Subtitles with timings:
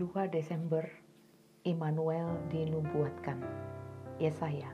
[0.00, 0.88] 2 Desember
[1.60, 3.36] Immanuel dinubuatkan.
[4.16, 4.72] Yesaya.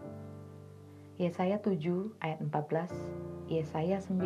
[1.19, 4.23] Yesaya 7 ayat 14, Yesaya 9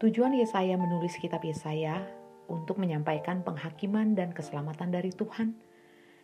[0.00, 2.08] Tujuan Yesaya menulis kitab Yesaya
[2.48, 5.71] untuk menyampaikan penghakiman dan keselamatan dari Tuhan.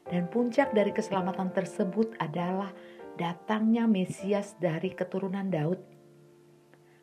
[0.08, 2.72] Dan puncak dari keselamatan tersebut adalah
[3.20, 5.80] datangnya Mesias dari keturunan Daud.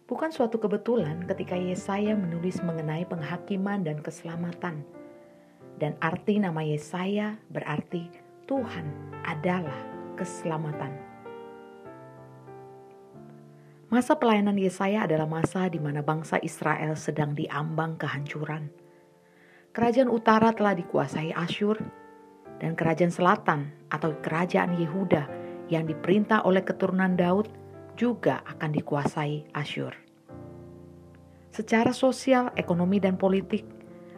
[0.05, 4.85] Bukan suatu kebetulan ketika Yesaya menulis mengenai penghakiman dan keselamatan.
[5.75, 8.09] Dan arti nama Yesaya berarti
[8.45, 8.85] Tuhan
[9.25, 9.77] adalah
[10.13, 10.93] keselamatan.
[13.89, 18.69] Masa pelayanan Yesaya adalah masa di mana bangsa Israel sedang diambang kehancuran.
[19.75, 21.81] Kerajaan utara telah dikuasai Asyur,
[22.59, 25.27] dan kerajaan selatan atau kerajaan Yehuda
[25.67, 27.49] yang diperintah oleh keturunan Daud
[27.95, 29.95] juga akan dikuasai Asyur.
[31.55, 33.63] Secara sosial, ekonomi, dan politik,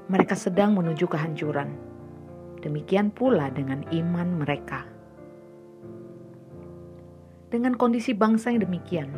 [0.10, 1.70] mereka sedang menuju kehancuran.
[2.66, 4.90] Demikian pula dengan iman mereka.
[7.48, 9.10] Dengan kondisi bangsa yang demikian,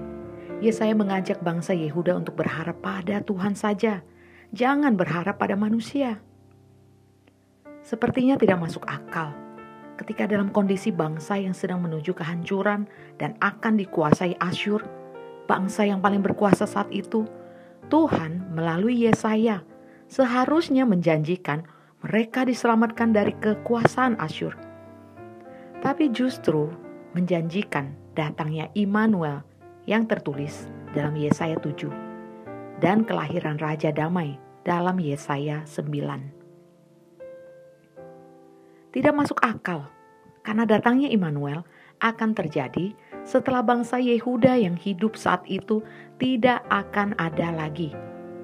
[0.60, 4.04] Yesaya mengajak bangsa Yehuda untuk berharap pada Tuhan saja,
[4.52, 6.20] jangan berharap pada manusia.
[7.90, 9.34] Sepertinya tidak masuk akal
[9.98, 12.86] ketika dalam kondisi bangsa yang sedang menuju kehancuran
[13.18, 14.86] dan akan dikuasai Asyur,
[15.50, 17.26] bangsa yang paling berkuasa saat itu,
[17.90, 19.66] Tuhan melalui Yesaya
[20.06, 21.66] seharusnya menjanjikan
[22.06, 24.54] mereka diselamatkan dari kekuasaan Asyur.
[25.82, 26.70] Tapi justru
[27.18, 29.42] menjanjikan datangnya Immanuel
[29.90, 31.90] yang tertulis dalam Yesaya 7
[32.86, 36.39] dan kelahiran Raja Damai dalam Yesaya 9
[38.90, 39.86] tidak masuk akal
[40.42, 41.62] karena datangnya Immanuel
[42.00, 42.96] akan terjadi
[43.28, 45.84] setelah bangsa Yehuda yang hidup saat itu
[46.18, 47.92] tidak akan ada lagi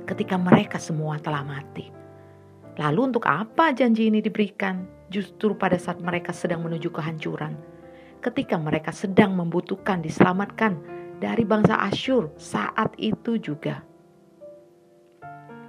[0.06, 1.90] ketika mereka semua telah mati.
[2.76, 7.56] Lalu untuk apa janji ini diberikan justru pada saat mereka sedang menuju kehancuran?
[8.20, 10.76] Ketika mereka sedang membutuhkan diselamatkan
[11.24, 13.82] dari bangsa Asyur saat itu juga.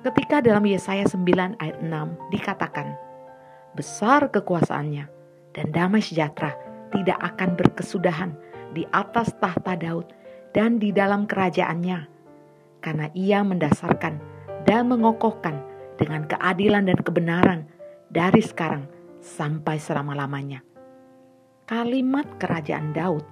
[0.02, 3.05] Ketika dalam Yesaya 9 ayat 6 dikatakan,
[3.76, 5.04] besar kekuasaannya,
[5.52, 6.56] dan damai sejahtera
[6.90, 8.32] tidak akan berkesudahan
[8.72, 10.08] di atas tahta Daud
[10.56, 11.98] dan di dalam kerajaannya,
[12.80, 14.16] karena ia mendasarkan
[14.64, 15.60] dan mengokohkan
[16.00, 17.60] dengan keadilan dan kebenaran
[18.08, 18.88] dari sekarang
[19.20, 20.64] sampai selama-lamanya.
[21.66, 23.24] Kalimat kerajaan Daud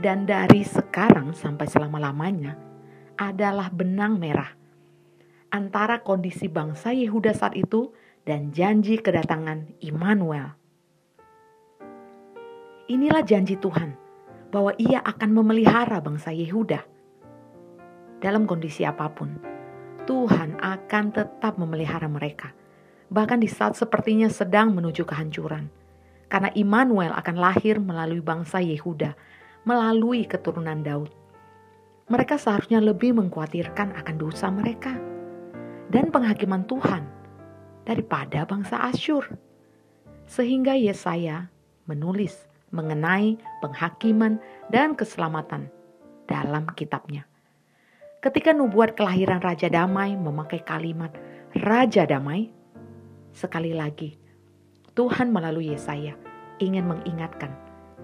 [0.00, 2.56] dan dari sekarang sampai selama-lamanya
[3.18, 4.58] adalah benang merah
[5.52, 7.92] antara kondisi bangsa Yehuda saat itu
[8.28, 10.52] dan janji kedatangan Immanuel.
[12.92, 13.96] Inilah janji Tuhan
[14.52, 16.84] bahwa Ia akan memelihara bangsa Yehuda.
[18.20, 19.32] Dalam kondisi apa pun,
[20.04, 22.52] Tuhan akan tetap memelihara mereka,
[23.08, 25.72] bahkan di saat sepertinya sedang menuju kehancuran.
[26.28, 29.16] Karena Immanuel akan lahir melalui bangsa Yehuda,
[29.64, 31.08] melalui keturunan Daud.
[32.12, 34.92] Mereka seharusnya lebih mengkhawatirkan akan dosa mereka
[35.88, 37.17] dan penghakiman Tuhan
[37.88, 39.24] daripada bangsa Asyur.
[40.28, 41.48] Sehingga Yesaya
[41.88, 44.36] menulis mengenai penghakiman
[44.68, 45.72] dan keselamatan
[46.28, 47.24] dalam kitabnya.
[48.20, 51.16] Ketika nubuat kelahiran Raja Damai memakai kalimat
[51.56, 52.52] Raja Damai,
[53.32, 54.20] sekali lagi
[54.92, 56.12] Tuhan melalui Yesaya
[56.60, 57.54] ingin mengingatkan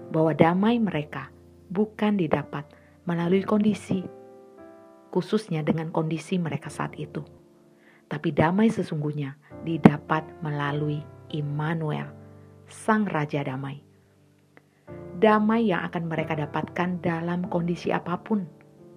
[0.09, 1.29] bahwa damai mereka
[1.67, 2.63] bukan didapat
[3.03, 4.01] melalui kondisi,
[5.11, 7.21] khususnya dengan kondisi mereka saat itu.
[8.07, 9.35] Tapi damai sesungguhnya
[9.65, 11.01] didapat melalui
[11.33, 12.07] Immanuel,
[12.69, 13.81] Sang Raja Damai.
[15.17, 18.45] Damai yang akan mereka dapatkan dalam kondisi apa pun,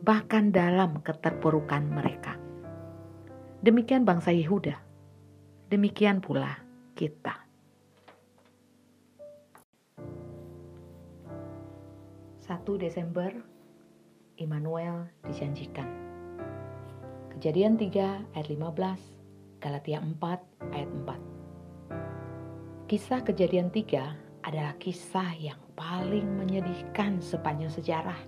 [0.05, 2.37] bahkan dalam keterpurukan mereka.
[3.65, 4.77] Demikian bangsa Yehuda,
[5.73, 6.61] demikian pula
[6.95, 7.49] kita.
[12.39, 13.33] Satu Desember,
[14.39, 15.89] Immanuel dijanjikan.
[17.35, 19.18] Kejadian 3 ayat 15
[19.59, 20.91] Galatia 4 ayat
[22.87, 22.87] 4.
[22.87, 28.23] Kisah kejadian 3 adalah kisah yang paling menyedihkan sepanjang sejarah.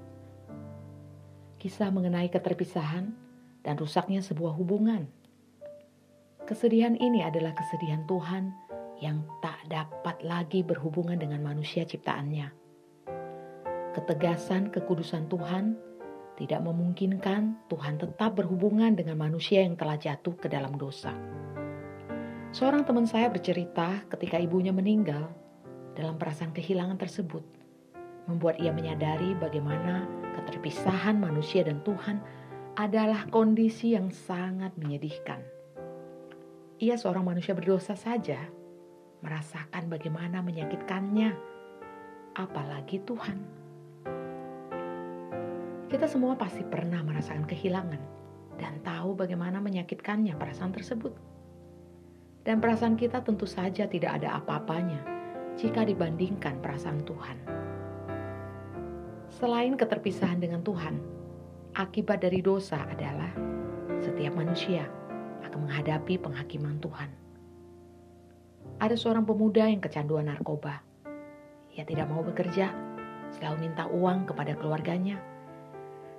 [1.63, 3.15] Kisah mengenai keterpisahan
[3.63, 5.07] dan rusaknya sebuah hubungan.
[6.51, 8.51] Kesedihan ini adalah kesedihan Tuhan
[8.99, 12.51] yang tak dapat lagi berhubungan dengan manusia ciptaannya.
[13.95, 15.79] Ketegasan kekudusan Tuhan
[16.41, 21.13] tidak memungkinkan Tuhan tetap berhubungan dengan manusia yang telah jatuh ke dalam dosa.
[22.57, 25.29] Seorang teman saya bercerita ketika ibunya meninggal,
[25.93, 27.45] dalam perasaan kehilangan tersebut,
[28.25, 30.09] membuat ia menyadari bagaimana
[30.41, 32.25] keterpisahan manusia dan Tuhan
[32.81, 35.45] adalah kondisi yang sangat menyedihkan.
[36.81, 38.41] Ia seorang manusia berdosa saja,
[39.21, 41.37] merasakan bagaimana menyakitkannya,
[42.33, 43.60] apalagi Tuhan.
[45.91, 47.99] Kita semua pasti pernah merasakan kehilangan
[48.63, 51.11] dan tahu bagaimana menyakitkannya perasaan tersebut.
[52.47, 55.03] Dan perasaan kita tentu saja tidak ada apa-apanya
[55.59, 57.37] jika dibandingkan perasaan Tuhan.
[59.35, 60.95] Selain keterpisahan dengan Tuhan,
[61.75, 63.35] akibat dari dosa adalah
[63.99, 64.87] setiap manusia
[65.43, 67.11] akan menghadapi penghakiman Tuhan.
[68.79, 70.87] Ada seorang pemuda yang kecanduan narkoba.
[71.75, 72.71] Ia tidak mau bekerja,
[73.35, 75.19] selalu minta uang kepada keluarganya.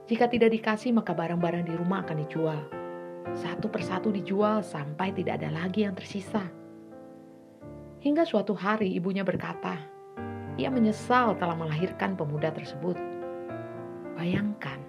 [0.05, 2.81] Jika tidak dikasih, maka barang-barang di rumah akan dijual
[3.35, 6.43] satu persatu dijual sampai tidak ada lagi yang tersisa.
[8.01, 9.77] Hingga suatu hari ibunya berkata,
[10.57, 12.97] ia menyesal telah melahirkan pemuda tersebut.
[14.17, 14.81] Bayangkan,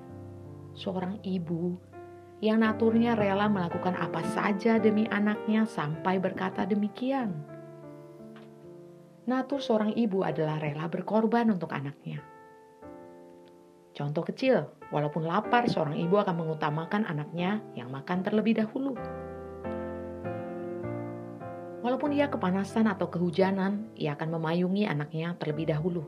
[0.75, 1.76] seorang ibu
[2.43, 7.31] yang naturnya rela melakukan apa saja demi anaknya sampai berkata demikian.
[9.23, 12.19] Natur seorang ibu adalah rela berkorban untuk anaknya.
[13.94, 18.94] Contoh kecil, walaupun lapar, seorang ibu akan mengutamakan anaknya yang makan terlebih dahulu.
[21.82, 26.06] Walaupun ia kepanasan atau kehujanan, ia akan memayungi anaknya terlebih dahulu.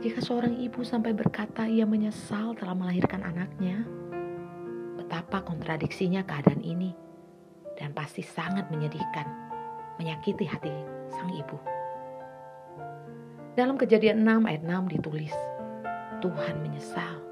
[0.00, 3.82] Jika seorang ibu sampai berkata ia menyesal telah melahirkan anaknya,
[4.94, 6.94] betapa kontradiksinya keadaan ini
[7.74, 9.26] dan pasti sangat menyedihkan,
[9.98, 10.72] menyakiti hati
[11.10, 11.58] sang ibu.
[13.58, 15.34] Dalam kejadian 6 ayat 6 ditulis,
[16.22, 17.29] Tuhan menyesal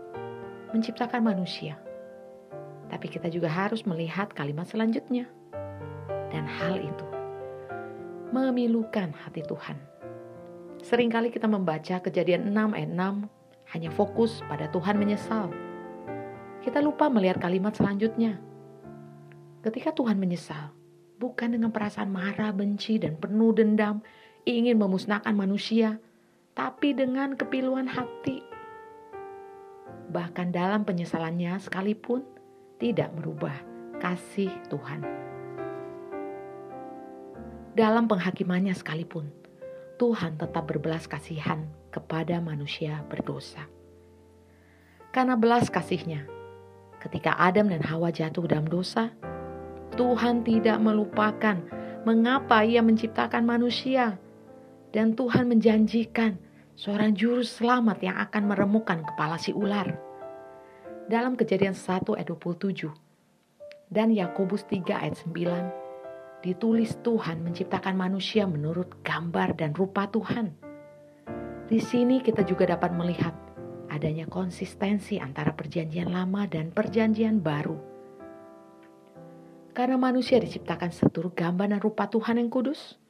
[0.73, 1.81] menciptakan manusia.
[2.89, 5.29] Tapi kita juga harus melihat kalimat selanjutnya.
[6.29, 7.07] Dan hal itu
[8.29, 9.77] memilukan hati Tuhan.
[10.85, 15.53] Seringkali kita membaca kejadian 6 ayat 6 hanya fokus pada Tuhan menyesal.
[16.65, 18.41] Kita lupa melihat kalimat selanjutnya.
[19.65, 20.73] Ketika Tuhan menyesal,
[21.19, 24.01] bukan dengan perasaan marah, benci, dan penuh dendam,
[24.47, 25.99] ingin memusnahkan manusia,
[26.57, 28.48] tapi dengan kepiluan hati
[30.09, 32.25] bahkan dalam penyesalannya sekalipun
[32.81, 33.55] tidak merubah
[34.01, 35.05] kasih Tuhan.
[37.79, 39.31] Dalam penghakimannya sekalipun,
[39.99, 43.67] Tuhan tetap berbelas kasihan kepada manusia berdosa.
[45.15, 46.27] Karena belas kasihnya,
[46.99, 49.15] ketika Adam dan Hawa jatuh dalam dosa,
[49.95, 51.59] Tuhan tidak melupakan
[52.07, 54.19] mengapa ia menciptakan manusia.
[54.89, 56.41] Dan Tuhan menjanjikan
[56.79, 59.99] seorang juru selamat yang akan meremukkan kepala si ular.
[61.11, 62.87] Dalam kejadian 1 ayat 27
[63.91, 70.55] dan Yakobus 3 ayat 9 ditulis Tuhan menciptakan manusia menurut gambar dan rupa Tuhan.
[71.67, 73.35] Di sini kita juga dapat melihat
[73.91, 77.75] adanya konsistensi antara perjanjian lama dan perjanjian baru.
[79.75, 83.03] Karena manusia diciptakan seturut gambar dan rupa Tuhan yang kudus,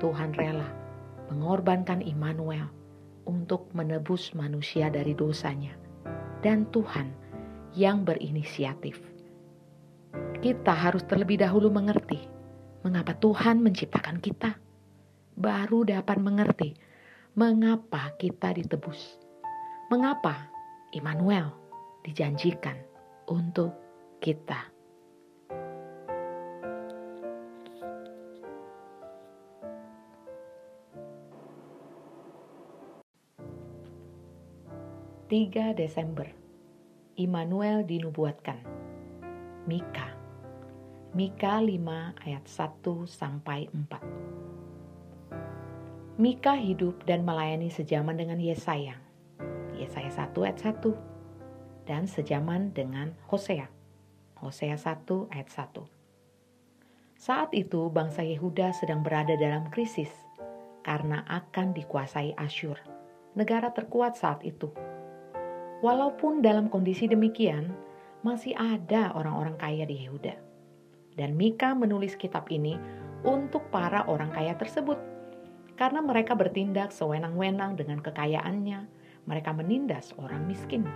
[0.00, 0.72] Tuhan rela
[1.28, 2.83] mengorbankan Immanuel
[3.24, 5.72] untuk menebus manusia dari dosanya,
[6.44, 7.08] dan Tuhan
[7.74, 9.00] yang berinisiatif.
[10.44, 12.20] Kita harus terlebih dahulu mengerti
[12.84, 14.60] mengapa Tuhan menciptakan kita,
[15.40, 16.76] baru dapat mengerti
[17.34, 19.18] mengapa kita ditebus,
[19.88, 20.52] mengapa
[20.94, 21.50] Immanuel
[22.04, 22.76] dijanjikan
[23.26, 23.72] untuk
[24.20, 24.73] kita.
[35.34, 36.30] 3 Desember
[37.18, 38.54] Immanuel dinubuatkan.
[39.66, 40.14] Mika.
[41.10, 41.74] Mika 5
[42.22, 48.94] ayat 1 sampai 4 Mika hidup dan melayani sejaman dengan Yesaya.
[49.74, 50.94] Yesaya 1 ayat 1
[51.90, 53.66] dan sejaman dengan Hosea.
[54.38, 55.82] Hosea 1 ayat 1
[57.18, 60.14] Saat itu bangsa Yehuda sedang berada dalam krisis
[60.86, 62.78] karena akan dikuasai Asyur
[63.34, 64.70] negara terkuat saat itu
[65.84, 67.68] Walaupun dalam kondisi demikian,
[68.24, 70.32] masih ada orang-orang kaya di Yehuda.
[71.12, 72.72] Dan Mika menulis kitab ini
[73.20, 74.96] untuk para orang kaya tersebut.
[75.76, 78.88] Karena mereka bertindak sewenang-wenang dengan kekayaannya,
[79.28, 80.88] mereka menindas orang miskin.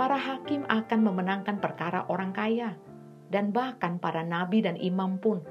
[0.00, 2.72] Para hakim akan memenangkan perkara orang kaya,
[3.28, 5.44] dan bahkan para nabi dan imam pun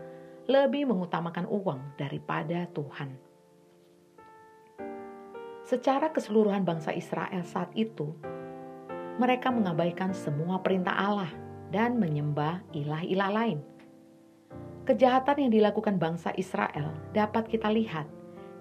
[0.49, 3.13] lebih mengutamakan uang daripada Tuhan.
[5.73, 8.13] Secara keseluruhan bangsa Israel saat itu,
[9.17, 11.33] mereka mengabaikan semua perintah Allah
[11.73, 13.57] dan menyembah ilah-ilah lain.
[14.85, 18.05] Kejahatan yang dilakukan bangsa Israel dapat kita lihat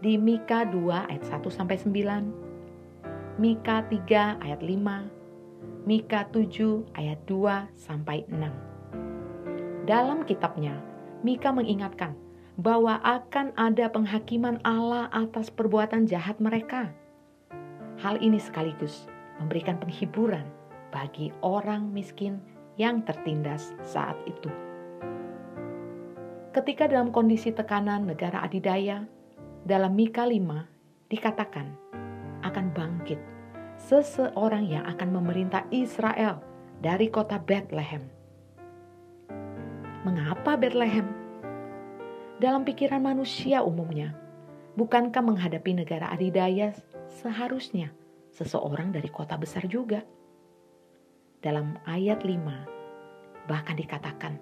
[0.01, 7.77] di Mika 2 ayat 1 sampai 9, Mika 3 ayat 5, Mika 7 ayat 2
[7.77, 9.85] sampai 6.
[9.85, 10.81] Dalam kitabnya,
[11.21, 12.17] Mika mengingatkan
[12.57, 17.02] bahwa akan ada penghakiman Allah atas perbuatan jahat mereka.
[18.03, 19.07] Hal ini sekaligus
[19.39, 20.43] memberikan penghiburan
[20.91, 22.43] bagi orang miskin
[22.75, 24.51] yang tertindas saat itu.
[26.51, 29.07] Ketika dalam kondisi tekanan negara adidaya,
[29.63, 31.71] dalam Mika 5 dikatakan
[32.43, 33.23] akan bangkit
[33.79, 36.43] seseorang yang akan memerintah Israel
[36.83, 38.03] dari kota Bethlehem.
[40.03, 41.07] Mengapa Bethlehem?
[42.43, 44.19] Dalam pikiran manusia umumnya,
[44.75, 46.75] bukankah menghadapi negara adidaya
[47.21, 47.93] seharusnya
[48.33, 50.01] seseorang dari kota besar juga?
[51.43, 54.39] Dalam ayat 5 bahkan dikatakan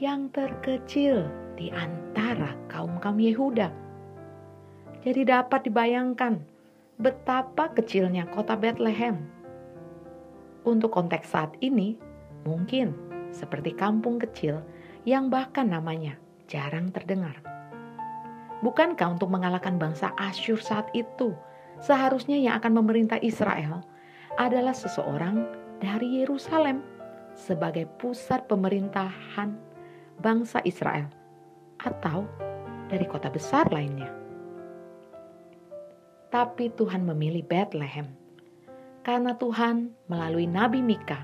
[0.00, 3.70] yang terkecil di antara kaum-kaum Yehuda.
[5.04, 6.40] Jadi dapat dibayangkan
[6.98, 9.20] betapa kecilnya kota Bethlehem.
[10.64, 12.00] Untuk konteks saat ini,
[12.48, 12.96] mungkin
[13.30, 14.64] seperti kampung kecil
[15.04, 16.16] yang bahkan namanya
[16.48, 17.36] jarang terdengar.
[18.64, 21.36] Bukankah untuk mengalahkan bangsa Asyur saat itu,
[21.82, 23.82] seharusnya yang akan memerintah Israel
[24.38, 25.46] adalah seseorang
[25.78, 26.82] dari Yerusalem
[27.34, 29.54] sebagai pusat pemerintahan
[30.22, 31.10] bangsa Israel
[31.82, 32.26] atau
[32.86, 34.10] dari kota besar lainnya.
[36.30, 38.10] Tapi Tuhan memilih Bethlehem
[39.06, 41.22] karena Tuhan melalui Nabi Mika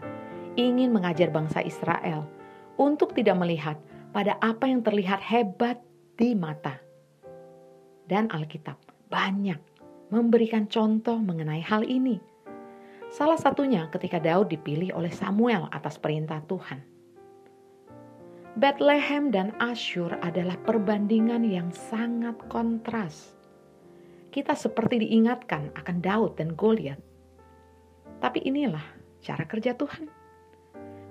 [0.54, 2.26] ingin mengajar bangsa Israel
[2.78, 3.78] untuk tidak melihat
[4.10, 5.78] pada apa yang terlihat hebat
[6.18, 6.78] di mata.
[8.06, 8.76] Dan Alkitab
[9.06, 9.69] banyak
[10.10, 12.18] memberikan contoh mengenai hal ini.
[13.10, 16.82] Salah satunya ketika Daud dipilih oleh Samuel atas perintah Tuhan.
[18.58, 23.38] Bethlehem dan Asyur adalah perbandingan yang sangat kontras.
[24.30, 26.98] Kita seperti diingatkan akan Daud dan Goliat.
[28.18, 28.82] Tapi inilah
[29.22, 30.10] cara kerja Tuhan.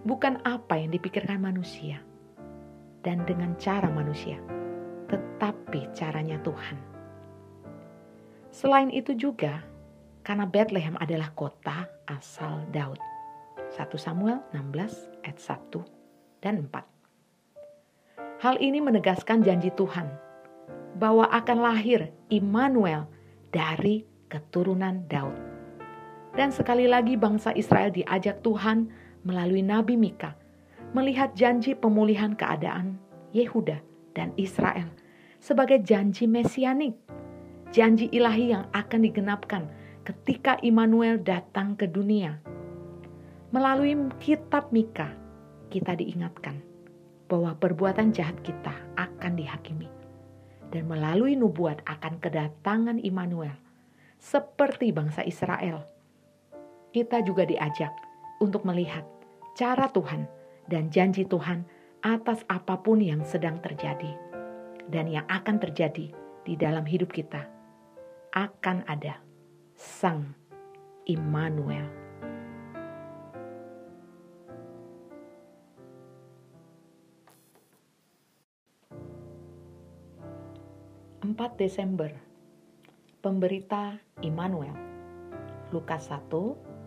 [0.03, 1.99] Bukan apa yang dipikirkan manusia
[3.03, 4.39] dan dengan cara manusia,
[5.07, 6.88] tetapi caranya Tuhan.
[8.49, 9.61] Selain itu juga,
[10.25, 12.97] karena Bethlehem adalah kota asal Daud.
[13.69, 18.41] 1 Samuel 16 ayat 1 dan 4.
[18.41, 20.09] Hal ini menegaskan janji Tuhan
[20.97, 23.05] bahwa akan lahir Immanuel
[23.53, 25.37] dari keturunan Daud.
[26.33, 28.89] Dan sekali lagi bangsa Israel diajak Tuhan
[29.21, 30.33] melalui Nabi Mika
[30.97, 32.97] melihat janji pemulihan keadaan
[33.29, 33.77] Yehuda
[34.17, 34.89] dan Israel
[35.37, 36.97] sebagai janji mesianik,
[37.69, 39.69] janji ilahi yang akan digenapkan
[40.01, 42.41] ketika Immanuel datang ke dunia.
[43.53, 45.13] Melalui kitab Mika,
[45.69, 46.57] kita diingatkan
[47.29, 49.89] bahwa perbuatan jahat kita akan dihakimi.
[50.69, 53.57] Dan melalui nubuat akan kedatangan Immanuel,
[54.21, 55.81] seperti bangsa Israel,
[56.93, 57.89] kita juga diajak
[58.37, 59.01] untuk melihat
[59.57, 60.29] cara Tuhan
[60.69, 61.65] dan janji Tuhan
[62.05, 64.13] atas apa pun yang sedang terjadi
[64.93, 66.13] dan yang akan terjadi
[66.45, 67.58] di dalam hidup kita.
[68.29, 69.25] Akan ada
[69.73, 70.37] Sang
[71.09, 72.09] Immanuel.
[81.25, 82.11] 4 Desember
[83.21, 84.75] Pemberita Immanuel
[85.73, 86.29] Lukas 1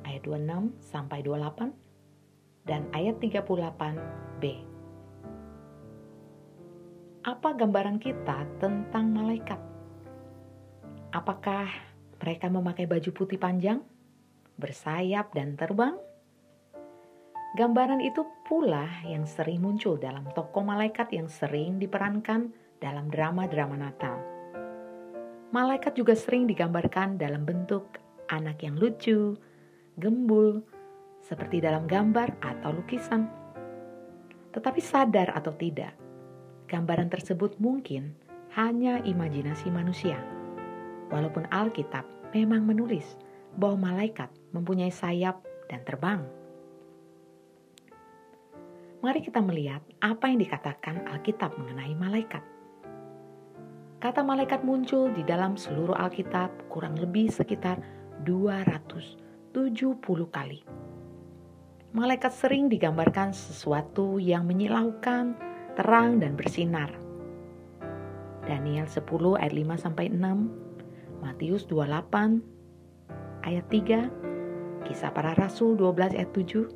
[0.05, 4.45] ayat 26 sampai 28 dan ayat 38b
[7.23, 9.72] Apa gambaran kita tentang malaikat?
[11.13, 11.69] Apakah
[12.25, 13.85] mereka memakai baju putih panjang,
[14.57, 15.93] bersayap dan terbang?
[17.53, 22.49] Gambaran itu pula yang sering muncul dalam tokoh malaikat yang sering diperankan
[22.81, 24.17] dalam drama-drama Natal.
[25.53, 28.01] Malaikat juga sering digambarkan dalam bentuk
[28.33, 29.37] anak yang lucu,
[30.01, 30.65] gembul,
[31.21, 33.29] seperti dalam gambar atau lukisan.
[34.49, 35.93] Tetapi sadar atau tidak,
[36.73, 38.17] gambaran tersebut mungkin
[38.57, 40.42] hanya imajinasi manusia.
[41.13, 43.21] Walaupun Alkitab memang menulis
[43.61, 46.25] bahwa malaikat mempunyai sayap dan terbang.
[49.03, 52.41] Mari kita melihat apa yang dikatakan Alkitab mengenai malaikat.
[53.99, 57.79] Kata malaikat muncul di dalam seluruh Alkitab kurang lebih sekitar
[58.23, 59.19] 270
[60.31, 60.63] kali.
[61.93, 65.37] Malaikat sering digambarkan sesuatu yang menyilaukan,
[65.77, 66.89] terang dan bersinar.
[68.43, 69.03] Daniel 10
[69.39, 70.62] ayat 5 sampai 6,
[71.23, 72.43] Matius 28
[73.47, 76.67] ayat 3, Kisah para Rasul 12 ayat 7.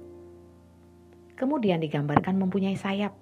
[1.35, 3.13] Kemudian digambarkan mempunyai sayap.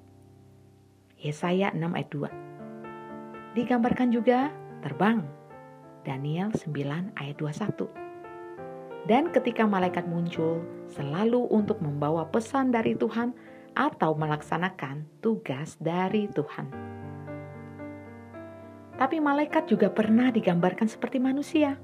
[1.17, 4.53] Yesaya 6 ayat 2 Digambarkan juga
[4.85, 5.25] terbang
[6.05, 9.09] Daniel 9 ayat 21.
[9.09, 10.61] Dan ketika malaikat muncul
[10.93, 13.33] selalu untuk membawa pesan dari Tuhan
[13.73, 16.69] atau melaksanakan tugas dari Tuhan.
[18.95, 21.75] Tapi malaikat juga pernah digambarkan seperti manusia.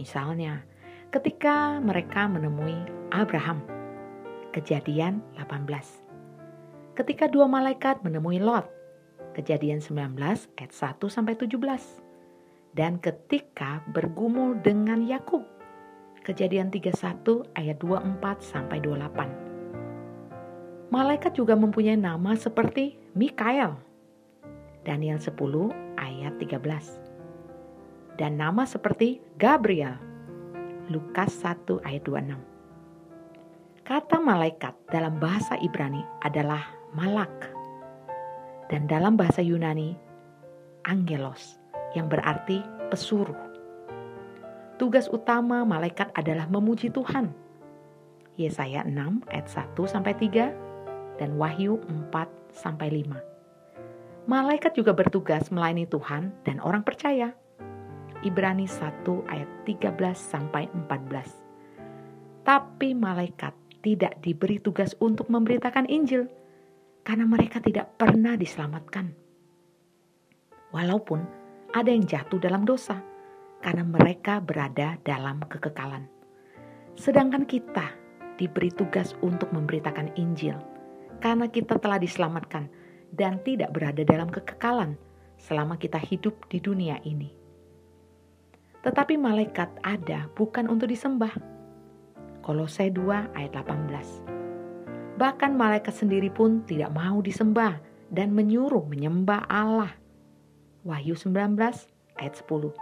[0.00, 0.64] Misalnya,
[1.12, 2.78] ketika mereka menemui
[3.12, 3.60] Abraham.
[4.50, 6.98] Kejadian 18.
[6.98, 8.66] Ketika dua malaikat menemui Lot.
[9.30, 10.18] Kejadian 19
[10.58, 11.54] ayat 1 sampai 17
[12.74, 15.46] dan ketika bergumul dengan Yakub.
[16.26, 20.90] Kejadian 31 ayat 24 sampai 28.
[20.90, 23.78] Malaikat juga mempunyai nama seperti Mikael.
[24.82, 28.16] Daniel 10 ayat 13.
[28.16, 30.00] Dan nama seperti Gabriel.
[30.88, 33.86] Lukas 1 ayat 26.
[33.86, 36.66] Kata malaikat dalam bahasa Ibrani adalah
[36.96, 37.52] malak.
[38.66, 39.94] Dan dalam bahasa Yunani,
[40.86, 41.58] angelos
[41.94, 43.38] yang berarti pesuruh.
[44.78, 47.30] Tugas utama malaikat adalah memuji Tuhan.
[48.40, 51.76] Yesaya 6 ayat 1 sampai 3 dan Wahyu
[52.10, 53.29] 4 sampai 5.
[54.30, 57.34] Malaikat juga bertugas melayani Tuhan dan orang percaya.
[58.22, 62.46] Ibrani 1 ayat 13 sampai 14.
[62.46, 63.50] Tapi malaikat
[63.82, 66.30] tidak diberi tugas untuk memberitakan Injil
[67.02, 69.10] karena mereka tidak pernah diselamatkan.
[70.70, 71.26] Walaupun
[71.74, 73.02] ada yang jatuh dalam dosa
[73.58, 76.06] karena mereka berada dalam kekekalan.
[76.94, 77.98] Sedangkan kita
[78.38, 80.54] diberi tugas untuk memberitakan Injil
[81.18, 82.70] karena kita telah diselamatkan
[83.14, 84.94] dan tidak berada dalam kekekalan
[85.36, 87.32] selama kita hidup di dunia ini.
[88.80, 91.32] Tetapi malaikat ada bukan untuk disembah.
[92.40, 95.20] Kolose 2 ayat 18.
[95.20, 97.76] Bahkan malaikat sendiri pun tidak mau disembah
[98.08, 100.00] dan menyuruh menyembah Allah
[100.80, 101.60] Wahyu 19
[102.16, 102.72] ayat 10.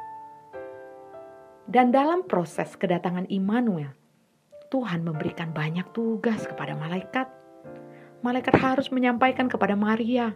[1.67, 3.91] Dan dalam proses kedatangan Immanuel,
[4.71, 7.27] Tuhan memberikan banyak tugas kepada malaikat.
[8.19, 10.35] Malaikat harus menyampaikan kepada Maria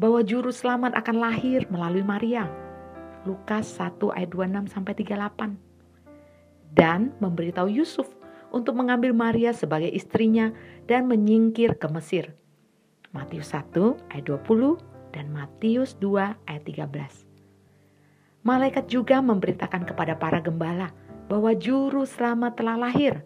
[0.00, 2.48] bahwa juru selamat akan lahir melalui Maria.
[3.28, 6.72] Lukas 1 ayat 26 sampai 38.
[6.72, 8.08] Dan memberitahu Yusuf
[8.48, 10.56] untuk mengambil Maria sebagai istrinya
[10.88, 12.32] dan menyingkir ke Mesir.
[13.12, 13.76] Matius 1
[14.08, 17.28] ayat 20 dan Matius 2 ayat 13.
[18.40, 20.96] Malaikat juga memberitakan kepada para gembala
[21.28, 23.20] bahwa juru selamat telah lahir.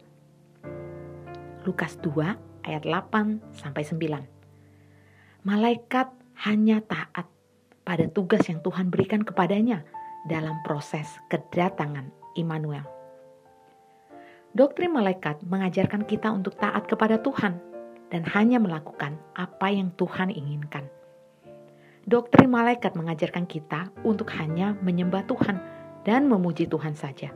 [1.62, 5.46] Lukas 2 ayat 8 sampai 9.
[5.46, 6.09] Malaikat
[6.46, 7.27] hanya taat
[7.83, 9.83] pada tugas yang Tuhan berikan kepadanya
[10.27, 12.87] dalam proses kedatangan Immanuel.
[14.53, 17.59] Doktrin malaikat mengajarkan kita untuk taat kepada Tuhan
[18.12, 20.87] dan hanya melakukan apa yang Tuhan inginkan.
[22.05, 25.57] Doktrin malaikat mengajarkan kita untuk hanya menyembah Tuhan
[26.05, 27.33] dan memuji Tuhan saja.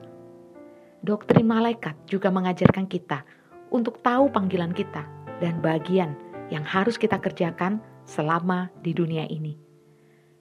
[1.01, 3.25] Doktrin malaikat juga mengajarkan kita
[3.73, 6.17] untuk tahu panggilan kita dan bagian
[6.49, 9.59] yang harus kita kerjakan selama di dunia ini.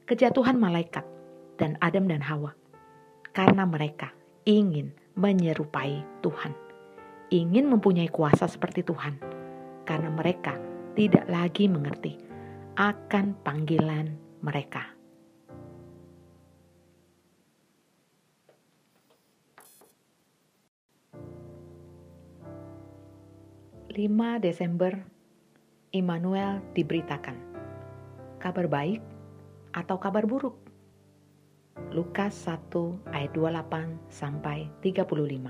[0.06, 1.04] Kejatuhan malaikat
[1.58, 2.54] dan Adam dan Hawa
[3.36, 4.14] karena mereka
[4.48, 6.54] ingin menyerupai Tuhan,
[7.34, 9.20] ingin mempunyai kuasa seperti Tuhan,
[9.84, 10.56] karena mereka
[10.96, 12.16] tidak lagi mengerti
[12.80, 14.95] akan panggilan mereka.
[23.96, 24.92] Lima Desember,
[25.96, 27.40] Immanuel diberitakan.
[28.44, 29.00] Kabar baik
[29.72, 30.60] atau kabar buruk?
[31.96, 32.76] Lukas 1
[33.16, 35.48] ayat 28 sampai 35.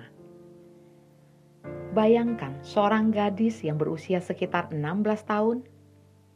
[1.98, 4.78] Bayangkan seorang gadis yang berusia sekitar 16
[5.26, 5.66] tahun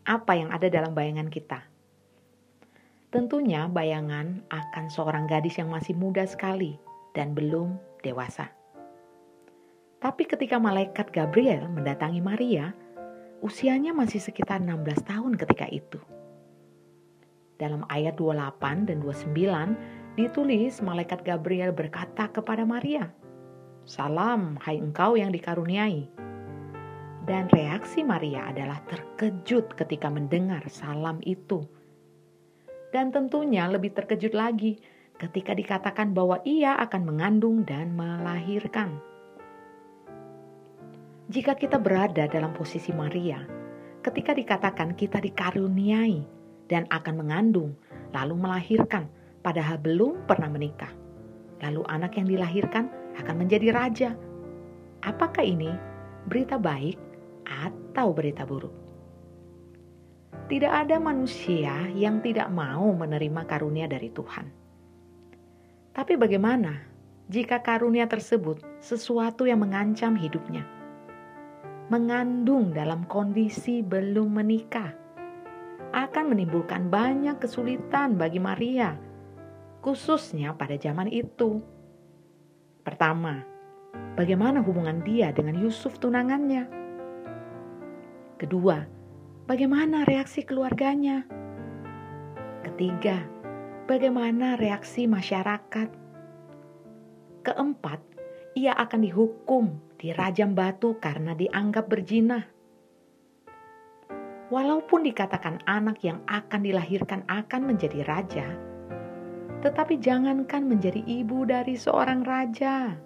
[0.02, 1.62] apa yang ada dalam bayangan kita.
[3.14, 6.74] Tentunya bayangan akan seorang gadis yang masih muda sekali
[7.14, 8.59] dan belum dewasa.
[10.00, 12.72] Tapi ketika malaikat Gabriel mendatangi Maria,
[13.44, 16.00] usianya masih sekitar 16 tahun ketika itu.
[17.60, 23.12] Dalam ayat 28 dan 29 ditulis malaikat Gabriel berkata kepada Maria,
[23.84, 26.08] Salam hai engkau yang dikaruniai,
[27.28, 31.68] dan reaksi Maria adalah terkejut ketika mendengar salam itu.
[32.96, 34.80] Dan tentunya lebih terkejut lagi
[35.20, 39.09] ketika dikatakan bahwa ia akan mengandung dan melahirkan.
[41.30, 43.38] Jika kita berada dalam posisi Maria,
[44.02, 46.26] ketika dikatakan kita dikaruniai
[46.66, 47.78] dan akan mengandung,
[48.10, 49.06] lalu melahirkan,
[49.46, 50.90] padahal belum pernah menikah,
[51.62, 52.90] lalu anak yang dilahirkan
[53.22, 54.18] akan menjadi raja.
[55.06, 55.70] Apakah ini
[56.26, 56.98] berita baik
[57.46, 58.74] atau berita buruk.
[60.50, 64.50] Tidak ada manusia yang tidak mau menerima karunia dari Tuhan.
[65.94, 66.74] Tapi bagaimana
[67.30, 70.79] jika karunia tersebut sesuatu yang mengancam hidupnya?
[71.90, 74.94] Mengandung dalam kondisi belum menikah
[75.90, 78.94] akan menimbulkan banyak kesulitan bagi Maria,
[79.82, 81.58] khususnya pada zaman itu.
[82.86, 83.42] Pertama,
[84.14, 86.70] bagaimana hubungan dia dengan Yusuf tunangannya?
[88.38, 88.86] Kedua,
[89.50, 91.26] bagaimana reaksi keluarganya?
[92.70, 93.18] Ketiga,
[93.90, 95.90] bagaimana reaksi masyarakat?
[97.42, 98.00] Keempat,
[98.54, 102.48] ia akan dihukum di rajam batu karena dianggap berjinah.
[104.50, 108.48] Walaupun dikatakan anak yang akan dilahirkan akan menjadi raja,
[109.62, 112.98] tetapi jangankan menjadi ibu dari seorang raja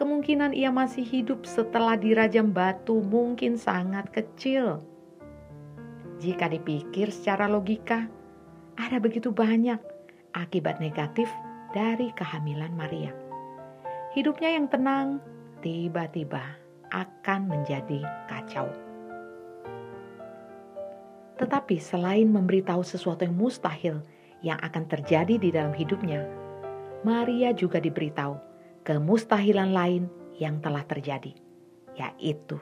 [0.00, 4.80] kemungkinan ia masih hidup setelah dirajam batu mungkin sangat kecil.
[6.16, 8.08] Jika dipikir secara logika,
[8.80, 9.76] ada begitu banyak
[10.32, 11.28] akibat negatif
[11.76, 13.12] dari kehamilan Maria.
[14.16, 15.20] Hidupnya yang tenang
[15.60, 16.42] tiba-tiba
[16.90, 18.68] akan menjadi kacau.
[21.40, 24.04] Tetapi selain memberitahu sesuatu yang mustahil
[24.44, 26.28] yang akan terjadi di dalam hidupnya,
[27.00, 28.36] Maria juga diberitahu
[28.84, 30.04] kemustahilan lain
[30.36, 31.32] yang telah terjadi,
[31.96, 32.60] yaitu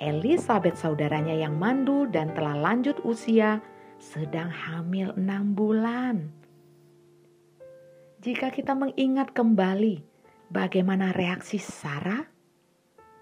[0.00, 3.60] Elizabeth saudaranya yang mandul dan telah lanjut usia
[4.00, 6.32] sedang hamil enam bulan.
[8.24, 10.09] Jika kita mengingat kembali
[10.50, 12.26] bagaimana reaksi Sarah,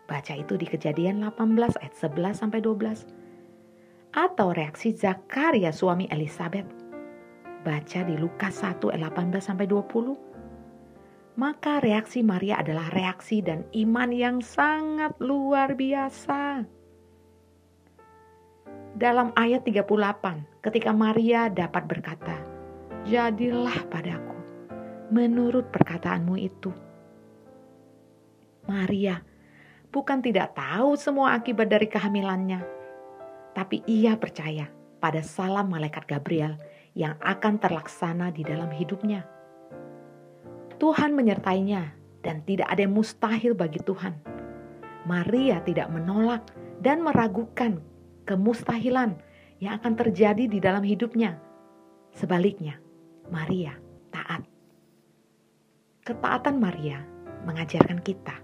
[0.08, 3.04] baca itu di kejadian 18 ayat 11 sampai 12.
[4.16, 6.66] Atau reaksi Zakaria suami Elizabeth,
[7.60, 10.28] baca di Lukas 1 ayat 18 sampai 20
[11.38, 16.66] maka reaksi Maria adalah reaksi dan iman yang sangat luar biasa.
[18.98, 22.42] Dalam ayat 38, ketika Maria dapat berkata,
[23.06, 24.34] "Jadilah padaku
[25.14, 26.87] menurut perkataanmu itu."
[28.68, 29.24] Maria
[29.88, 32.60] bukan tidak tahu semua akibat dari kehamilannya,
[33.56, 34.68] tapi ia percaya
[35.00, 36.60] pada salam malaikat Gabriel
[36.92, 39.38] yang akan terlaksana di dalam hidupnya
[40.78, 41.90] Tuhan menyertainya
[42.22, 44.14] dan tidak ada yang mustahil bagi Tuhan.
[45.10, 47.82] Maria tidak menolak dan meragukan
[48.22, 49.18] kemustahilan
[49.58, 51.34] yang akan terjadi di dalam hidupnya.
[52.14, 52.78] Sebaliknya,
[53.26, 53.74] Maria
[54.14, 54.46] taat.
[56.06, 57.02] Ketaatan Maria
[57.42, 58.38] mengajarkan kita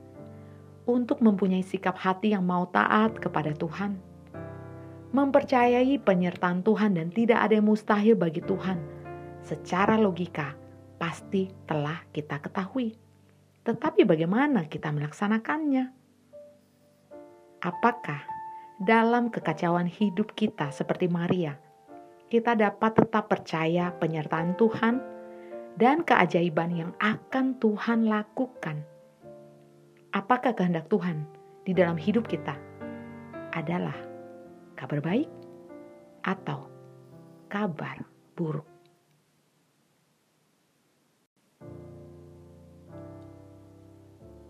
[0.84, 3.96] untuk mempunyai sikap hati yang mau taat kepada Tuhan,
[5.14, 8.76] mempercayai penyertaan Tuhan dan tidak ada yang mustahil bagi Tuhan.
[9.44, 10.56] Secara logika,
[11.00, 12.96] pasti telah kita ketahui.
[13.64, 15.84] Tetapi bagaimana kita melaksanakannya?
[17.64, 18.20] Apakah
[18.76, 21.56] dalam kekacauan hidup kita seperti Maria,
[22.28, 25.00] kita dapat tetap percaya penyertaan Tuhan
[25.80, 28.93] dan keajaiban yang akan Tuhan lakukan?
[30.14, 31.26] Apakah kehendak Tuhan
[31.66, 32.54] di dalam hidup kita
[33.50, 33.98] adalah
[34.78, 35.26] kabar baik
[36.22, 36.70] atau
[37.50, 37.98] kabar
[38.38, 38.62] buruk?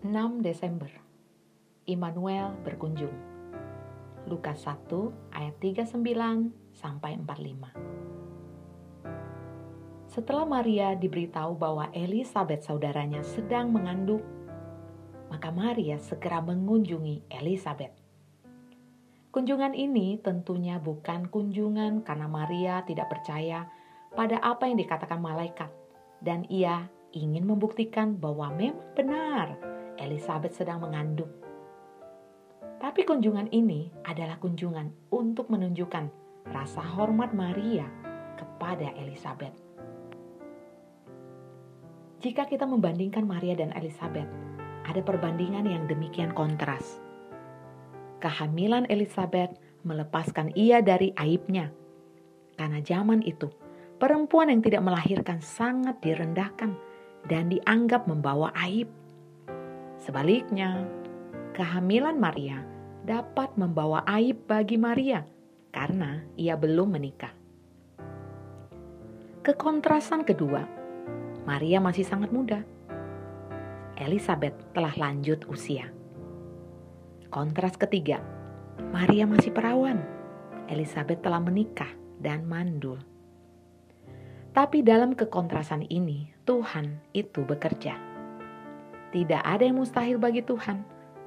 [0.05, 0.93] 6 Desember
[1.89, 3.17] Immanuel berkunjung.
[4.29, 4.85] Lukas 1
[5.33, 14.34] ayat 39 sampai 45 Setelah Maria diberitahu bahwa Elizabeth saudaranya sedang mengandung
[15.31, 18.05] maka Maria segera mengunjungi Elizabeth
[19.35, 23.67] Kunjungan ini tentunya bukan kunjungan karena Maria tidak percaya
[24.15, 25.67] pada apa yang dikatakan malaikat
[26.23, 29.59] dan ia ingin membuktikan bahwa memang benar
[29.99, 31.27] Elizabeth sedang mengandung.
[32.79, 36.07] Tapi kunjungan ini adalah kunjungan untuk menunjukkan
[36.47, 37.91] rasa hormat Maria
[38.39, 39.51] kepada Elizabeth.
[42.23, 44.44] Jika kita membandingkan Maria dan Elizabeth,
[44.85, 47.01] ada perbandingan yang demikian kontras.
[48.21, 51.73] Kehamilan Elizabeth melepaskan ia dari aibnya.
[52.55, 53.51] Karena zaman itu,
[53.97, 56.73] perempuan yang tidak melahirkan sangat direndahkan
[57.25, 58.87] dan dianggap membawa aib.
[59.99, 60.85] Sebaliknya,
[61.57, 62.61] kehamilan Maria
[63.05, 65.25] dapat membawa aib bagi Maria
[65.69, 67.33] karena ia belum menikah.
[69.45, 70.65] Kekontrasan kedua,
[71.45, 72.74] Maria masih sangat muda.
[73.95, 75.87] Elizabeth telah lanjut usia.
[77.31, 78.19] Kontras ketiga,
[78.91, 80.03] Maria masih perawan.
[80.67, 81.87] Elizabeth telah menikah
[82.19, 82.99] dan mandul.
[84.51, 87.95] Tapi dalam kekontrasan ini, Tuhan itu bekerja.
[89.15, 90.83] Tidak ada yang mustahil bagi Tuhan,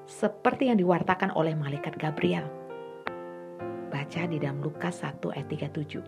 [0.09, 2.49] seperti yang diwartakan oleh malaikat Gabriel.
[3.89, 6.05] Baca di dalam Lukas 1 ayat 37.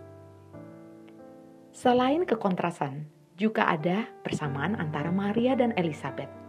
[1.73, 6.40] Selain kekontrasan, juga ada persamaan antara Maria dan Elizabeth.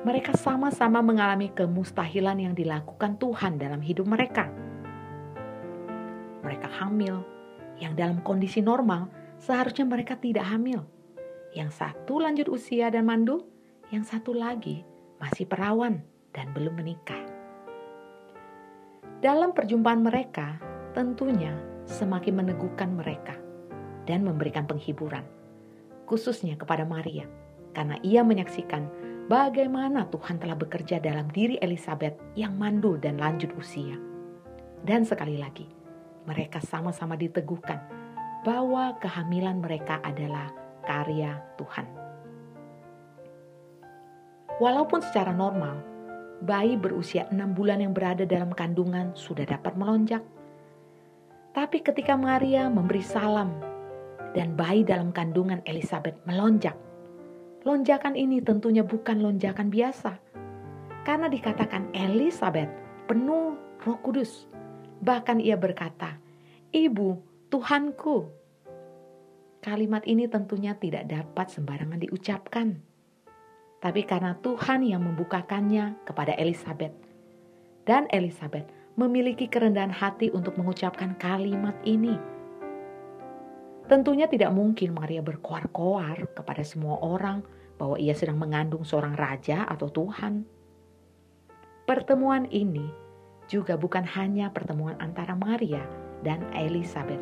[0.00, 4.48] Mereka sama-sama mengalami kemustahilan yang dilakukan Tuhan dalam hidup mereka.
[6.40, 7.20] Mereka hamil,
[7.76, 10.88] yang dalam kondisi normal seharusnya mereka tidak hamil.
[11.52, 13.44] Yang satu lanjut usia dan mandul,
[13.92, 14.80] yang satu lagi
[15.20, 16.00] masih perawan
[16.32, 17.20] dan belum menikah.
[19.20, 20.56] Dalam perjumpaan mereka,
[20.96, 21.52] tentunya
[21.84, 23.36] semakin meneguhkan mereka
[24.08, 25.28] dan memberikan penghiburan
[26.10, 27.30] khususnya kepada Maria,
[27.70, 28.90] karena ia menyaksikan
[29.30, 33.94] bagaimana Tuhan telah bekerja dalam diri Elizabeth yang mandul dan lanjut usia.
[34.82, 35.70] Dan sekali lagi,
[36.26, 37.78] mereka sama-sama diteguhkan
[38.42, 40.50] bahwa kehamilan mereka adalah
[40.82, 41.86] karya Tuhan.
[44.58, 45.78] Walaupun secara normal,
[46.42, 50.26] bayi berusia enam bulan yang berada dalam kandungan sudah dapat melonjak.
[51.54, 53.54] Tapi ketika Maria memberi salam
[54.34, 56.89] dan bayi dalam kandungan Elizabeth melonjak.
[57.60, 60.16] Lonjakan ini tentunya bukan lonjakan biasa,
[61.04, 62.72] karena dikatakan Elizabeth
[63.04, 63.52] penuh
[63.84, 64.48] Roh Kudus.
[65.04, 66.16] Bahkan ia berkata,
[66.72, 67.20] "Ibu,
[67.52, 68.32] Tuhanku."
[69.60, 72.80] Kalimat ini tentunya tidak dapat sembarangan diucapkan,
[73.84, 76.96] tapi karena Tuhan yang membukakannya kepada Elizabeth,
[77.84, 78.64] dan Elizabeth
[78.96, 82.39] memiliki kerendahan hati untuk mengucapkan kalimat ini
[83.86, 87.42] Tentunya tidak mungkin Maria berkoar-koar kepada semua orang
[87.80, 90.44] bahwa ia sedang mengandung seorang raja atau Tuhan.
[91.88, 92.86] Pertemuan ini
[93.50, 95.82] juga bukan hanya pertemuan antara Maria
[96.22, 97.18] dan Elizabeth,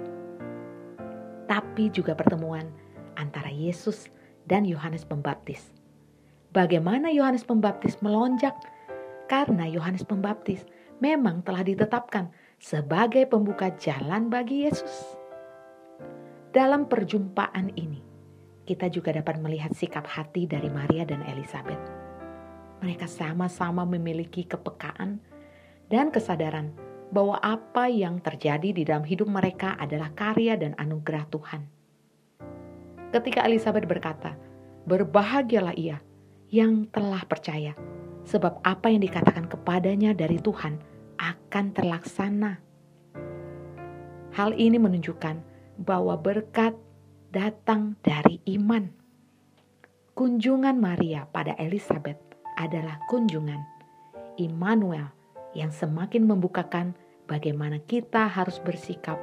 [1.49, 2.69] tapi juga pertemuan
[3.17, 4.13] antara Yesus
[4.45, 5.73] dan Yohanes Pembaptis.
[6.53, 8.53] Bagaimana Yohanes Pembaptis melonjak?
[9.29, 10.65] Karena Yohanes Pembaptis
[11.01, 15.18] memang telah ditetapkan sebagai pembuka jalan bagi Yesus.
[16.49, 18.01] Dalam perjumpaan ini,
[18.65, 21.77] kita juga dapat melihat sikap hati dari Maria dan Elizabeth.
[22.81, 25.21] Mereka sama-sama memiliki kepekaan
[25.93, 26.73] dan kesadaran
[27.13, 31.63] bahwa apa yang terjadi di dalam hidup mereka adalah karya dan anugerah Tuhan.
[33.13, 34.33] Ketika Elizabeth berkata,
[34.89, 36.01] "Berbahagialah ia
[36.49, 37.77] yang telah percaya,
[38.25, 40.81] sebab apa yang dikatakan kepadanya dari Tuhan
[41.21, 42.53] akan terlaksana."
[44.33, 45.48] Hal ini menunjukkan
[45.79, 46.75] bahwa berkat
[47.31, 48.91] datang dari iman.
[50.19, 52.19] Kunjungan Maria pada Elizabeth
[52.59, 53.63] adalah kunjungan
[54.35, 55.07] Immanuel
[55.55, 56.99] yang semakin membukakan
[57.31, 59.19] bagaimana kita harus bersikap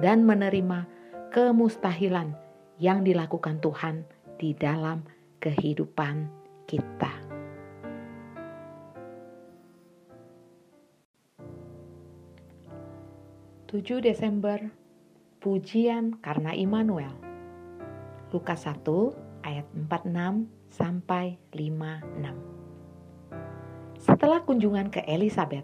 [0.00, 0.88] dan menerima
[1.28, 2.32] kemustahilan
[2.80, 4.08] yang dilakukan Tuhan
[4.40, 5.04] di dalam
[5.44, 6.28] kehidupan
[6.64, 7.12] kita.
[13.68, 14.87] Tujuh Desember
[15.38, 17.14] Pujian karena Immanuel.
[18.34, 18.82] Lukas 1
[19.46, 24.02] ayat 46 sampai 56.
[24.02, 25.62] Setelah kunjungan ke Elizabeth,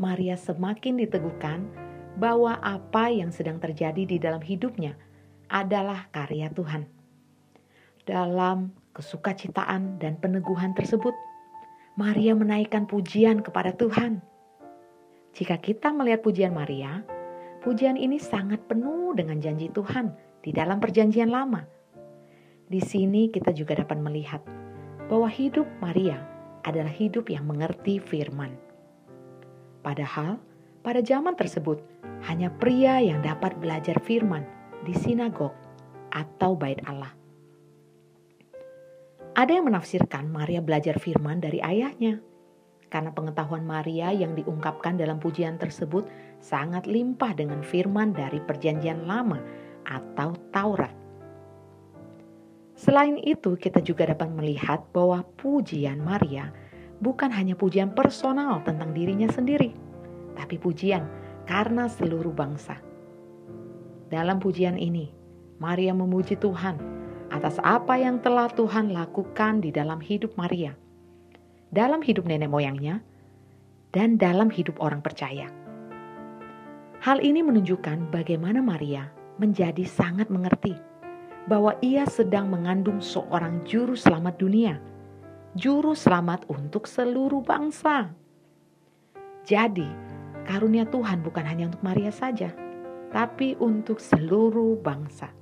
[0.00, 1.68] Maria semakin diteguhkan
[2.16, 4.96] bahwa apa yang sedang terjadi di dalam hidupnya
[5.52, 6.88] adalah karya Tuhan.
[8.08, 11.12] Dalam kesukacitaan dan peneguhan tersebut,
[12.00, 14.24] Maria menaikkan pujian kepada Tuhan.
[15.36, 17.04] Jika kita melihat pujian Maria,
[17.62, 20.10] Pujian ini sangat penuh dengan janji Tuhan
[20.42, 21.62] di dalam Perjanjian Lama.
[22.66, 24.42] Di sini kita juga dapat melihat
[25.06, 26.18] bahwa hidup Maria
[26.66, 28.58] adalah hidup yang mengerti firman.
[29.78, 30.42] Padahal
[30.82, 31.78] pada zaman tersebut
[32.26, 34.42] hanya pria yang dapat belajar firman
[34.82, 35.54] di sinagog
[36.10, 37.14] atau bait Allah.
[39.38, 42.18] Ada yang menafsirkan Maria belajar firman dari ayahnya
[42.90, 46.04] karena pengetahuan Maria yang diungkapkan dalam pujian tersebut
[46.42, 49.38] sangat limpah dengan firman dari Perjanjian Lama
[49.86, 50.90] atau Taurat.
[52.74, 56.50] Selain itu, kita juga dapat melihat bahwa pujian Maria
[56.98, 59.70] bukan hanya pujian personal tentang dirinya sendiri,
[60.34, 61.06] tapi pujian
[61.46, 62.82] karena seluruh bangsa.
[64.10, 65.14] Dalam pujian ini,
[65.62, 66.76] Maria memuji Tuhan
[67.30, 70.74] atas apa yang telah Tuhan lakukan di dalam hidup Maria
[71.72, 73.00] dalam hidup nenek moyangnya,
[73.96, 75.48] dan dalam hidup orang percaya.
[77.02, 80.78] Hal ini menunjukkan bagaimana Maria menjadi sangat mengerti
[81.50, 84.78] bahwa ia sedang mengandung seorang juru selamat dunia,
[85.58, 88.14] juru selamat untuk seluruh bangsa.
[89.42, 89.90] Jadi,
[90.46, 92.54] karunia Tuhan bukan hanya untuk Maria saja,
[93.10, 95.34] tapi untuk seluruh bangsa.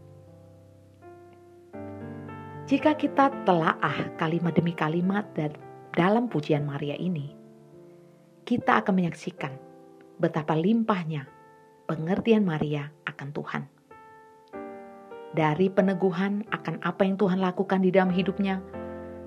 [2.64, 5.52] Jika kita telaah kalimat demi kalimat dan
[5.92, 7.36] dalam pujian Maria ini,
[8.48, 9.52] kita akan menyaksikan
[10.16, 11.28] betapa limpahnya
[11.90, 13.64] pengertian Maria akan Tuhan.
[15.30, 18.58] dari peneguhan akan apa yang Tuhan lakukan di dalam hidupnya,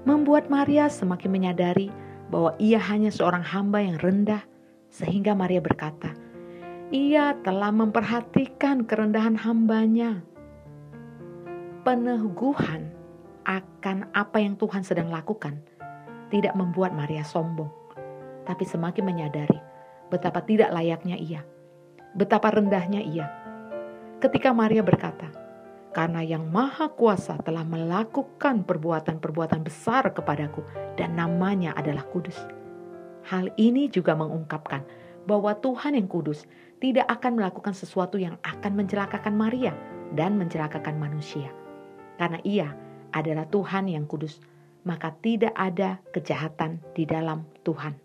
[0.04, 1.88] membuat Maria semakin menyadari
[2.28, 4.43] bahwa ia hanya seorang hamba yang rendah,
[4.91, 6.12] sehingga Maria berkata,
[6.91, 10.19] "Ia telah memperhatikan kerendahan hambanya."
[11.88, 12.91] Peneguhan
[13.47, 15.60] akan apa yang Tuhan sedang lakukan
[16.28, 17.71] tidak membuat Maria sombong,
[18.43, 19.60] tapi semakin menyadari
[20.12, 21.47] betapa tidak layaknya ia,
[22.13, 23.28] betapa rendahnya ia.
[24.21, 25.28] Ketika Maria berkata,
[25.91, 30.63] "Karena Yang Maha Kuasa telah melakukan perbuatan-perbuatan besar kepadaku,
[30.95, 32.38] dan namanya adalah kudus."
[33.28, 34.84] Hal ini juga mengungkapkan
[35.23, 36.43] bahwa Tuhan yang kudus
[36.84, 39.71] tidak akan melakukan sesuatu yang akan mencelakakan Maria
[40.12, 41.47] dan mencelakakan manusia,
[42.19, 42.69] karena Ia
[43.15, 44.43] adalah Tuhan yang kudus,
[44.84, 48.03] maka tidak ada kejahatan di dalam Tuhan.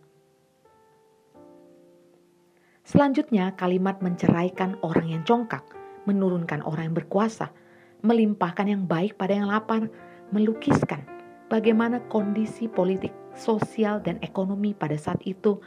[2.89, 5.61] Selanjutnya, kalimat menceraikan orang yang congkak,
[6.09, 7.53] menurunkan orang yang berkuasa,
[8.01, 9.93] melimpahkan yang baik pada yang lapar,
[10.33, 11.05] melukiskan
[11.53, 15.61] bagaimana kondisi politik, sosial, dan ekonomi pada saat itu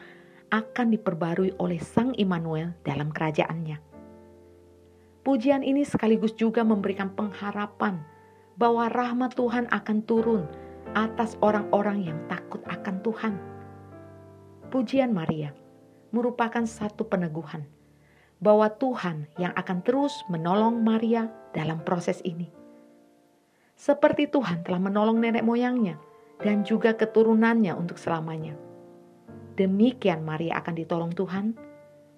[0.50, 3.78] akan diperbarui oleh Sang Immanuel dalam kerajaannya.
[5.22, 8.02] Pujian ini sekaligus juga memberikan pengharapan
[8.58, 10.50] bahwa rahmat Tuhan akan turun
[10.98, 13.34] atas orang-orang yang takut akan Tuhan.
[14.74, 15.61] Pujian Maria
[16.12, 17.68] merupakan satu peneguhan
[18.42, 22.50] bahwa Tuhan yang akan terus menolong Maria dalam proses ini.
[23.78, 25.98] Seperti Tuhan telah menolong nenek moyangnya
[26.42, 28.58] dan juga keturunannya untuk selamanya.
[29.58, 31.54] Demikian Maria akan ditolong Tuhan,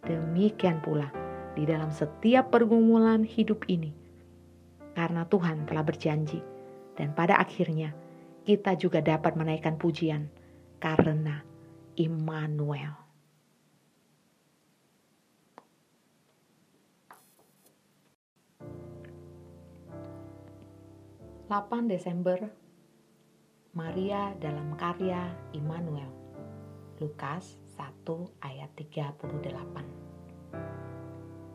[0.07, 1.11] demikian pula
[1.53, 3.91] di dalam setiap pergumulan hidup ini
[4.93, 6.39] karena Tuhan telah berjanji,
[6.93, 7.91] dan pada akhirnya
[8.45, 10.29] kita juga dapat menaikkan pujian
[10.77, 11.41] karena
[11.97, 13.02] Immanuel.
[21.43, 22.39] Delapan Desember
[23.75, 26.07] Maria dalam karya Immanuel
[27.03, 28.07] Lukas 1
[28.39, 29.27] ayat 38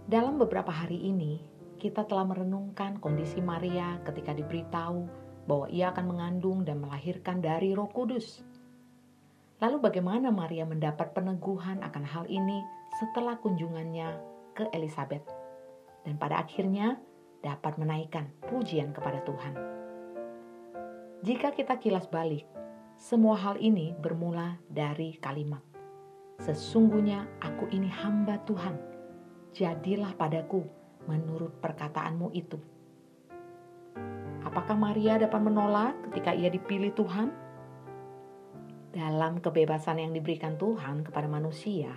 [0.05, 1.40] Dalam beberapa hari ini
[1.81, 5.09] kita telah merenungkan kondisi Maria ketika diberitahu
[5.48, 8.44] bahwa ia akan mengandung dan melahirkan dari Roh Kudus.
[9.57, 12.61] Lalu, bagaimana Maria mendapat peneguhan akan hal ini
[13.01, 14.20] setelah kunjungannya
[14.53, 15.24] ke Elizabeth,
[16.05, 17.01] dan pada akhirnya
[17.40, 19.77] dapat menaikkan pujian kepada Tuhan?
[21.18, 22.46] Jika kita kilas balik,
[22.94, 25.62] semua hal ini bermula dari kalimat,
[26.38, 28.78] "Sesungguhnya aku ini hamba Tuhan,
[29.50, 30.62] jadilah padaku
[31.09, 32.61] menurut perkataanmu itu.
[34.44, 37.33] Apakah Maria dapat menolak ketika ia dipilih Tuhan?
[38.92, 41.92] Dalam kebebasan yang diberikan Tuhan kepada manusia,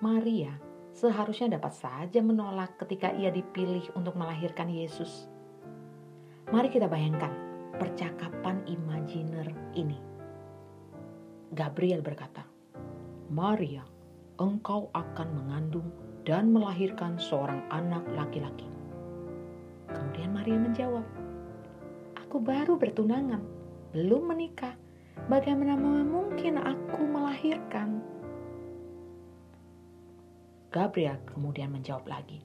[0.00, 0.56] Maria
[0.94, 5.26] seharusnya dapat saja menolak ketika ia dipilih untuk melahirkan Yesus.
[6.50, 7.43] Mari kita bayangkan
[7.76, 9.98] percakapan imajiner ini.
[11.54, 12.42] Gabriel berkata,
[13.30, 13.86] "Maria,
[14.42, 15.88] engkau akan mengandung
[16.26, 18.66] dan melahirkan seorang anak laki-laki.
[19.86, 21.06] Kemudian Maria menjawab,
[22.26, 23.44] "Aku baru bertunangan,
[23.94, 24.74] belum menikah.
[25.30, 28.02] Bagaimana mungkin aku melahirkan?"
[30.74, 32.42] Gabriel kemudian menjawab lagi,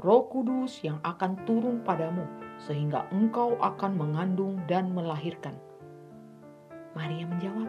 [0.00, 2.24] "Roh Kudus yang akan turun padamu,
[2.62, 5.56] sehingga engkau akan mengandung dan melahirkan."
[6.96, 7.68] Maria menjawab,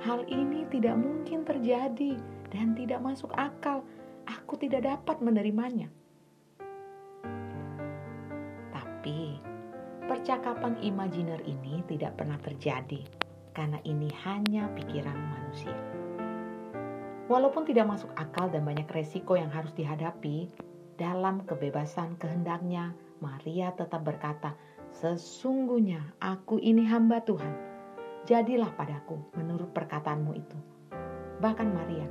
[0.00, 2.16] "Hal ini tidak mungkin terjadi
[2.48, 3.84] dan tidak masuk akal."
[4.30, 5.90] aku tidak dapat menerimanya.
[8.70, 9.38] Tapi
[10.06, 13.02] percakapan imajiner ini tidak pernah terjadi
[13.54, 15.74] karena ini hanya pikiran manusia.
[17.30, 20.50] Walaupun tidak masuk akal dan banyak resiko yang harus dihadapi,
[20.98, 24.56] dalam kebebasan kehendaknya, Maria tetap berkata,
[24.90, 27.54] Sesungguhnya aku ini hamba Tuhan,
[28.26, 30.58] jadilah padaku menurut perkataanmu itu.
[31.40, 32.04] Bahkan Maria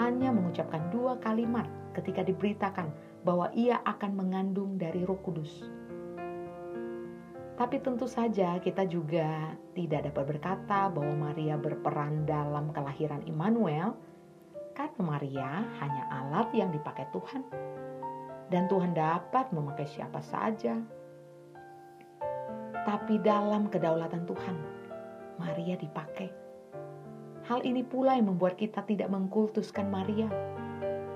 [0.00, 2.90] hanya mengucapkan dua kalimat ketika diberitakan
[3.22, 5.68] bahwa ia akan mengandung dari Roh Kudus.
[7.52, 13.94] Tapi tentu saja kita juga tidak dapat berkata bahwa Maria berperan dalam kelahiran Immanuel
[14.72, 17.44] karena Maria hanya alat yang dipakai Tuhan.
[18.52, 20.76] Dan Tuhan dapat memakai siapa saja.
[22.84, 24.56] Tapi dalam kedaulatan Tuhan,
[25.40, 26.42] Maria dipakai
[27.42, 30.30] Hal ini pula yang membuat kita tidak mengkultuskan Maria.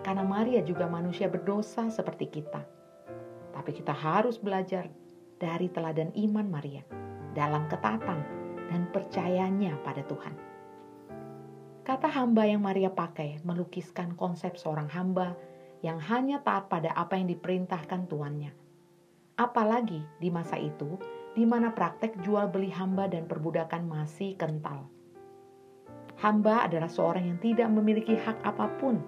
[0.03, 2.67] Karena Maria juga manusia berdosa seperti kita.
[3.55, 4.91] Tapi kita harus belajar
[5.39, 6.83] dari teladan iman Maria
[7.31, 8.21] dalam ketaatan
[8.67, 10.35] dan percayanya pada Tuhan.
[11.87, 15.39] Kata hamba yang Maria pakai melukiskan konsep seorang hamba
[15.87, 18.51] yang hanya taat pada apa yang diperintahkan tuannya.
[19.39, 20.99] Apalagi di masa itu,
[21.39, 24.91] di mana praktek jual beli hamba dan perbudakan masih kental.
[26.19, 28.99] Hamba adalah seorang yang tidak memiliki hak apa pun,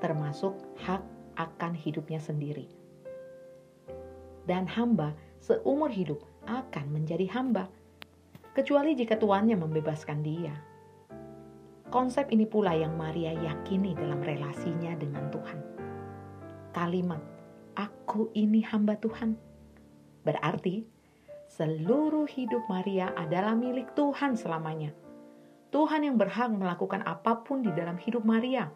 [0.00, 1.04] termasuk hak
[1.36, 2.72] akan hidupnya sendiri.
[4.48, 5.12] Dan hamba
[5.44, 7.68] seumur hidup akan menjadi hamba,
[8.56, 10.54] kecuali jika tuannya membebaskan dia.
[11.90, 15.73] Konsep ini pula yang Maria yakini dalam relasinya dengan Tuhan.
[16.74, 17.22] Kalimat,
[17.78, 19.38] "Aku ini hamba Tuhan,"
[20.26, 20.82] berarti
[21.46, 24.90] seluruh hidup Maria adalah milik Tuhan selamanya.
[25.70, 28.70] Tuhan yang berhak melakukan apa pun di dalam hidup Maria,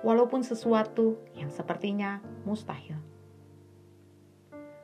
[0.00, 2.96] walaupun sesuatu yang sepertinya mustahil.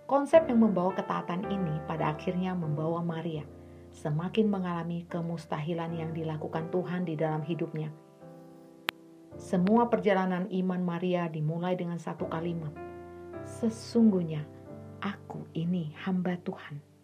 [0.07, 3.43] Konsep yang membawa ketaatan ini pada akhirnya membawa Maria
[3.91, 7.91] semakin mengalami kemustahilan yang dilakukan Tuhan di dalam hidupnya.
[9.37, 12.73] Semua perjalanan iman Maria dimulai dengan satu kalimat,
[13.45, 14.43] "Sesungguhnya
[15.05, 16.97] aku ini hamba Tuhan."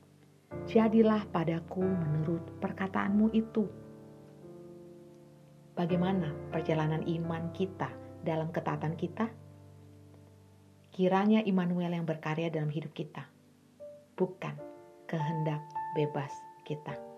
[0.68, 3.64] jadilah padaku menurut perkataanmu itu.
[5.72, 7.88] Bagaimana perjalanan iman kita
[8.20, 9.26] dalam ketaatan kita?
[10.92, 13.24] Kiranya Immanuel yang berkarya dalam hidup kita,
[14.12, 14.52] bukan
[15.08, 15.64] kehendak
[15.96, 16.28] bebas
[16.68, 17.11] kita.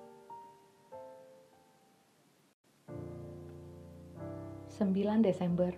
[4.75, 5.71] Sembilan Desember,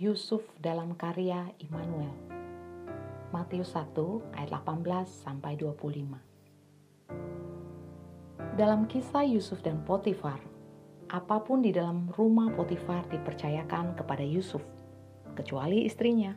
[0.00, 2.16] Yusuf dalam karya Immanuel.
[3.28, 3.92] Matius 1
[4.32, 6.16] ayat 18 sampai 25.
[8.56, 10.40] Dalam kisah Yusuf dan Potifar,
[11.12, 14.64] apa pun di dalam rumah Potifar dipercayakan kepada Yusuf,
[15.36, 16.32] kecuali istrinya.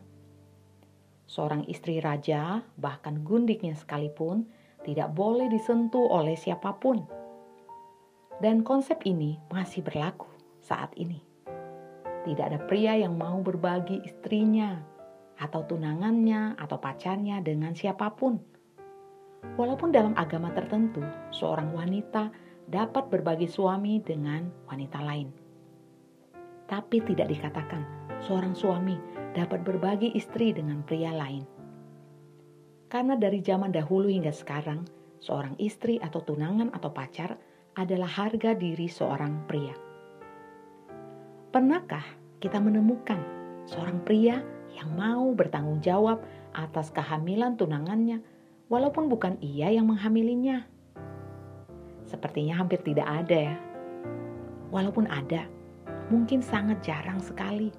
[1.32, 4.52] Seorang istri raja, bahkan gundiknya sekalipun,
[4.84, 7.08] tidak boleh disentuh oleh siapa pun.
[8.44, 10.28] Dan konsep ini masih berlaku
[10.60, 11.35] saat ini.
[12.26, 14.82] Tidak ada pria yang mau berbagi istrinya,
[15.38, 18.56] atau tunangannya, atau pacarnya dengan siapa pun
[19.54, 22.34] Walaupun dalam agama tertentu, seorang wanita
[22.66, 25.30] dapat berbagi suami dengan wanita lain.
[26.66, 27.86] Tapi tidak dikatakan
[28.26, 28.98] seorang suami
[29.38, 31.46] dapat berbagi istri dengan pria lain.
[32.90, 34.82] Karena dari zaman dahulu hingga sekarang,
[35.22, 37.38] seorang istri atau tunangan atau pacar
[37.78, 39.85] adalah harga diri seorang pria.
[41.56, 42.04] Pernahkah
[42.44, 43.16] kita menemukan
[43.64, 44.44] seorang pria
[44.76, 46.20] yang mau bertanggung jawab
[46.52, 48.20] atas kehamilan tunangannya
[48.68, 50.68] walaupun bukan ia yang menghamilinya.
[52.04, 53.58] Sepertinya hampir tidak ada ya.
[54.68, 55.48] Walaupun ada,
[56.12, 57.72] mungkin sangat jarang sekali.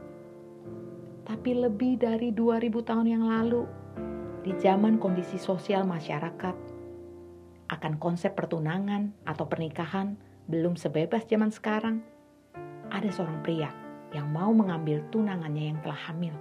[1.29, 3.69] Tapi lebih dari 2000 tahun yang lalu,
[4.41, 6.57] di zaman kondisi sosial masyarakat,
[7.69, 10.17] akan konsep pertunangan atau pernikahan
[10.49, 12.16] belum sebebas zaman sekarang,
[12.97, 13.69] ada seorang pria
[14.17, 16.33] yang mau mengambil tunangannya yang telah hamil,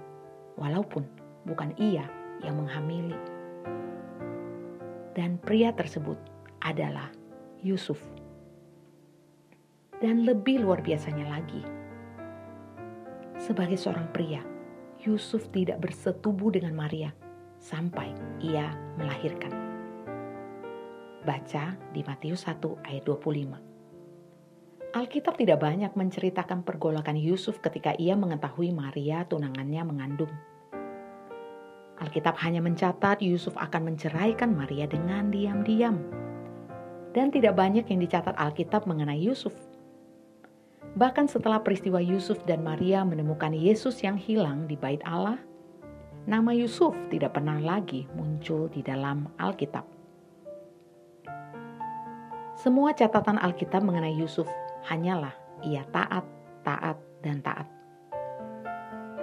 [0.56, 1.04] walaupun
[1.44, 2.08] bukan ia
[2.40, 3.16] yang menghamili
[5.16, 6.20] dan pria tersebut
[6.60, 7.08] adalah
[7.64, 7.96] Yusuf.
[9.96, 11.64] Dan lebih luar biasanya lagi,
[13.40, 14.44] sebagai seorang pria,
[15.00, 17.16] Yusuf tidak bersetubuh dengan Maria
[17.56, 18.12] sampai
[18.44, 19.56] ia melahirkan.
[21.24, 23.75] Baca di Matius 1 ayat 25.
[24.96, 30.32] Alkitab tidak banyak menceritakan pergolakan Yusuf ketika ia mengetahui Maria tunangannya mengandung.
[32.00, 36.00] Alkitab hanya mencatat Yusuf akan menceraikan Maria dengan diam-diam.
[37.12, 39.52] Dan tidak banyak yang dicatat Alkitab mengenai Yusuf.
[40.96, 45.36] Bahkan setelah peristiwa Yusuf dan Maria menemukan Yesus yang hilang di bait Allah,
[46.24, 49.84] nama Yusuf tidak pernah lagi muncul di dalam Alkitab.
[52.56, 54.48] Semua catatan Alkitab mengenai Yusuf
[54.86, 55.34] hanyalah
[55.66, 56.24] ia taat,
[56.62, 57.66] taat, dan taat.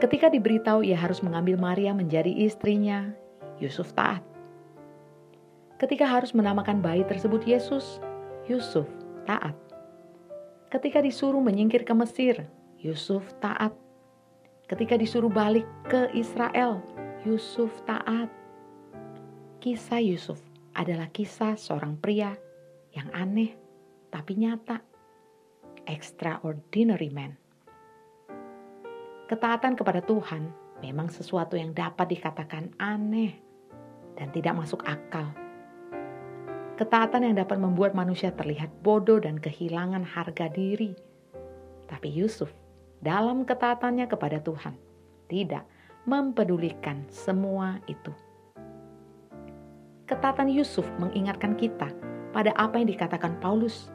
[0.04, 3.16] Ketika diberitahu ia harus mengambil Maria menjadi istrinya,
[3.64, 4.20] Yusuf taat.
[5.80, 8.04] Ketika harus menamakan bayi tersebut Yesus,
[8.48, 8.88] Yusuf
[9.24, 9.56] taat.
[10.68, 12.44] Ketika disuruh menyingkir ke Mesir,
[12.84, 13.72] Yusuf taat.
[14.68, 16.84] Ketika disuruh balik ke Israel,
[17.24, 18.28] Yusuf taat.
[19.64, 20.44] Kisah Yusuf
[20.76, 22.36] adalah kisah seorang pria
[22.92, 23.56] yang aneh
[24.12, 24.93] tapi nyata.
[25.84, 27.36] Extraordinary man.
[29.28, 30.52] Ketaatan kepada Tuhan
[30.84, 33.36] memang sesuatu yang dapat dikatakan aneh
[34.20, 35.32] dan tidak masuk akal.
[36.74, 40.98] Ketaatan yang dapat membuat manusia terlihat bodoh dan kehilangan harga diri.
[41.86, 42.50] Tapi Yusuf
[43.04, 44.74] dalam ketaatannya kepada Tuhan
[45.28, 45.68] tidak
[46.08, 48.12] mempedulikan semua itu.
[50.08, 51.92] Ketaatan Yusuf mengingatkan kita
[52.36, 53.88] pada apa yang dikatakan Paulus.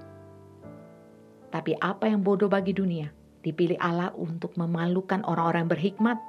[1.49, 3.09] Tapi apa yang bodoh bagi dunia,
[3.41, 6.21] dipilih Allah untuk memalukan orang-orang berhikmat.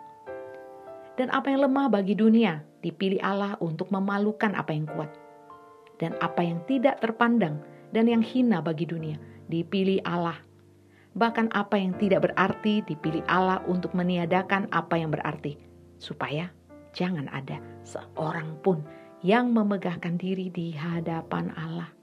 [1.20, 5.12] Dan apa yang lemah bagi dunia dipilih Allah untuk memalukan apa yang kuat.
[6.00, 7.60] Dan apa yang tidak terpandang
[7.92, 9.20] dan yang hina bagi dunia
[9.52, 10.40] dipilih Allah.
[11.20, 15.60] Bahkan apa yang tidak berarti dipilih Allah untuk meniadakan apa yang berarti.
[16.00, 16.48] Supaya
[16.96, 18.80] jangan ada seorang pun
[19.20, 21.99] yang memegahkan diri di hadapan Allah.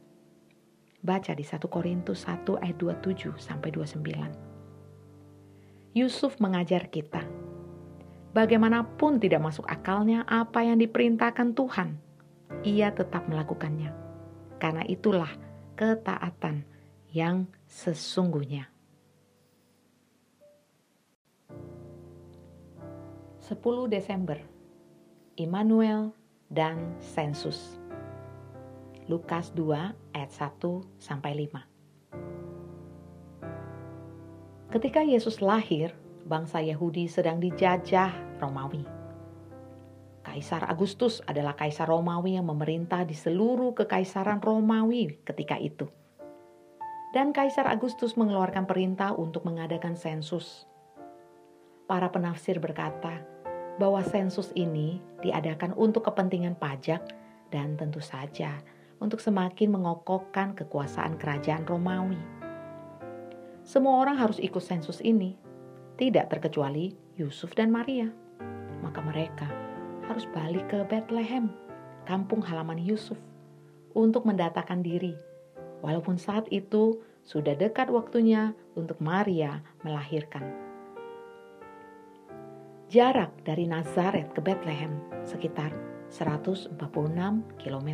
[1.06, 5.94] Baca di 1 Korintus 1 ayat 27 sampai 29.
[5.94, 7.22] Yusuf mengajar kita
[8.36, 11.96] bagaimanapun tidak masuk akalnya apa yang diperintahkan Tuhan,
[12.68, 13.88] ia tetap melakukannya.
[14.60, 15.32] Karena itulah
[15.72, 16.68] ketaatan
[17.14, 18.68] yang sesungguhnya.
[23.46, 24.36] 10 Desember
[25.38, 26.10] Immanuel
[26.50, 27.78] dan sensus.
[29.06, 30.58] Lukas 2 ayat 1
[30.98, 31.62] sampai 5.
[34.74, 35.94] Ketika Yesus lahir,
[36.26, 38.82] bangsa Yahudi sedang dijajah Romawi.
[40.26, 45.86] Kaisar Agustus adalah kaisar Romawi yang memerintah di seluruh kekaisaran Romawi ketika itu.
[47.14, 50.66] Dan Kaisar Agustus mengeluarkan perintah untuk mengadakan sensus.
[51.86, 53.22] Para penafsir berkata
[53.78, 57.06] bahwa sensus ini diadakan untuk kepentingan pajak
[57.54, 58.58] dan tentu saja
[59.00, 62.18] untuk semakin mengokohkan kekuasaan kerajaan Romawi.
[63.66, 65.34] Semua orang harus ikut sensus ini
[65.96, 68.12] tidak terkecuali Yusuf dan Maria.
[68.84, 69.48] Maka mereka
[70.06, 71.50] harus balik ke Bethlehem,
[72.06, 73.18] kampung halaman Yusuf,
[73.96, 75.16] untuk mendatakan diri.
[75.80, 80.46] Walaupun saat itu sudah dekat waktunya untuk Maria melahirkan.
[82.86, 85.74] Jarak dari Nazaret ke Bethlehem sekitar
[86.06, 86.78] 146
[87.58, 87.90] km.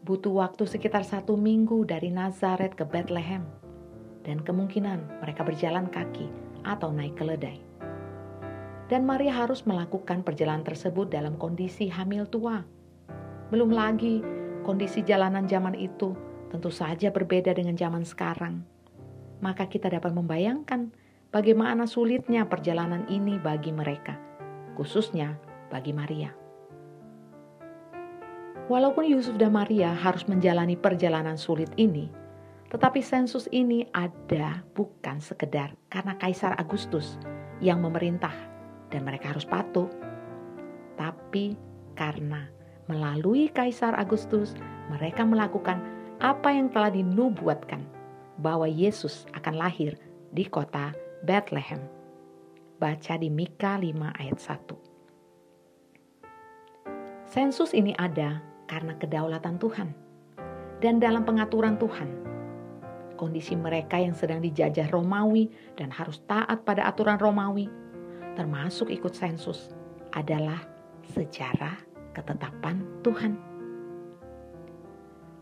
[0.00, 3.44] Butuh waktu sekitar satu minggu dari Nazaret ke Bethlehem
[4.24, 6.24] dan kemungkinan mereka berjalan kaki
[6.64, 7.60] atau naik keledai.
[8.88, 12.64] Dan Maria harus melakukan perjalanan tersebut dalam kondisi hamil tua.
[13.52, 14.24] Belum lagi
[14.64, 16.16] kondisi jalanan zaman itu
[16.48, 18.64] tentu saja berbeda dengan zaman sekarang.
[19.44, 20.90] Maka kita dapat membayangkan
[21.28, 24.16] bagaimana sulitnya perjalanan ini bagi mereka,
[24.80, 25.36] khususnya
[25.68, 26.32] bagi Maria.
[28.70, 32.06] Walaupun Yusuf dan Maria harus menjalani perjalanan sulit ini,
[32.70, 37.18] tetapi sensus ini ada bukan sekedar karena Kaisar Agustus
[37.58, 38.30] yang memerintah
[38.94, 39.90] dan mereka harus patuh,
[40.94, 41.58] tapi
[41.98, 42.46] karena
[42.86, 44.54] melalui Kaisar Agustus
[44.86, 45.82] mereka melakukan
[46.22, 47.82] apa yang telah dinubuatkan
[48.38, 49.98] bahwa Yesus akan lahir
[50.30, 50.94] di kota
[51.26, 51.82] Bethlehem.
[52.78, 57.26] Baca di Mika 5 ayat 1.
[57.26, 59.90] Sensus ini ada karena kedaulatan Tuhan
[60.78, 62.30] dan dalam pengaturan Tuhan
[63.20, 67.68] kondisi mereka yang sedang dijajah Romawi dan harus taat pada aturan Romawi,
[68.32, 69.76] termasuk ikut sensus,
[70.16, 70.64] adalah
[71.12, 71.76] sejarah
[72.16, 73.36] ketetapan Tuhan.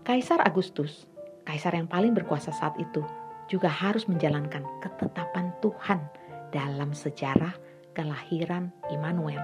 [0.02, 1.06] Kaisar Agustus,
[1.46, 3.06] kaisar yang paling berkuasa saat itu,
[3.46, 6.02] juga harus menjalankan ketetapan Tuhan
[6.50, 7.54] dalam sejarah
[7.94, 9.40] kelahiran Immanuel.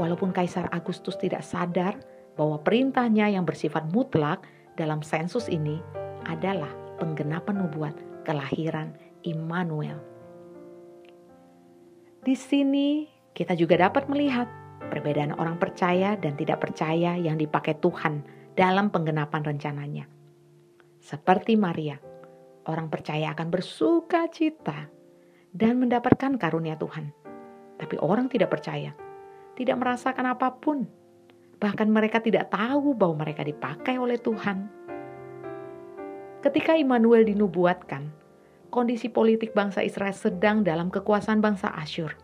[0.00, 2.00] Walaupun Kaisar Agustus tidak sadar
[2.40, 5.76] bahwa perintahnya yang bersifat mutlak dalam sensus ini
[6.24, 8.96] adalah penggenapan nubuat kelahiran
[9.28, 10.00] Immanuel.
[12.24, 13.04] Di sini
[13.36, 14.48] kita juga dapat melihat
[14.88, 18.24] perbedaan orang percaya dan tidak percaya yang dipakai Tuhan
[18.56, 20.08] dalam penggenapan rencananya.
[20.96, 22.00] Seperti Maria,
[22.64, 24.88] orang percaya akan bersuka cita
[25.52, 27.12] dan mendapatkan karunia Tuhan.
[27.76, 28.96] Tapi orang tidak percaya,
[29.60, 30.99] tidak merasakan apa pun.
[31.60, 34.80] Bahkan mereka tidak tahu bahwa mereka dipakai oleh Tuhan
[36.40, 38.08] Ketika Immanuel dinubuatkan,
[38.72, 42.16] kondisi politik bangsa Israel sedang dalam kekuasaan bangsa Asyur.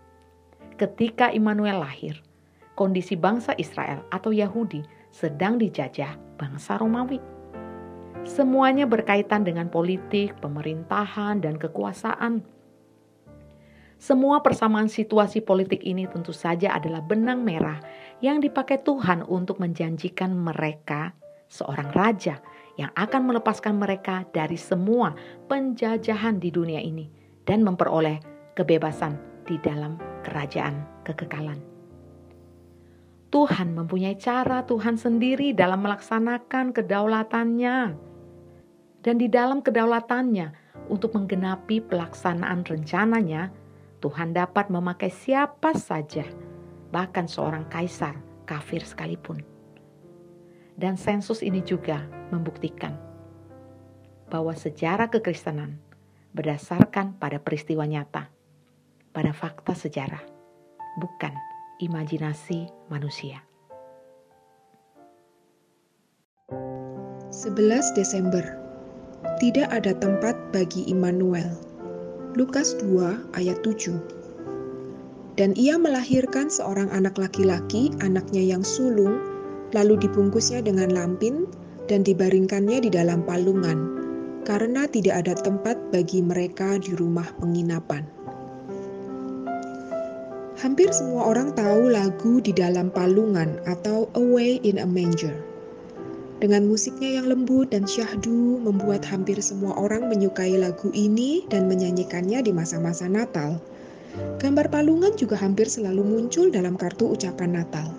[0.80, 2.24] Ketika Immanuel lahir,
[2.80, 4.80] kondisi bangsa Israel atau Yahudi
[5.12, 7.20] sedang dijajah bangsa Romawi.
[8.24, 12.40] Semuanya berkaitan dengan politik, pemerintahan, dan kekuasaan.
[14.00, 17.84] Semua persamaan situasi politik ini tentu saja adalah benang merah
[18.24, 21.12] yang dipakai Tuhan untuk menjanjikan mereka
[21.46, 22.40] seorang raja
[22.76, 25.16] yang akan melepaskan mereka dari semua
[25.48, 27.08] penjajahan di dunia ini
[27.48, 28.20] dan memperoleh
[28.52, 29.16] kebebasan
[29.48, 29.96] di dalam
[30.26, 31.76] kerajaan kekekalan.
[33.30, 37.78] Tuhan mempunyai cara Tuhan sendiri dalam melaksanakan kedaulatannya.
[39.02, 40.50] Dan di dalam kedaulatannya
[40.90, 43.50] untuk menggenapi pelaksanaan rencananya,
[44.02, 46.26] Tuhan dapat memakai siapa saja,
[46.94, 48.14] bahkan seorang kaisar
[48.46, 49.42] kafir sekalipun.
[50.76, 52.94] Dan sensus ini juga membuktikan
[54.28, 55.80] bahwa sejarah kekristenan
[56.36, 58.28] berdasarkan pada peristiwa nyata,
[59.16, 60.20] pada fakta sejarah,
[61.00, 61.32] bukan
[61.80, 63.40] imajinasi manusia.
[67.32, 68.44] 11 Desember
[69.40, 71.52] Tidak ada tempat bagi Immanuel.
[72.36, 74.15] Lukas 2 ayat 7
[75.36, 79.20] Dan ia melahirkan seorang anak laki-laki, anaknya yang sulung,
[79.76, 81.44] lalu dibungkusnya dengan lampin
[81.92, 83.78] dan dibaringkannya di dalam palungan,
[84.48, 88.08] karena tidak ada tempat bagi mereka di rumah penginapan.
[90.56, 95.36] Hampir semua orang tahu lagu di dalam palungan atau Away in a Manger.
[96.40, 102.40] Dengan musiknya yang lembut dan syahdu membuat hampir semua orang menyukai lagu ini dan menyanyikannya
[102.40, 103.60] di masa-masa Natal.
[104.16, 107.92] Gambar palungan juga hampir selalu muncul dalam kartu ucapan Natal.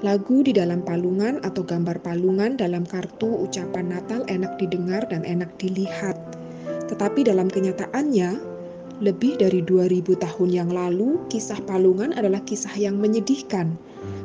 [0.00, 5.52] Lagu di dalam palungan atau gambar palungan dalam kartu ucapan Natal enak didengar dan enak
[5.60, 6.16] dilihat.
[6.88, 8.40] Tetapi dalam kenyataannya,
[9.04, 13.76] lebih dari 2000 tahun yang lalu, kisah palungan adalah kisah yang menyedihkan.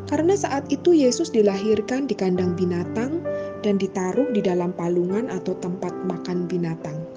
[0.07, 3.19] Karena saat itu Yesus dilahirkan di kandang binatang
[3.59, 7.10] dan ditaruh di dalam palungan atau tempat makan binatang.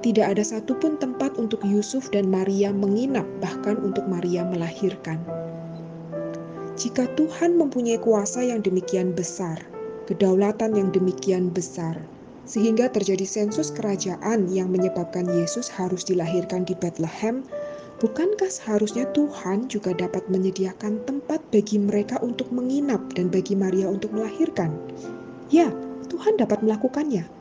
[0.00, 5.20] Tidak ada satupun tempat untuk Yusuf dan Maria menginap, bahkan untuk Maria melahirkan.
[6.80, 9.60] Jika Tuhan mempunyai kuasa yang demikian besar,
[10.08, 12.00] kedaulatan yang demikian besar,
[12.48, 17.44] sehingga terjadi sensus kerajaan yang menyebabkan Yesus harus dilahirkan di Bethlehem,
[18.00, 24.16] bukankah seharusnya Tuhan juga dapat menyediakan tempat bagi mereka untuk menginap dan bagi Maria untuk
[24.16, 24.72] melahirkan?
[25.52, 25.68] Ya,
[26.08, 27.39] Tuhan dapat melakukannya.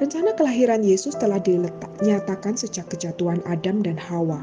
[0.00, 4.40] Rencana kelahiran Yesus telah dinyatakan sejak kejatuhan Adam dan Hawa.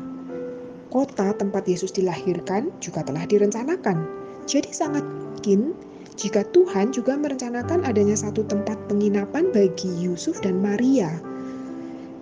[0.93, 4.05] Kota tempat Yesus dilahirkan juga telah direncanakan.
[4.49, 5.73] Jadi sangat mungkin
[6.19, 11.17] jika Tuhan juga merencanakan adanya satu tempat penginapan bagi Yusuf dan Maria.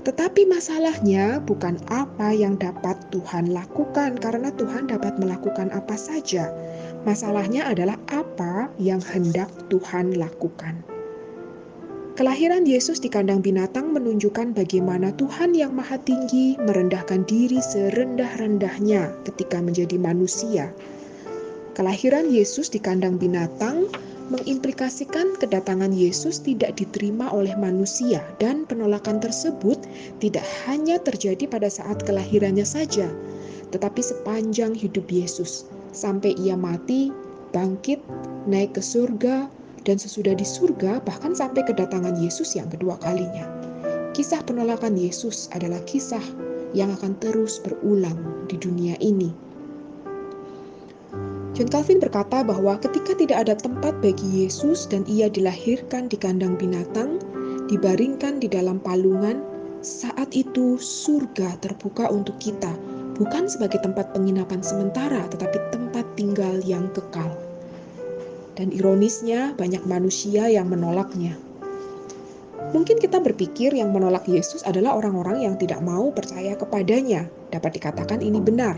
[0.07, 6.47] Tetapi masalahnya bukan apa yang dapat Tuhan lakukan, karena Tuhan dapat melakukan apa saja.
[7.03, 10.96] Masalahnya adalah apa yang hendak Tuhan lakukan.
[12.17, 19.61] Kelahiran Yesus di kandang binatang menunjukkan bagaimana Tuhan yang Maha Tinggi merendahkan diri serendah-rendahnya ketika
[19.61, 20.73] menjadi manusia.
[21.77, 23.85] Kelahiran Yesus di kandang binatang
[24.33, 29.77] mengimplikasikan kedatangan Yesus tidak diterima oleh manusia dan penolakan tersebut
[30.17, 33.13] tidak hanya terjadi pada saat kelahirannya saja,
[33.69, 35.69] tetapi sepanjang hidup Yesus.
[35.93, 37.13] Sampai ia mati,
[37.53, 38.01] bangkit,
[38.49, 39.53] naik ke surga,
[39.87, 43.47] dan sesudah di surga bahkan sampai kedatangan Yesus yang kedua kalinya.
[44.11, 46.23] Kisah penolakan Yesus adalah kisah
[46.75, 48.19] yang akan terus berulang
[48.51, 49.47] di dunia ini
[51.57, 56.53] John Calvin berkata bahwa ketika tidak ada tempat bagi Yesus dan ia dilahirkan di kandang
[56.53, 57.17] binatang,
[57.65, 59.41] dibaringkan di dalam palungan,
[59.81, 62.69] saat itu surga terbuka untuk kita,
[63.17, 67.33] bukan sebagai tempat penginapan sementara, tetapi tempat tinggal yang kekal.
[68.57, 71.37] Dan ironisnya, banyak manusia yang menolaknya.
[72.73, 77.29] Mungkin kita berpikir yang menolak Yesus adalah orang-orang yang tidak mau percaya kepadanya.
[77.53, 78.75] Dapat dikatakan ini benar,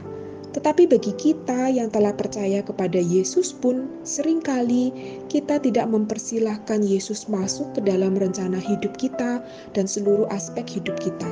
[0.50, 4.90] tetapi bagi kita yang telah percaya kepada Yesus pun sering kali
[5.30, 9.46] kita tidak mempersilahkan Yesus masuk ke dalam rencana hidup kita
[9.78, 11.30] dan seluruh aspek hidup kita.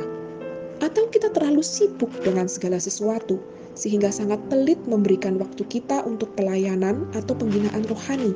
[0.85, 3.41] Atau kita terlalu sibuk dengan segala sesuatu
[3.77, 8.33] sehingga sangat pelit memberikan waktu kita untuk pelayanan atau pembinaan rohani.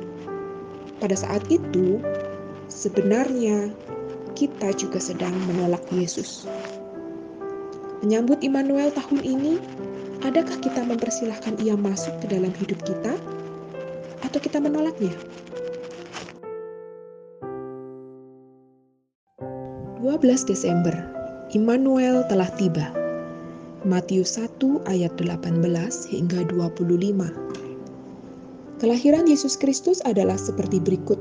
[1.02, 1.98] Pada saat itu,
[2.70, 3.74] sebenarnya
[4.38, 6.46] kita juga sedang menolak Yesus.
[8.06, 9.58] Menyambut Immanuel tahun ini,
[10.22, 13.10] Adakah kita mempersilahkan ia masuk ke dalam hidup kita
[14.22, 15.10] atau kita menolaknya?
[19.98, 20.94] 12 Desember,
[21.50, 23.01] Immanuel telah tiba.
[23.82, 25.58] Matius 1 ayat 18
[26.06, 28.78] hingga 25.
[28.78, 31.18] Kelahiran Yesus Kristus adalah seperti berikut.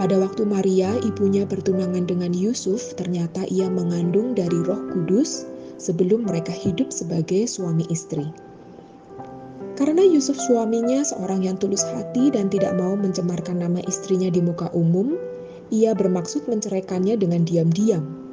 [0.00, 5.44] Pada waktu Maria, ibunya bertunangan dengan Yusuf, ternyata ia mengandung dari Roh Kudus
[5.76, 8.32] sebelum mereka hidup sebagai suami istri.
[9.76, 14.72] Karena Yusuf suaminya seorang yang tulus hati dan tidak mau mencemarkan nama istrinya di muka
[14.72, 15.20] umum,
[15.68, 18.23] ia bermaksud menceraikannya dengan diam-diam.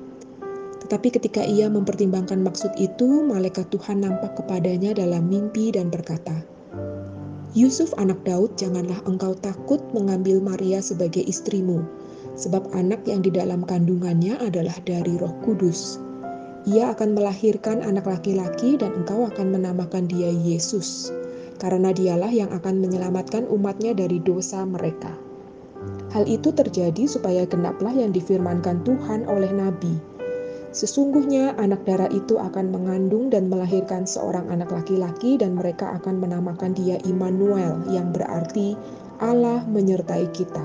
[0.91, 6.43] Tetapi ketika ia mempertimbangkan maksud itu, malaikat Tuhan nampak kepadanya dalam mimpi dan berkata,
[7.55, 11.79] Yusuf anak Daud, janganlah engkau takut mengambil Maria sebagai istrimu,
[12.35, 15.95] sebab anak yang di dalam kandungannya adalah dari roh kudus.
[16.67, 21.07] Ia akan melahirkan anak laki-laki dan engkau akan menamakan dia Yesus,
[21.63, 25.15] karena dialah yang akan menyelamatkan umatnya dari dosa mereka.
[26.11, 30.10] Hal itu terjadi supaya genaplah yang difirmankan Tuhan oleh Nabi.
[30.71, 36.71] Sesungguhnya anak darah itu akan mengandung dan melahirkan seorang anak laki-laki dan mereka akan menamakan
[36.71, 38.79] dia Immanuel yang berarti
[39.19, 40.63] Allah menyertai kita.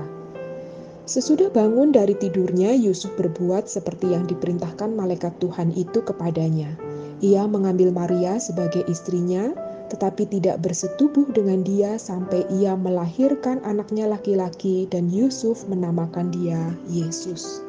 [1.07, 6.75] Sesudah bangun dari tidurnya, Yusuf berbuat seperti yang diperintahkan malaikat Tuhan itu kepadanya.
[7.23, 9.51] Ia mengambil Maria sebagai istrinya,
[9.87, 17.66] tetapi tidak bersetubuh dengan dia sampai ia melahirkan anaknya laki-laki dan Yusuf menamakan dia Yesus.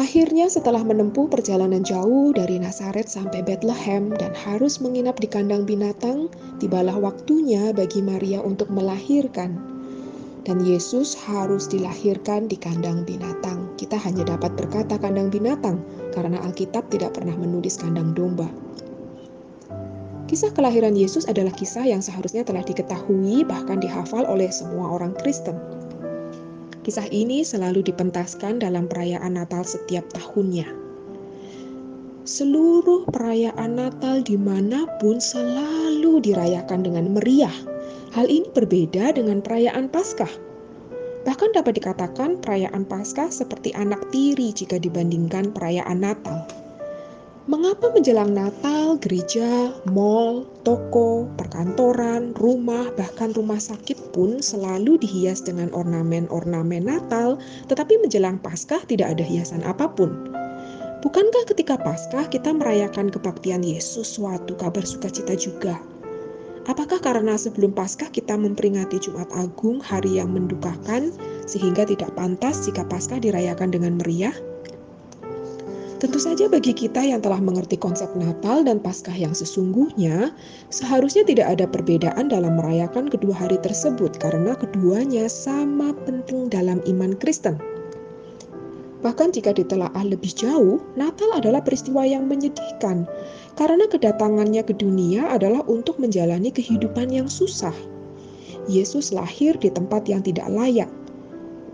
[0.00, 6.32] Akhirnya setelah menempuh perjalanan jauh dari Nazaret sampai Bethlehem dan harus menginap di kandang binatang,
[6.56, 9.60] tibalah waktunya bagi Maria untuk melahirkan.
[10.48, 13.76] Dan Yesus harus dilahirkan di kandang binatang.
[13.76, 15.84] Kita hanya dapat berkata kandang binatang
[16.16, 18.48] karena Alkitab tidak pernah menulis kandang domba.
[20.32, 25.79] Kisah kelahiran Yesus adalah kisah yang seharusnya telah diketahui bahkan dihafal oleh semua orang Kristen.
[26.80, 30.64] Kisah ini selalu dipentaskan dalam perayaan Natal setiap tahunnya.
[32.24, 37.52] Seluruh perayaan Natal di mana pun selalu dirayakan dengan meriah.
[38.16, 40.30] Hal ini berbeda dengan perayaan Paskah.
[41.28, 46.48] Bahkan dapat dikatakan perayaan Paskah seperti anak tiri jika dibandingkan perayaan Natal.
[47.50, 55.66] Mengapa menjelang Natal, gereja, mall, toko, perkantoran, rumah, bahkan rumah sakit pun selalu dihias dengan
[55.74, 60.30] ornamen-ornamen Natal, tetapi menjelang Paskah tidak ada hiasan apa pun?
[61.02, 65.74] Bukankah ketika Paskah kita merayakan kebaktian Yesus suatu kabar sukacita juga?
[66.70, 71.10] Apakah karena sebelum Paskah kita memperingati Jumat Agung, hari yang mendukakan,
[71.50, 74.38] sehingga tidak pantas jika Paskah dirayakan dengan meriah?
[76.00, 80.32] Tentu saja bagi kita yang telah mengerti konsep Natal dan Paskah yang sesungguhnya,
[80.72, 87.12] seharusnya tidak ada perbedaan dalam merayakan kedua hari tersebut karena keduanya sama penting dalam iman
[87.20, 87.60] Kristen.
[89.04, 93.04] Bahkan jika ditelaah lebih jauh, Natal adalah peristiwa yang menyedihkan
[93.60, 97.76] karena kedatangannya ke dunia adalah untuk menjalani kehidupan yang susah.
[98.72, 100.88] Yesus lahir di tempat yang tidak layak,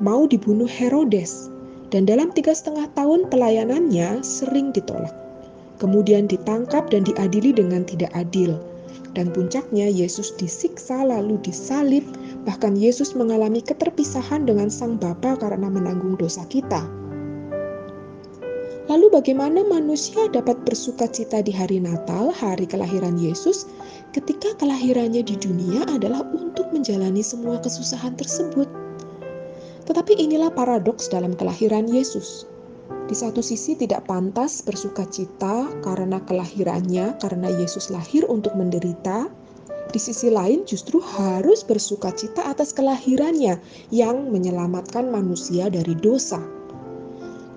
[0.03, 1.47] mau dibunuh Herodes,
[1.95, 5.14] dan dalam tiga setengah tahun pelayanannya sering ditolak.
[5.76, 8.57] Kemudian ditangkap dan diadili dengan tidak adil.
[9.16, 12.05] Dan puncaknya Yesus disiksa lalu disalib,
[12.45, 16.84] bahkan Yesus mengalami keterpisahan dengan Sang Bapa karena menanggung dosa kita.
[18.87, 23.66] Lalu bagaimana manusia dapat bersuka cita di hari Natal, hari kelahiran Yesus,
[24.14, 28.86] ketika kelahirannya di dunia adalah untuk menjalani semua kesusahan tersebut?
[29.87, 32.45] Tetapi inilah paradoks dalam kelahiran Yesus.
[33.07, 39.30] Di satu sisi tidak pantas bersuka cita karena kelahirannya, karena Yesus lahir untuk menderita.
[39.95, 43.62] Di sisi lain justru harus bersuka cita atas kelahirannya
[43.95, 46.43] yang menyelamatkan manusia dari dosa.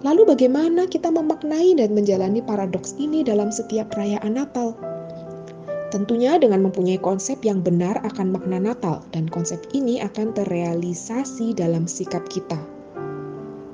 [0.05, 4.77] Lalu bagaimana kita memaknai dan menjalani paradoks ini dalam setiap perayaan Natal?
[5.89, 11.89] Tentunya dengan mempunyai konsep yang benar akan makna Natal dan konsep ini akan terrealisasi dalam
[11.89, 12.61] sikap kita.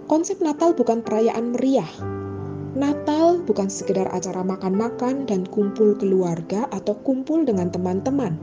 [0.07, 1.91] Konsep Natal bukan perayaan meriah.
[2.75, 8.39] Natal bukan sekedar acara makan-makan dan kumpul keluarga atau kumpul dengan teman-teman.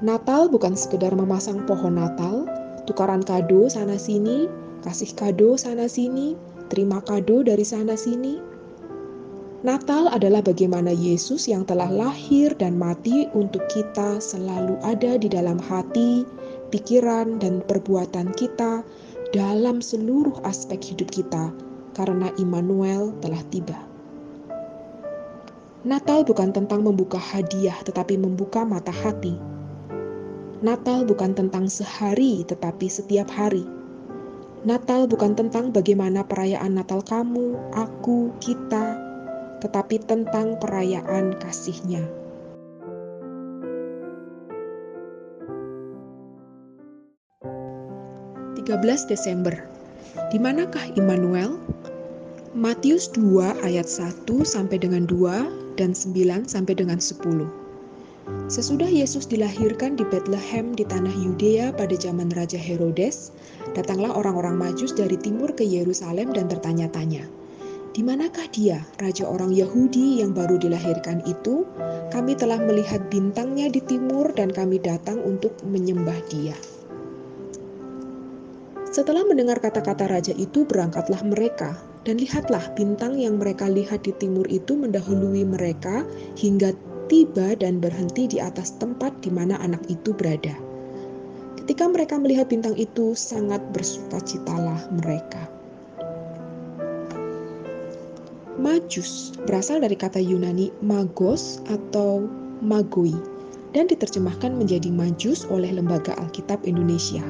[0.00, 2.48] Natal bukan sekedar memasang pohon Natal,
[2.88, 4.48] tukaran kado sana-sini,
[4.80, 6.36] kasih kado sana-sini,
[6.72, 8.40] terima kado dari sana-sini,
[9.66, 15.58] Natal adalah bagaimana Yesus yang telah lahir dan mati untuk kita selalu ada di dalam
[15.58, 16.22] hati,
[16.70, 18.86] pikiran, dan perbuatan kita
[19.34, 21.50] dalam seluruh aspek hidup kita
[21.98, 23.74] karena Immanuel telah tiba.
[25.82, 29.34] Natal bukan tentang membuka hadiah tetapi membuka mata hati.
[30.62, 33.66] Natal bukan tentang sehari tetapi setiap hari.
[34.62, 39.05] Natal bukan tentang bagaimana perayaan Natal kamu, aku, kita,
[39.62, 42.04] tetapi tentang perayaan kasihnya.
[49.06, 49.54] Desember.
[50.34, 51.56] Di manakah Immanuel?
[52.56, 57.46] Matius 2 ayat 1 sampai dengan 2 dan 9 sampai dengan 10.
[58.50, 63.30] Sesudah Yesus dilahirkan di Bethlehem di tanah Yudea pada zaman Raja Herodes,
[63.76, 67.28] datanglah orang-orang Majus dari timur ke Yerusalem dan bertanya-tanya,
[67.96, 71.64] di manakah dia, raja orang Yahudi yang baru dilahirkan itu?
[72.12, 76.52] Kami telah melihat bintangnya di timur dan kami datang untuk menyembah dia.
[78.92, 84.44] Setelah mendengar kata-kata raja itu, berangkatlah mereka, dan lihatlah bintang yang mereka lihat di timur
[84.52, 86.04] itu mendahului mereka
[86.36, 86.76] hingga
[87.08, 90.52] tiba dan berhenti di atas tempat di mana anak itu berada.
[91.64, 95.55] Ketika mereka melihat bintang itu, sangat bersukacitalah mereka.
[98.56, 102.24] Majus berasal dari kata Yunani magos atau
[102.64, 103.12] magoi
[103.76, 107.20] dan diterjemahkan menjadi majus oleh Lembaga Alkitab Indonesia.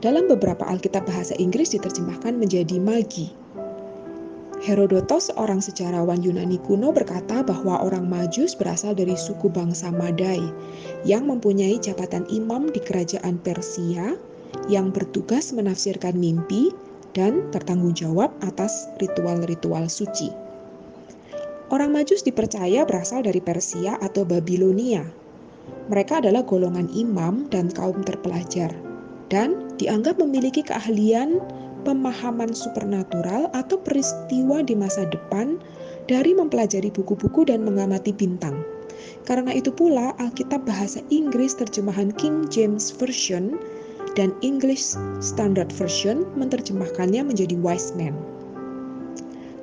[0.00, 3.28] Dalam beberapa Alkitab bahasa Inggris diterjemahkan menjadi magi.
[4.64, 10.40] Herodotos, seorang sejarawan Yunani kuno berkata bahwa orang Majus berasal dari suku bangsa Madai
[11.04, 14.16] yang mempunyai jabatan imam di kerajaan Persia
[14.72, 16.72] yang bertugas menafsirkan mimpi
[17.18, 20.30] dan bertanggung jawab atas ritual-ritual suci.
[21.74, 25.02] Orang Majus dipercaya berasal dari Persia atau Babilonia.
[25.90, 28.70] Mereka adalah golongan imam dan kaum terpelajar,
[29.34, 31.42] dan dianggap memiliki keahlian
[31.82, 35.58] pemahaman supernatural atau peristiwa di masa depan
[36.06, 38.62] dari mempelajari buku-buku dan mengamati bintang.
[39.28, 43.60] Karena itu pula, Alkitab bahasa Inggris terjemahan King James Version
[44.16, 48.14] dan English Standard Version menerjemahkannya menjadi wise man.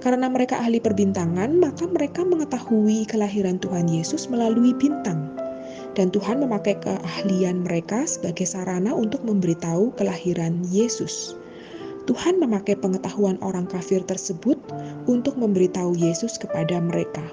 [0.05, 5.33] Karena mereka ahli perbintangan, maka mereka mengetahui kelahiran Tuhan Yesus melalui bintang.
[5.97, 11.33] Dan Tuhan memakai keahlian mereka sebagai sarana untuk memberitahu kelahiran Yesus.
[12.05, 14.61] Tuhan memakai pengetahuan orang kafir tersebut
[15.09, 17.25] untuk memberitahu Yesus kepada mereka.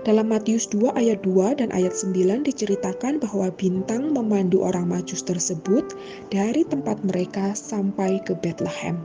[0.00, 5.92] Dalam Matius 2 ayat 2 dan ayat 9 diceritakan bahwa bintang memandu orang majus tersebut
[6.32, 8.96] dari tempat mereka sampai ke Bethlehem.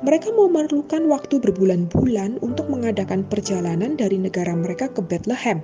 [0.00, 5.60] Mereka memerlukan waktu berbulan-bulan untuk mengadakan perjalanan dari negara mereka ke Bethlehem.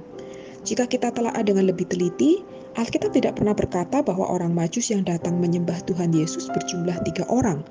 [0.69, 2.45] Jika kita telah dengan lebih teliti,
[2.77, 7.65] Alkitab tidak pernah berkata bahwa orang majus yang datang menyembah Tuhan Yesus berjumlah tiga orang.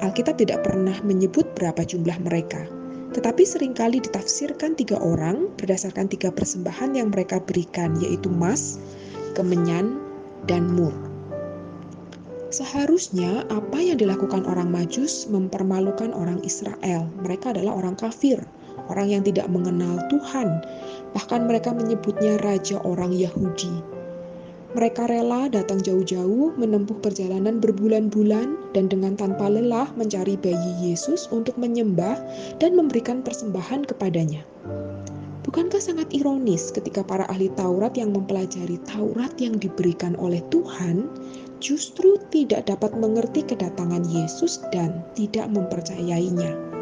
[0.00, 2.64] Alkitab tidak pernah menyebut berapa jumlah mereka
[3.16, 8.76] tetapi sering kali ditafsirkan tiga orang berdasarkan tiga persembahan yang mereka berikan, yaitu emas,
[9.32, 9.96] kemenyan,
[10.44, 10.92] dan mur.
[12.52, 17.08] Seharusnya apa yang dilakukan orang Majus mempermalukan orang Israel.
[17.24, 18.36] Mereka adalah orang kafir,
[18.92, 20.60] orang yang tidak mengenal Tuhan.
[21.16, 23.95] Bahkan mereka menyebutnya raja orang Yahudi.
[24.76, 31.56] Mereka rela datang jauh-jauh, menempuh perjalanan berbulan-bulan, dan dengan tanpa lelah mencari bayi Yesus untuk
[31.56, 32.20] menyembah
[32.60, 34.44] dan memberikan persembahan kepadanya.
[35.48, 41.08] Bukankah sangat ironis ketika para ahli Taurat yang mempelajari Taurat yang diberikan oleh Tuhan
[41.56, 46.75] justru tidak dapat mengerti kedatangan Yesus dan tidak mempercayainya?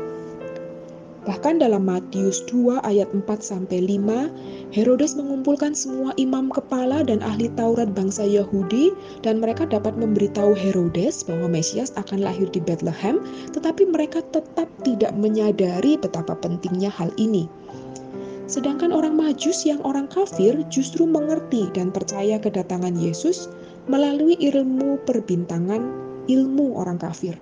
[1.25, 7.49] Bahkan dalam Matius 2 ayat 4 sampai 5, Herodes mengumpulkan semua imam kepala dan ahli
[7.57, 8.93] Taurat bangsa Yahudi
[9.25, 13.25] dan mereka dapat memberitahu Herodes bahwa Mesias akan lahir di Bethlehem,
[13.57, 17.49] tetapi mereka tetap tidak menyadari betapa pentingnya hal ini.
[18.45, 23.49] Sedangkan orang Majus yang orang kafir justru mengerti dan percaya kedatangan Yesus
[23.89, 25.81] melalui ilmu perbintangan
[26.29, 27.41] ilmu orang kafir.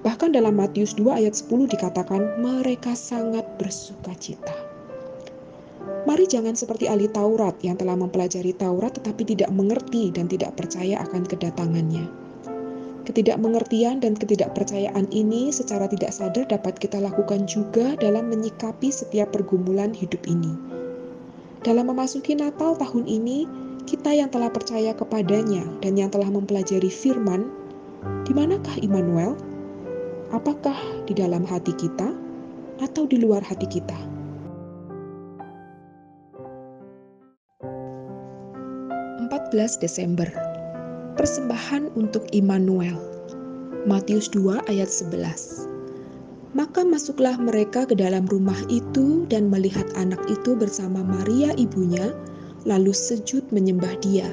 [0.00, 4.56] Bahkan dalam Matius 2 ayat 10 dikatakan mereka sangat bersuka cita.
[6.08, 11.04] Mari jangan seperti ahli Taurat yang telah mempelajari Taurat tetapi tidak mengerti dan tidak percaya
[11.04, 12.08] akan kedatangannya.
[13.04, 19.92] Ketidakmengertian dan ketidakpercayaan ini secara tidak sadar dapat kita lakukan juga dalam menyikapi setiap pergumulan
[19.92, 20.56] hidup ini.
[21.60, 23.44] Dalam memasuki Natal tahun ini,
[23.84, 27.52] kita yang telah percaya kepadanya dan yang telah mempelajari firman,
[28.24, 29.36] di manakah Immanuel?
[30.30, 30.76] Apakah
[31.06, 32.14] di dalam hati kita
[32.80, 34.10] atau di luar hati kita.
[39.50, 40.30] Desember
[41.18, 42.94] Persembahan untuk Immanuel
[43.82, 50.54] Matius 2 ayat 11 Maka masuklah mereka ke dalam rumah itu dan melihat anak itu
[50.54, 52.14] bersama Maria ibunya,
[52.62, 54.26] lalu sejud menyembah dia.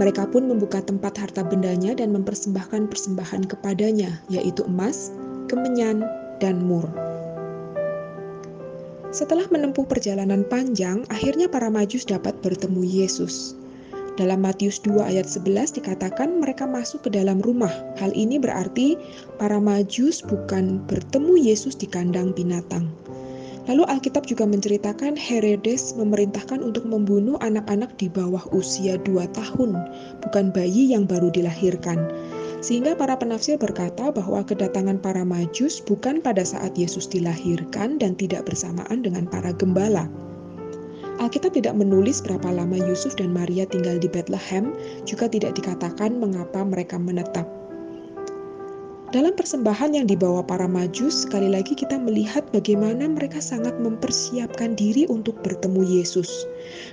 [0.00, 5.12] Mereka pun membuka tempat harta bendanya dan mempersembahkan persembahan kepadanya, yaitu emas,
[5.48, 6.04] kemenyan,
[6.38, 6.86] dan mur.
[9.08, 13.56] Setelah menempuh perjalanan panjang, akhirnya para majus dapat bertemu Yesus.
[14.20, 17.72] Dalam Matius 2 ayat 11 dikatakan mereka masuk ke dalam rumah.
[17.96, 19.00] Hal ini berarti
[19.40, 22.90] para majus bukan bertemu Yesus di kandang binatang,
[23.68, 29.76] Lalu Alkitab juga menceritakan Herodes memerintahkan untuk membunuh anak-anak di bawah usia 2 tahun,
[30.24, 32.00] bukan bayi yang baru dilahirkan.
[32.58, 38.50] Sehingga para penafsir berkata bahwa kedatangan para majus bukan pada saat Yesus dilahirkan dan tidak
[38.50, 40.10] bersamaan dengan para gembala.
[41.18, 44.70] Alkitab tidak menulis berapa lama Yusuf dan Maria tinggal di Bethlehem,
[45.02, 47.57] juga tidak dikatakan mengapa mereka menetap.
[49.08, 55.08] Dalam persembahan yang dibawa para majus, sekali lagi kita melihat bagaimana mereka sangat mempersiapkan diri
[55.08, 56.44] untuk bertemu Yesus.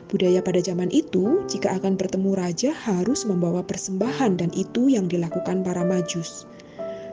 [0.07, 5.59] Budaya pada zaman itu, jika akan bertemu raja harus membawa persembahan dan itu yang dilakukan
[5.59, 6.47] para majus.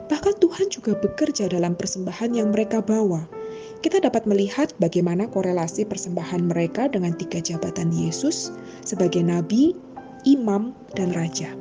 [0.07, 3.27] Bahkan Tuhan juga bekerja dalam persembahan yang mereka bawa.
[3.83, 8.55] Kita dapat melihat bagaimana korelasi persembahan mereka dengan tiga jabatan Yesus
[8.87, 9.75] sebagai nabi,
[10.23, 11.51] imam, dan raja.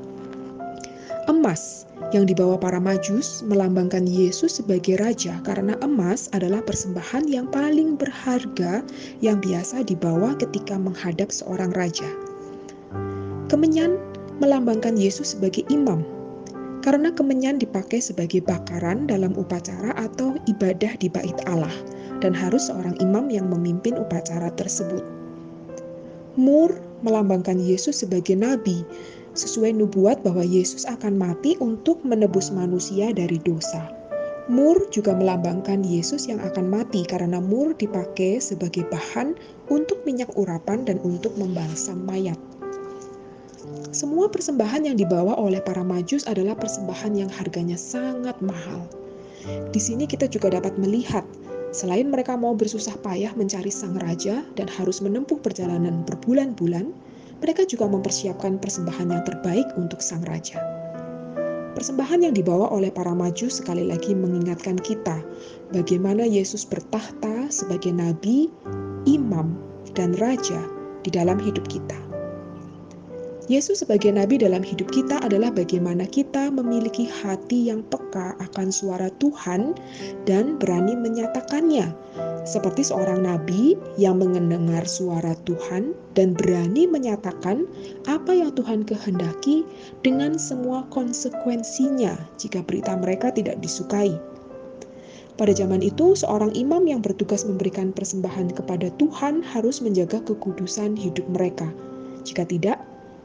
[1.31, 7.95] Emas yang dibawa para majus melambangkan Yesus sebagai raja karena emas adalah persembahan yang paling
[7.95, 8.83] berharga
[9.23, 12.11] yang biasa dibawa ketika menghadap seorang raja.
[13.47, 14.03] Kemenyan
[14.43, 16.03] melambangkan Yesus sebagai imam
[16.83, 21.73] karena kemenyan dipakai sebagai bakaran dalam upacara atau ibadah di bait Allah
[22.19, 25.07] dan harus seorang imam yang memimpin upacara tersebut.
[26.35, 26.75] Mur
[27.07, 28.83] melambangkan Yesus sebagai nabi
[29.33, 33.89] sesuai nubuat bahwa Yesus akan mati untuk menebus manusia dari dosa.
[34.51, 39.39] Mur juga melambangkan Yesus yang akan mati karena mur dipakai sebagai bahan
[39.71, 42.37] untuk minyak urapan dan untuk membalsam mayat.
[43.95, 48.89] Semua persembahan yang dibawa oleh para majus adalah persembahan yang harganya sangat mahal.
[49.71, 51.23] Di sini kita juga dapat melihat,
[51.71, 56.91] selain mereka mau bersusah payah mencari sang raja dan harus menempuh perjalanan berbulan-bulan,
[57.43, 60.63] mereka juga mempersiapkan persembahan yang terbaik untuk sang raja.
[61.73, 65.19] Persembahan yang dibawa oleh para maju sekali lagi mengingatkan kita
[65.75, 68.47] bagaimana Yesus bertahta sebagai nabi,
[69.11, 69.59] imam,
[69.99, 70.63] dan raja
[71.03, 72.12] di dalam hidup kita.
[73.51, 79.11] Yesus sebagai nabi dalam hidup kita adalah bagaimana kita memiliki hati yang peka akan suara
[79.19, 79.75] Tuhan
[80.31, 81.91] dan berani menyatakannya.
[82.47, 87.67] Seperti seorang nabi yang mendengar suara Tuhan dan berani menyatakan
[88.07, 89.67] apa yang Tuhan kehendaki
[90.07, 94.15] dengan semua konsekuensinya jika berita mereka tidak disukai.
[95.35, 101.27] Pada zaman itu, seorang imam yang bertugas memberikan persembahan kepada Tuhan harus menjaga kekudusan hidup
[101.33, 101.67] mereka.
[102.23, 102.79] Jika tidak,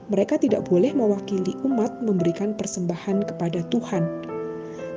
[0.08, 4.04] mereka tidak boleh mewakili umat memberikan persembahan kepada Tuhan.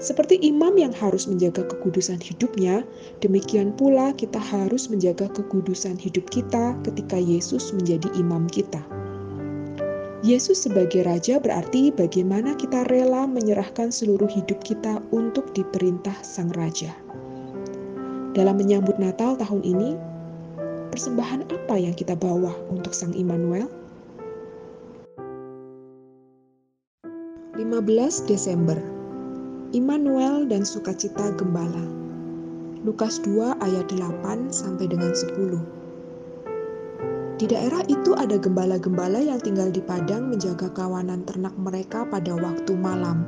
[0.00, 2.80] Seperti imam yang harus menjaga kekudusan hidupnya,
[3.20, 8.80] demikian pula kita harus menjaga kekudusan hidup kita ketika Yesus menjadi imam kita.
[10.24, 16.92] Yesus sebagai raja berarti bagaimana kita rela menyerahkan seluruh hidup kita untuk diperintah sang raja.
[18.36, 19.96] Dalam menyambut Natal tahun ini,
[20.92, 23.79] persembahan apa yang kita bawa untuk Sang Immanuel?
[27.50, 28.78] 15 Desember
[29.74, 31.82] Immanuel dan sukacita gembala
[32.86, 35.58] Lukas 2 ayat 8 sampai dengan 10
[37.42, 42.70] Di daerah itu ada gembala-gembala yang tinggal di padang menjaga kawanan ternak mereka pada waktu
[42.78, 43.26] malam.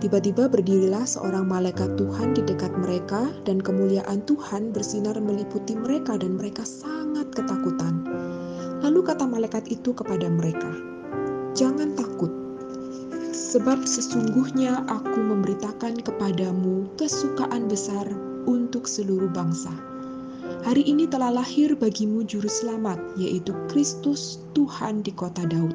[0.00, 6.40] Tiba-tiba berdirilah seorang malaikat Tuhan di dekat mereka dan kemuliaan Tuhan bersinar meliputi mereka dan
[6.40, 8.00] mereka sangat ketakutan.
[8.80, 10.72] Lalu kata malaikat itu kepada mereka,
[11.52, 12.45] "Jangan takut,
[13.56, 18.04] Sebab sesungguhnya aku memberitakan kepadamu kesukaan besar
[18.44, 19.72] untuk seluruh bangsa.
[20.60, 25.72] Hari ini telah lahir bagimu juru selamat, yaitu Kristus Tuhan di kota Daud.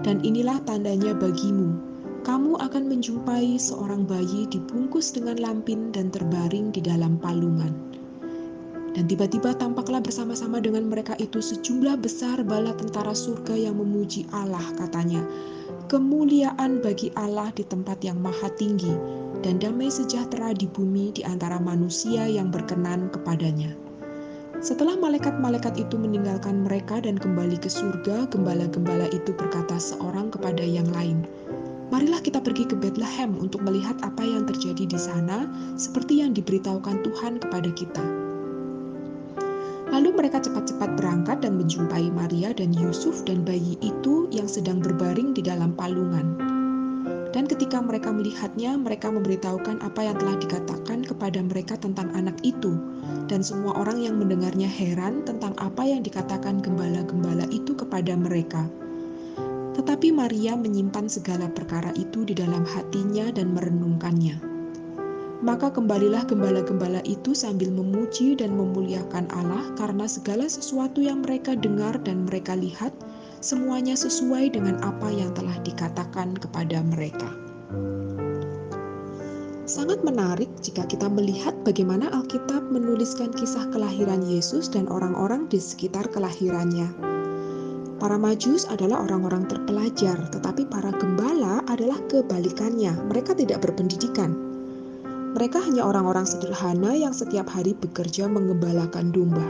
[0.00, 1.76] Dan inilah tandanya bagimu,
[2.24, 7.76] kamu akan menjumpai seorang bayi dibungkus dengan lampin dan terbaring di dalam palungan.
[8.96, 14.64] Dan tiba-tiba tampaklah bersama-sama dengan mereka itu sejumlah besar bala tentara surga yang memuji Allah
[14.80, 15.20] katanya
[15.88, 18.92] kemuliaan bagi Allah di tempat yang maha tinggi,
[19.44, 23.76] dan damai sejahtera di bumi di antara manusia yang berkenan kepadanya.
[24.64, 30.88] Setelah malaikat-malaikat itu meninggalkan mereka dan kembali ke surga, gembala-gembala itu berkata seorang kepada yang
[30.96, 31.28] lain,
[31.92, 35.44] Marilah kita pergi ke Bethlehem untuk melihat apa yang terjadi di sana,
[35.76, 38.23] seperti yang diberitahukan Tuhan kepada kita.
[39.94, 45.30] Lalu mereka cepat-cepat berangkat dan menjumpai Maria dan Yusuf dan bayi itu yang sedang berbaring
[45.30, 46.34] di dalam palungan.
[47.30, 52.74] Dan ketika mereka melihatnya, mereka memberitahukan apa yang telah dikatakan kepada mereka tentang anak itu.
[53.30, 58.66] Dan semua orang yang mendengarnya heran tentang apa yang dikatakan gembala-gembala itu kepada mereka.
[59.78, 64.53] Tetapi Maria menyimpan segala perkara itu di dalam hatinya dan merenungkannya.
[65.44, 72.00] Maka kembalilah gembala-gembala itu sambil memuji dan memuliakan Allah karena segala sesuatu yang mereka dengar
[72.00, 72.96] dan mereka lihat,
[73.44, 77.28] semuanya sesuai dengan apa yang telah dikatakan kepada mereka.
[79.68, 86.08] Sangat menarik jika kita melihat bagaimana Alkitab menuliskan kisah kelahiran Yesus dan orang-orang di sekitar
[86.08, 86.88] kelahirannya.
[87.96, 92.92] Para majus adalah orang-orang terpelajar, tetapi para gembala adalah kebalikannya.
[93.08, 94.43] Mereka tidak berpendidikan,
[95.34, 99.42] mereka hanya orang-orang sederhana yang setiap hari bekerja mengembalakan domba.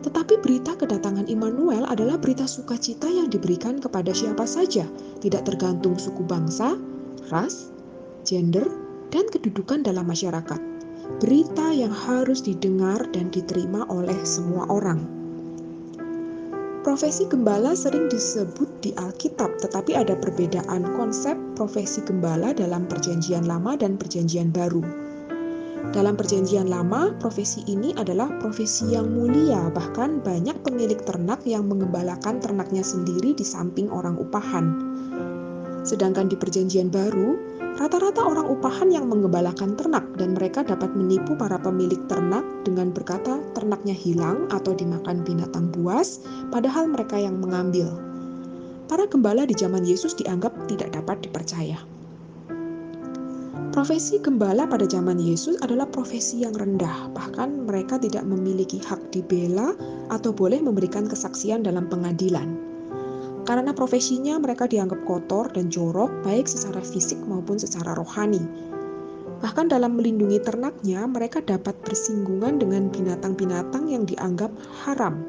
[0.00, 4.88] Tetapi berita kedatangan Immanuel adalah berita sukacita yang diberikan kepada siapa saja,
[5.20, 6.80] tidak tergantung suku bangsa,
[7.28, 7.68] ras,
[8.24, 8.64] gender,
[9.12, 10.60] dan kedudukan dalam masyarakat.
[11.20, 15.17] Berita yang harus didengar dan diterima oleh semua orang.
[16.88, 23.76] Profesi gembala sering disebut di Alkitab, tetapi ada perbedaan konsep profesi gembala dalam Perjanjian Lama
[23.76, 24.80] dan Perjanjian Baru.
[25.92, 32.40] Dalam Perjanjian Lama, profesi ini adalah profesi yang mulia, bahkan banyak pemilik ternak yang mengembalakan
[32.40, 34.72] ternaknya sendiri di samping orang upahan.
[35.84, 37.36] Sedangkan di Perjanjian Baru,
[37.78, 43.38] rata-rata orang upahan yang mengembalakan ternak dan mereka dapat menipu para pemilik ternak dengan berkata
[43.54, 46.18] ternaknya hilang atau dimakan binatang buas,
[46.50, 47.86] padahal mereka yang mengambil.
[48.90, 51.78] Para gembala di zaman Yesus dianggap tidak dapat dipercaya.
[53.70, 59.70] Profesi gembala pada zaman Yesus adalah profesi yang rendah, bahkan mereka tidak memiliki hak dibela
[60.10, 62.57] atau boleh memberikan kesaksian dalam pengadilan.
[63.46, 68.42] Karena profesinya mereka dianggap kotor dan jorok baik secara fisik maupun secara rohani.
[69.38, 74.50] Bahkan dalam melindungi ternaknya, mereka dapat bersinggungan dengan binatang-binatang yang dianggap
[74.82, 75.22] haram.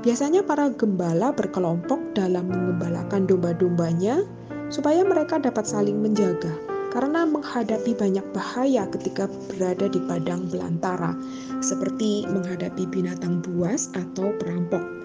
[0.00, 4.24] Biasanya para gembala berkelompok dalam mengembalakan domba-dombanya
[4.70, 6.54] supaya mereka dapat saling menjaga
[6.90, 11.14] karena menghadapi banyak bahaya ketika berada di padang belantara,
[11.62, 14.99] seperti menghadapi binatang buas atau perampok.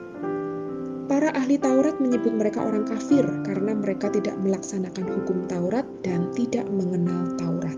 [1.06, 6.66] Para ahli Taurat menyebut mereka orang kafir karena mereka tidak melaksanakan hukum Taurat dan tidak
[6.74, 7.78] mengenal Taurat.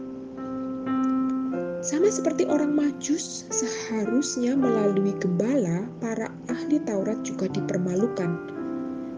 [1.84, 8.58] Sama seperti orang Majus, seharusnya melalui gembala, para ahli Taurat juga dipermalukan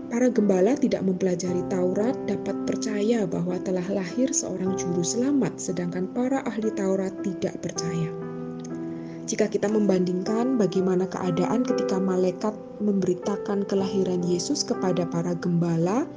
[0.09, 6.41] Para gembala tidak mempelajari Taurat dapat percaya bahwa telah lahir seorang juru selamat, sedangkan para
[6.49, 8.09] ahli Taurat tidak percaya.
[9.29, 16.09] Jika kita membandingkan bagaimana keadaan ketika malaikat memberitakan kelahiran Yesus kepada para gembala,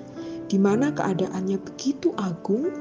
[0.49, 2.73] di mana keadaannya begitu agung,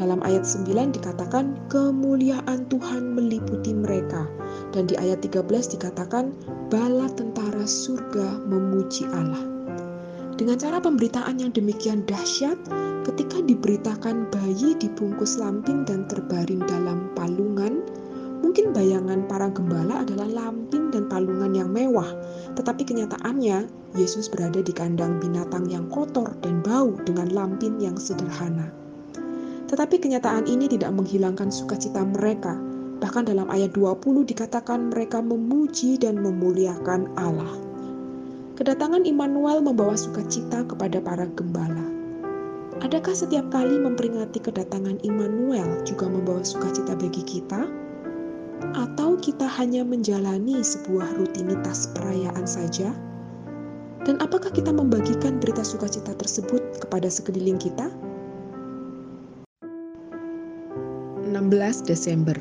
[0.00, 4.24] dalam ayat 9 dikatakan kemuliaan Tuhan meliputi mereka
[4.72, 5.44] dan di ayat 13
[5.76, 6.32] dikatakan
[6.72, 9.44] bala tentara surga memuji Allah.
[10.38, 12.56] Dengan cara pemberitaan yang demikian dahsyat,
[13.04, 17.82] ketika diberitakan bayi dibungkus lampin dan terbaring dalam palungan,
[18.48, 22.08] mungkin bayangan para gembala adalah lampin dan palungan yang mewah,
[22.56, 28.72] tetapi kenyataannya Yesus berada di kandang binatang yang kotor dan bau dengan lampin yang sederhana.
[29.68, 32.56] Tetapi kenyataan ini tidak menghilangkan sukacita mereka.
[33.04, 37.52] Bahkan dalam ayat 20 dikatakan mereka memuji dan memuliakan Allah.
[38.56, 41.84] Kedatangan Immanuel membawa sukacita kepada para gembala.
[42.80, 47.87] Adakah setiap kali memperingati kedatangan Immanuel juga membawa sukacita bagi kita?
[48.74, 52.94] Atau kita hanya menjalani sebuah rutinitas perayaan saja?
[54.06, 57.90] Dan apakah kita membagikan berita sukacita tersebut kepada sekeliling kita?
[61.28, 62.38] 16 Desember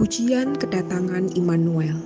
[0.00, 2.00] Pujian kedatangan Immanuel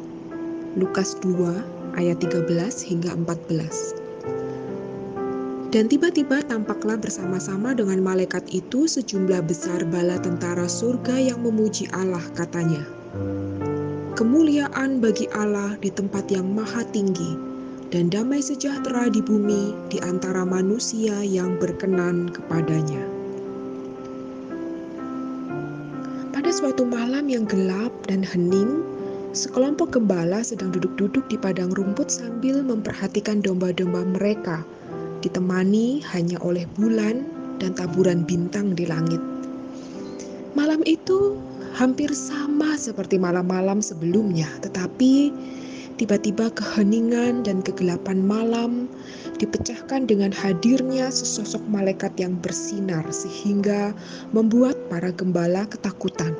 [0.74, 2.50] Lukas 2 ayat 13
[2.82, 5.70] hingga 14.
[5.70, 12.22] Dan tiba-tiba tampaklah bersama-sama dengan malaikat itu sejumlah besar bala tentara surga yang memuji Allah
[12.38, 12.93] katanya.
[14.14, 17.34] Kemuliaan bagi Allah di tempat yang maha tinggi
[17.90, 23.02] dan damai sejahtera di bumi di antara manusia yang berkenan kepadanya.
[26.34, 28.94] Pada suatu malam yang gelap dan hening,
[29.34, 34.62] Sekelompok gembala sedang duduk-duduk di padang rumput sambil memperhatikan domba-domba mereka,
[35.26, 37.26] ditemani hanya oleh bulan
[37.58, 39.18] dan taburan bintang di langit.
[40.54, 41.34] Malam itu
[41.74, 45.34] hampir sama seperti malam-malam sebelumnya, tetapi
[46.00, 48.86] tiba-tiba keheningan dan kegelapan malam
[49.42, 53.90] dipecahkan dengan hadirnya sesosok malaikat yang bersinar sehingga
[54.30, 56.34] membuat para gembala ketakutan.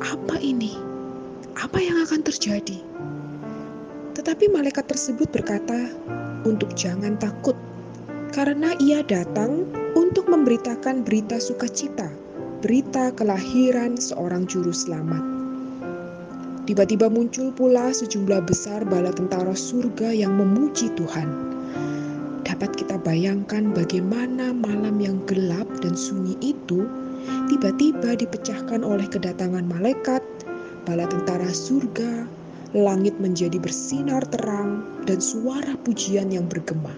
[0.00, 0.92] Apa ini?
[1.60, 2.80] apa yang akan terjadi?
[4.16, 5.88] Tetapi malaikat tersebut berkata,
[6.48, 7.56] "Untuk jangan takut,
[8.32, 12.08] karena ia datang untuk memberitakan berita sukacita,
[12.62, 15.20] berita kelahiran seorang juru selamat."
[16.62, 21.26] Tiba-tiba muncul pula sejumlah besar bala tentara surga yang memuji Tuhan.
[22.46, 26.86] Dapat kita bayangkan bagaimana malam yang gelap dan sunyi itu
[27.50, 30.22] tiba-tiba dipecahkan oleh kedatangan malaikat
[30.86, 32.26] bala tentara surga,
[32.74, 36.94] langit menjadi bersinar terang, dan suara pujian yang bergema.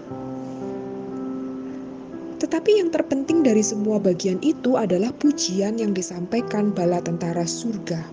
[2.45, 8.05] Tetapi yang terpenting dari semua bagian itu adalah pujian yang disampaikan bala tentara surga.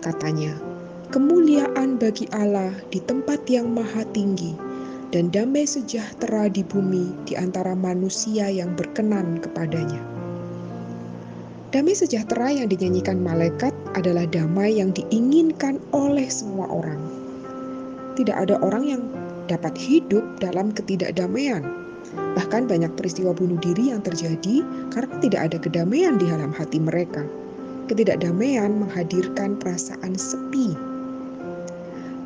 [0.00, 0.56] Katanya,
[1.12, 4.56] kemuliaan bagi Allah di tempat yang maha tinggi,
[5.12, 10.00] dan damai sejahtera di bumi di antara manusia yang berkenan kepadanya.
[11.68, 17.04] Damai sejahtera yang dinyanyikan malaikat adalah damai yang diinginkan oleh semua orang.
[18.16, 19.02] Tidak ada orang yang
[19.44, 21.77] dapat hidup dalam ketidakdamaian.
[22.16, 24.64] Bahkan banyak peristiwa bunuh diri yang terjadi
[24.94, 27.26] karena tidak ada kedamaian di dalam hati mereka.
[27.88, 30.76] Ketidakdamaian menghadirkan perasaan sepi.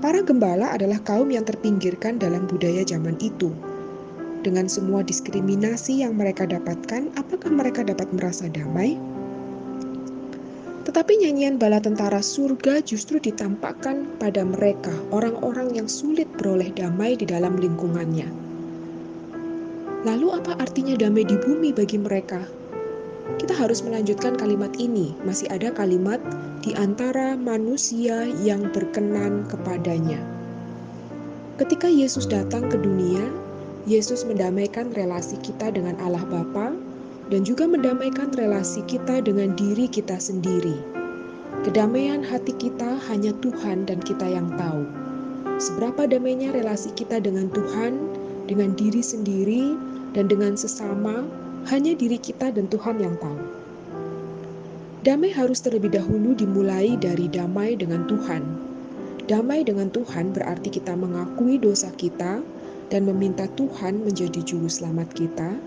[0.03, 3.55] Para gembala adalah kaum yang terpinggirkan dalam budaya zaman itu.
[4.43, 8.99] Dengan semua diskriminasi yang mereka dapatkan, apakah mereka dapat merasa damai?
[10.83, 17.23] Tetapi nyanyian bala tentara surga justru ditampakkan pada mereka, orang-orang yang sulit beroleh damai di
[17.23, 18.52] dalam lingkungannya.
[20.03, 22.43] Lalu apa artinya damai di bumi bagi mereka?
[23.39, 25.15] Kita harus melanjutkan kalimat ini.
[25.23, 26.19] Masih ada kalimat
[26.59, 30.19] di antara manusia yang berkenan kepadanya.
[31.63, 33.23] Ketika Yesus datang ke dunia,
[33.87, 36.75] Yesus mendamaikan relasi kita dengan Allah Bapa
[37.31, 40.75] dan juga mendamaikan relasi kita dengan diri kita sendiri.
[41.63, 44.83] Kedamaian hati kita hanya Tuhan dan kita yang tahu.
[45.63, 48.03] Seberapa damainya relasi kita dengan Tuhan,
[48.51, 51.25] dengan diri sendiri, dan dengan sesama,
[51.69, 53.41] hanya diri kita dan Tuhan yang tahu.
[55.03, 58.43] Damai harus terlebih dahulu dimulai dari damai dengan Tuhan.
[59.27, 62.39] Damai dengan Tuhan berarti kita mengakui dosa kita
[62.93, 65.59] dan meminta Tuhan menjadi juru selamat kita,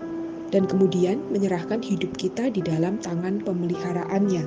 [0.54, 4.46] dan kemudian menyerahkan hidup kita di dalam tangan pemeliharaannya.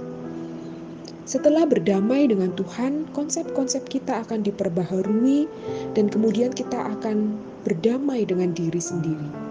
[1.29, 5.45] Setelah berdamai dengan Tuhan, konsep-konsep kita akan diperbaharui
[5.93, 9.48] dan kemudian kita akan berdamai dengan diri sendiri.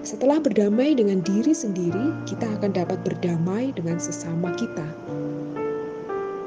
[0.00, 4.88] Setelah berdamai dengan diri sendiri, kita akan dapat berdamai dengan sesama kita.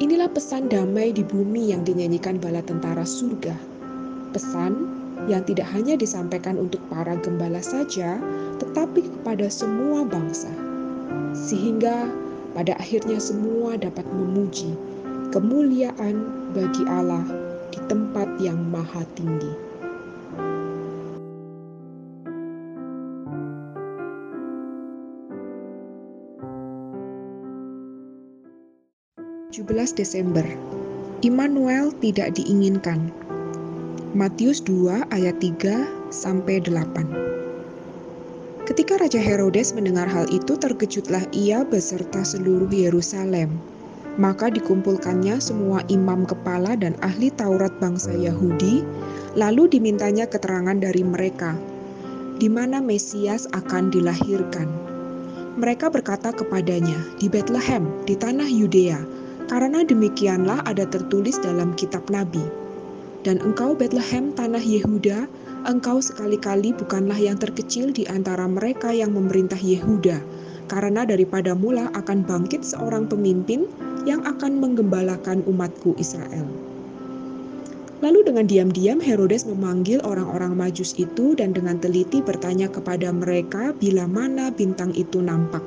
[0.02, 3.54] Inilah pesan damai di bumi yang dinyanyikan bala tentara surga.
[4.34, 4.90] Pesan
[5.30, 8.18] yang tidak hanya disampaikan untuk para gembala saja,
[8.58, 10.50] tetapi kepada semua bangsa,
[11.38, 12.10] sehingga
[12.58, 14.74] pada akhirnya semua dapat memuji
[15.30, 16.26] kemuliaan
[16.58, 17.26] bagi Allah
[17.70, 19.63] di tempat yang maha tinggi.
[29.54, 30.42] Desember
[31.22, 33.14] Immanuel tidak diinginkan.
[34.18, 38.66] Matius 2 ayat 3 sampai 8.
[38.66, 43.54] Ketika Raja Herodes mendengar hal itu, terkejutlah ia beserta seluruh Yerusalem.
[44.18, 48.82] Maka dikumpulkannya semua imam kepala dan ahli Taurat bangsa Yahudi,
[49.38, 51.54] lalu dimintanya keterangan dari mereka,
[52.42, 54.66] di mana Mesias akan dilahirkan.
[55.62, 62.44] Mereka berkata kepadanya, di Bethlehem, di tanah Yudea, karena demikianlah ada tertulis dalam kitab Nabi.
[63.24, 65.32] Dan engkau Bethlehem, tanah Yehuda,
[65.64, 70.20] engkau sekali-kali bukanlah yang terkecil di antara mereka yang memerintah Yehuda,
[70.68, 73.68] karena daripada mula akan bangkit seorang pemimpin
[74.04, 76.44] yang akan menggembalakan umatku Israel.
[78.04, 84.04] Lalu dengan diam-diam Herodes memanggil orang-orang majus itu dan dengan teliti bertanya kepada mereka bila
[84.04, 85.64] mana bintang itu nampak.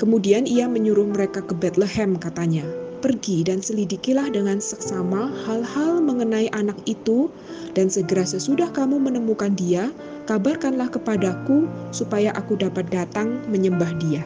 [0.00, 2.64] Kemudian ia menyuruh mereka ke Bethlehem katanya,
[3.00, 7.28] Pergi dan selidikilah dengan seksama hal-hal mengenai anak itu,
[7.72, 9.88] dan segera sesudah kamu menemukan dia,
[10.28, 11.64] kabarkanlah kepadaku
[11.96, 14.24] supaya aku dapat datang menyembah dia.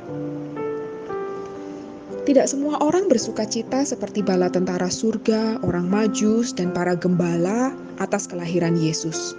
[2.26, 8.26] Tidak semua orang bersuka cita seperti bala tentara surga, orang majus, dan para gembala atas
[8.26, 9.38] kelahiran Yesus.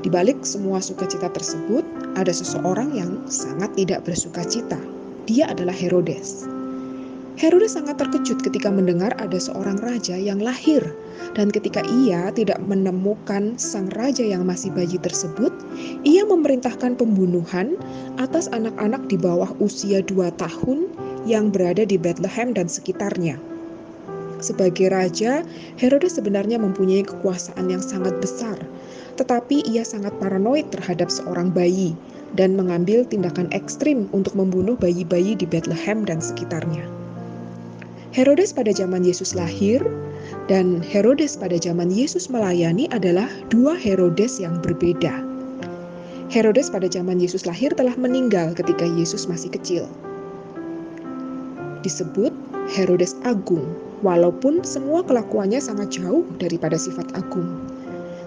[0.00, 1.84] Di balik semua sukacita tersebut,
[2.16, 4.93] ada seseorang yang sangat tidak bersuka cita.
[5.24, 6.44] Dia adalah Herodes.
[7.40, 10.84] Herodes sangat terkejut ketika mendengar ada seorang raja yang lahir,
[11.32, 15.50] dan ketika ia tidak menemukan sang raja yang masih bayi tersebut,
[16.04, 17.74] ia memerintahkan pembunuhan
[18.20, 20.92] atas anak-anak di bawah usia dua tahun
[21.24, 23.40] yang berada di Bethlehem dan sekitarnya.
[24.44, 25.40] Sebagai raja,
[25.80, 28.60] Herodes sebenarnya mempunyai kekuasaan yang sangat besar,
[29.16, 31.96] tetapi ia sangat paranoid terhadap seorang bayi
[32.34, 36.86] dan mengambil tindakan ekstrim untuk membunuh bayi-bayi di Bethlehem dan sekitarnya.
[38.14, 39.82] Herodes pada zaman Yesus lahir
[40.46, 45.22] dan Herodes pada zaman Yesus melayani adalah dua Herodes yang berbeda.
[46.30, 49.84] Herodes pada zaman Yesus lahir telah meninggal ketika Yesus masih kecil.
[51.82, 52.30] Disebut
[52.70, 53.66] Herodes Agung,
[54.00, 57.60] walaupun semua kelakuannya sangat jauh daripada sifat agung.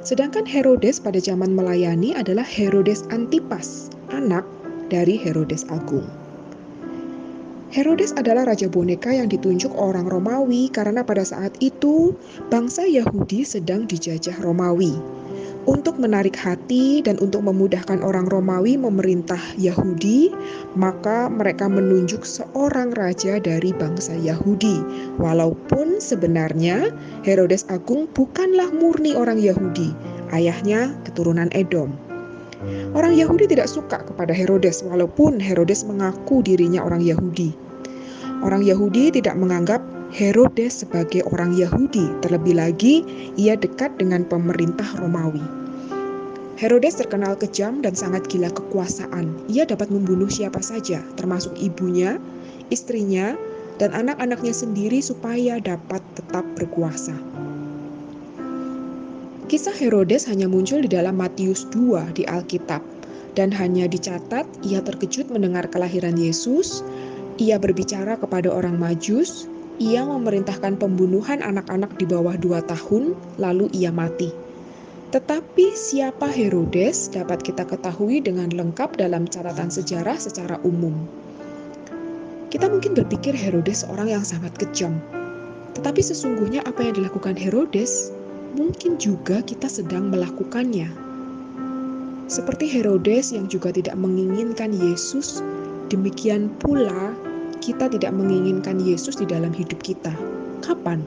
[0.05, 4.47] Sedangkan Herodes pada zaman melayani adalah Herodes Antipas, anak
[4.87, 6.07] dari Herodes Agung.
[7.67, 12.15] Herodes adalah raja boneka yang ditunjuk orang Romawi karena pada saat itu
[12.47, 14.95] bangsa Yahudi sedang dijajah Romawi.
[15.67, 20.31] Untuk menarik hati dan untuk memudahkan orang Romawi memerintah Yahudi,
[20.79, 24.79] maka mereka menunjuk seorang raja dari bangsa Yahudi.
[25.19, 26.95] Walaupun sebenarnya
[27.27, 29.91] Herodes Agung bukanlah murni orang Yahudi,
[30.31, 32.06] ayahnya keturunan Edom.
[32.95, 37.53] Orang Yahudi tidak suka kepada Herodes, walaupun Herodes mengaku dirinya orang Yahudi.
[38.41, 39.81] Orang Yahudi tidak menganggap
[40.13, 43.03] Herodes sebagai orang Yahudi, terlebih lagi
[43.35, 45.43] ia dekat dengan pemerintah Romawi.
[46.57, 49.29] Herodes terkenal kejam dan sangat gila kekuasaan.
[49.45, 52.17] Ia dapat membunuh siapa saja, termasuk ibunya,
[52.73, 53.37] istrinya,
[53.77, 57.13] dan anak-anaknya sendiri supaya dapat tetap berkuasa.
[59.47, 62.83] Kisah Herodes hanya muncul di dalam Matius 2 di Alkitab
[63.39, 66.83] dan hanya dicatat ia terkejut mendengar kelahiran Yesus,
[67.39, 69.47] ia berbicara kepada orang Majus,
[69.79, 74.35] ia memerintahkan pembunuhan anak-anak di bawah dua tahun, lalu ia mati.
[75.15, 81.07] Tetapi siapa Herodes dapat kita ketahui dengan lengkap dalam catatan sejarah secara umum.
[82.51, 84.99] Kita mungkin berpikir Herodes orang yang sangat kejam.
[85.71, 88.11] Tetapi sesungguhnya apa yang dilakukan Herodes,
[88.57, 90.89] mungkin juga kita sedang melakukannya.
[92.27, 95.39] Seperti Herodes yang juga tidak menginginkan Yesus,
[95.87, 97.15] demikian pula
[97.63, 100.11] kita tidak menginginkan Yesus di dalam hidup kita.
[100.65, 101.05] Kapan?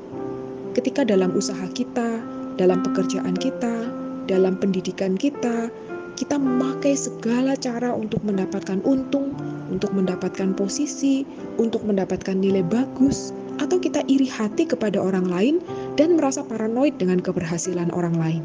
[0.73, 2.23] Ketika dalam usaha kita,
[2.57, 3.91] dalam pekerjaan kita,
[4.31, 5.69] dalam pendidikan kita,
[6.15, 9.35] kita memakai segala cara untuk mendapatkan untung,
[9.69, 11.27] untuk mendapatkan posisi,
[11.59, 15.57] untuk mendapatkan nilai bagus, atau kita iri hati kepada orang lain
[16.01, 18.43] dan merasa paranoid dengan keberhasilan orang lain.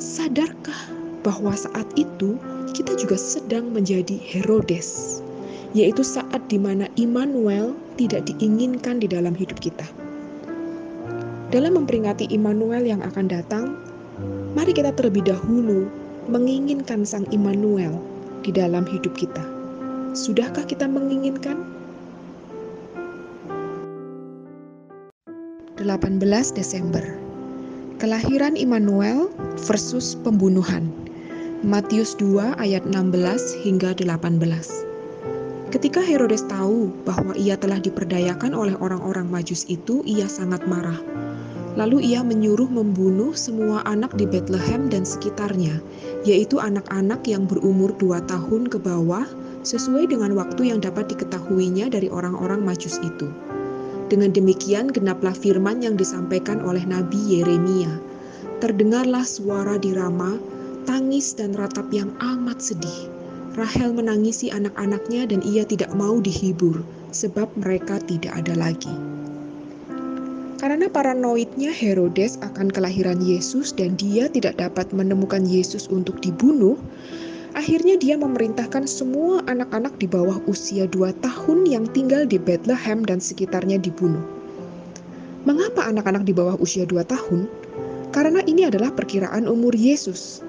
[0.00, 0.88] Sadarkah
[1.20, 2.40] bahwa saat itu
[2.72, 5.20] kita juga sedang menjadi Herodes?
[5.76, 9.84] yaitu saat di mana Immanuel tidak diinginkan di dalam hidup kita.
[11.52, 13.76] Dalam memperingati Immanuel yang akan datang,
[14.56, 15.92] mari kita terlebih dahulu
[16.32, 18.00] menginginkan Sang Immanuel
[18.40, 19.44] di dalam hidup kita.
[20.16, 21.75] Sudahkah kita menginginkan?
[25.76, 26.24] 18
[26.56, 27.04] Desember
[28.00, 29.28] Kelahiran Immanuel
[29.68, 30.88] versus pembunuhan
[31.60, 33.12] Matius 2 ayat 16
[33.60, 34.40] hingga 18
[35.68, 40.96] Ketika Herodes tahu bahwa ia telah diperdayakan oleh orang-orang Majus itu, ia sangat marah.
[41.76, 45.76] Lalu ia menyuruh membunuh semua anak di Bethlehem dan sekitarnya,
[46.24, 49.28] yaitu anak-anak yang berumur dua tahun ke bawah,
[49.60, 53.28] sesuai dengan waktu yang dapat diketahuinya dari orang-orang Majus itu.
[54.06, 57.90] Dengan demikian genaplah firman yang disampaikan oleh Nabi Yeremia.
[58.62, 60.38] Terdengarlah suara di Rama,
[60.86, 63.16] tangis dan ratap yang amat sedih
[63.56, 68.92] Rahel menangisi anak-anaknya dan ia tidak mau dihibur sebab mereka tidak ada lagi.
[70.60, 76.76] Karena paranoidnya Herodes akan kelahiran Yesus dan dia tidak dapat menemukan Yesus untuk dibunuh,
[77.56, 83.18] akhirnya dia memerintahkan semua anak-anak di bawah usia dua tahun yang tinggal di Bethlehem dan
[83.18, 84.22] sekitarnya dibunuh.
[85.48, 87.48] Mengapa anak-anak di bawah usia dua tahun?
[88.12, 90.44] Karena ini adalah perkiraan umur Yesus.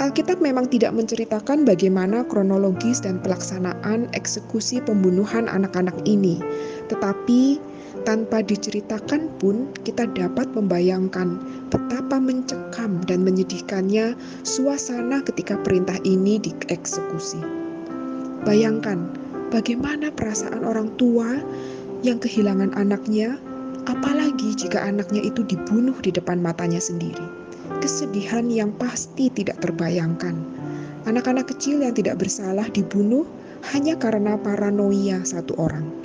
[0.00, 6.40] Alkitab memang tidak menceritakan bagaimana kronologis dan pelaksanaan eksekusi pembunuhan anak-anak ini,
[6.88, 7.60] tetapi
[8.02, 11.38] tanpa diceritakan pun kita dapat membayangkan
[11.70, 17.40] betapa mencekam dan menyedihkannya suasana ketika perintah ini dieksekusi.
[18.42, 19.06] Bayangkan
[19.54, 21.38] bagaimana perasaan orang tua
[22.02, 23.38] yang kehilangan anaknya,
[23.86, 27.42] apalagi jika anaknya itu dibunuh di depan matanya sendiri
[27.82, 30.38] kesedihan yang pasti tidak terbayangkan.
[31.02, 33.26] Anak-anak kecil yang tidak bersalah dibunuh
[33.74, 36.01] hanya karena paranoia satu orang.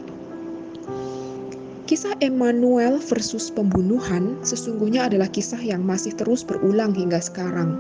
[1.88, 7.80] Kisah Emmanuel versus pembunuhan sesungguhnya adalah kisah yang masih terus berulang hingga sekarang.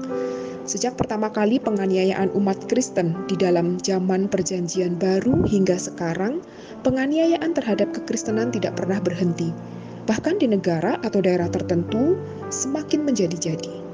[0.63, 6.39] Sejak pertama kali penganiayaan umat Kristen di dalam zaman Perjanjian Baru hingga sekarang,
[6.87, 9.51] penganiayaan terhadap kekristenan tidak pernah berhenti.
[10.07, 12.15] Bahkan di negara atau daerah tertentu
[12.47, 13.86] semakin menjadi-jadi.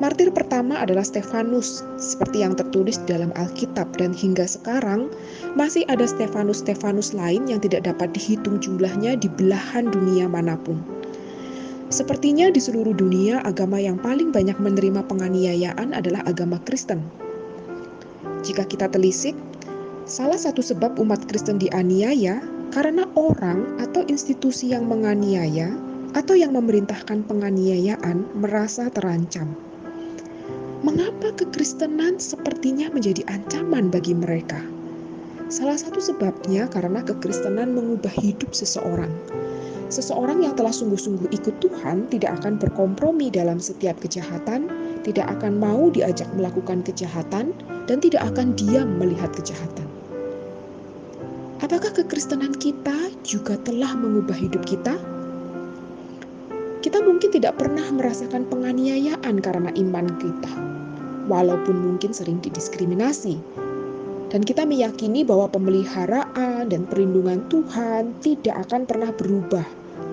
[0.00, 5.12] Martir pertama adalah Stefanus, seperti yang tertulis dalam Alkitab dan hingga sekarang
[5.60, 10.80] masih ada Stefanus-Stefanus lain yang tidak dapat dihitung jumlahnya di belahan dunia mana pun.
[11.92, 17.04] Sepertinya di seluruh dunia agama yang paling banyak menerima penganiayaan adalah agama Kristen.
[18.40, 19.36] Jika kita telisik,
[20.08, 22.40] salah satu sebab umat Kristen dianiaya
[22.72, 25.76] karena orang atau institusi yang menganiaya
[26.16, 29.69] atau yang memerintahkan penganiayaan merasa terancam.
[30.80, 34.64] Mengapa kekristenan sepertinya menjadi ancaman bagi mereka?
[35.52, 39.12] Salah satu sebabnya karena kekristenan mengubah hidup seseorang.
[39.92, 44.72] Seseorang yang telah sungguh-sungguh ikut Tuhan tidak akan berkompromi dalam setiap kejahatan,
[45.04, 47.52] tidak akan mau diajak melakukan kejahatan,
[47.84, 49.84] dan tidak akan diam melihat kejahatan.
[51.60, 54.96] Apakah kekristenan kita juga telah mengubah hidup kita?
[56.80, 60.52] Kita mungkin tidak pernah merasakan penganiayaan karena iman kita,
[61.28, 63.36] walaupun mungkin sering didiskriminasi.
[64.32, 69.66] Dan kita meyakini bahwa pemeliharaan dan perlindungan Tuhan tidak akan pernah berubah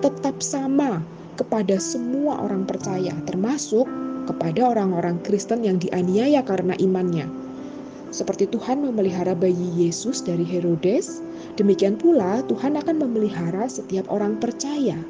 [0.04, 1.00] tetap sama
[1.40, 3.88] kepada semua orang percaya, termasuk
[4.28, 7.24] kepada orang-orang Kristen yang dianiaya karena imannya.
[8.12, 11.24] Seperti Tuhan memelihara bayi Yesus dari Herodes,
[11.56, 15.00] demikian pula Tuhan akan memelihara setiap orang percaya.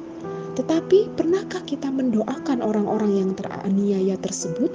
[0.59, 4.67] Tetapi, pernahkah kita mendoakan orang-orang yang teraniaya tersebut?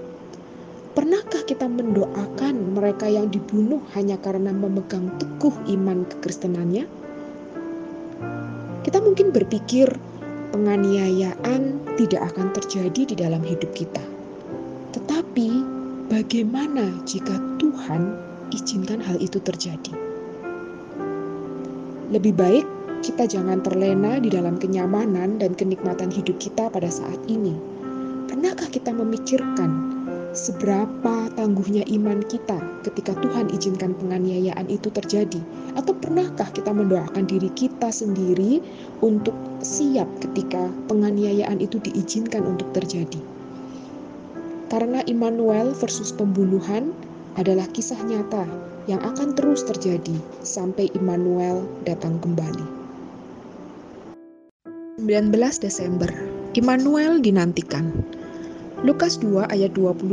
[0.97, 6.89] Pernahkah kita mendoakan mereka yang dibunuh hanya karena memegang teguh iman kekristenannya?
[8.81, 9.93] Kita mungkin berpikir
[10.57, 14.01] penganiayaan tidak akan terjadi di dalam hidup kita.
[14.97, 15.49] Tetapi
[16.09, 18.17] bagaimana jika Tuhan
[18.57, 19.93] izinkan hal itu terjadi?
[22.09, 22.67] Lebih baik
[23.05, 27.53] kita jangan terlena di dalam kenyamanan dan kenikmatan hidup kita pada saat ini.
[28.33, 29.93] Pernahkah kita memikirkan
[30.33, 35.37] seberapa tangguhnya iman kita ketika Tuhan izinkan penganiayaan itu terjadi?
[35.77, 38.65] Atau pernahkah kita mendoakan diri kita sendiri
[39.05, 43.21] untuk siap ketika penganiayaan itu diizinkan untuk terjadi?
[44.73, 46.97] Karena Immanuel versus pembunuhan
[47.37, 48.49] adalah kisah nyata
[48.89, 52.84] yang akan terus terjadi sampai Immanuel datang kembali.
[54.95, 56.07] 19 Desember,
[56.55, 57.91] Immanuel dinantikan.
[58.87, 60.07] Lukas 2 ayat 25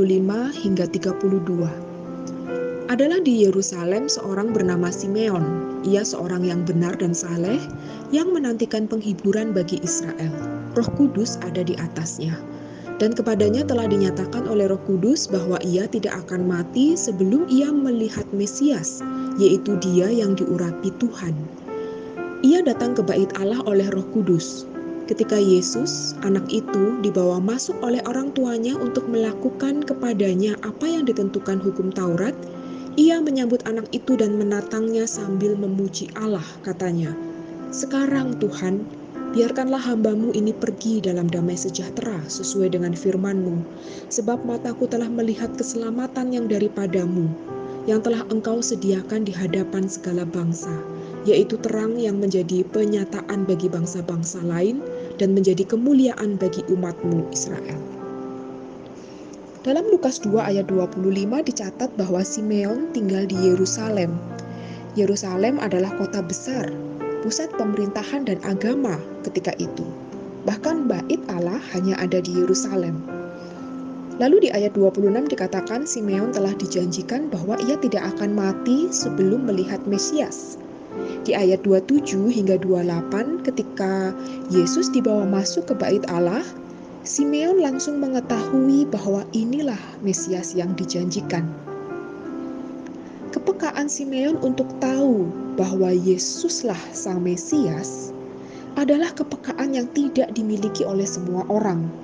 [0.58, 2.90] hingga 32.
[2.90, 5.46] Adalah di Yerusalem seorang bernama Simeon.
[5.86, 7.62] Ia seorang yang benar dan saleh
[8.10, 10.34] yang menantikan penghiburan bagi Israel.
[10.74, 12.34] Roh Kudus ada di atasnya.
[12.98, 18.26] Dan kepadanya telah dinyatakan oleh Roh Kudus bahwa ia tidak akan mati sebelum ia melihat
[18.34, 19.06] Mesias,
[19.38, 21.38] yaitu Dia yang diurapi Tuhan.
[22.42, 24.71] Ia datang ke bait Allah oleh Roh Kudus.
[25.12, 31.60] Ketika Yesus, anak itu, dibawa masuk oleh orang tuanya untuk melakukan kepadanya apa yang ditentukan
[31.60, 32.32] hukum Taurat,
[32.96, 37.12] ia menyambut anak itu dan menatangnya sambil memuji Allah, katanya,
[37.76, 38.88] Sekarang Tuhan,
[39.36, 43.68] biarkanlah hambamu ini pergi dalam damai sejahtera sesuai dengan firmanmu,
[44.08, 47.28] sebab mataku telah melihat keselamatan yang daripadamu,
[47.84, 50.72] yang telah engkau sediakan di hadapan segala bangsa,
[51.28, 54.82] yaitu terang yang menjadi penyataan bagi bangsa-bangsa lain,
[55.22, 57.78] dan menjadi kemuliaan bagi umatmu Israel.
[59.62, 61.06] Dalam Lukas 2 ayat 25
[61.46, 64.18] dicatat bahwa Simeon tinggal di Yerusalem.
[64.98, 66.74] Yerusalem adalah kota besar,
[67.22, 69.86] pusat pemerintahan dan agama ketika itu.
[70.50, 73.06] Bahkan bait Allah hanya ada di Yerusalem.
[74.18, 79.82] Lalu di ayat 26 dikatakan Simeon telah dijanjikan bahwa ia tidak akan mati sebelum melihat
[79.86, 80.61] Mesias.
[81.22, 84.12] Di ayat 27 hingga 28 ketika
[84.50, 86.42] Yesus dibawa masuk ke bait Allah,
[87.02, 91.46] Simeon langsung mengetahui bahwa inilah Mesias yang dijanjikan.
[93.32, 98.12] Kepekaan Simeon untuk tahu bahwa Yesuslah sang Mesias
[98.76, 102.01] adalah kepekaan yang tidak dimiliki oleh semua orang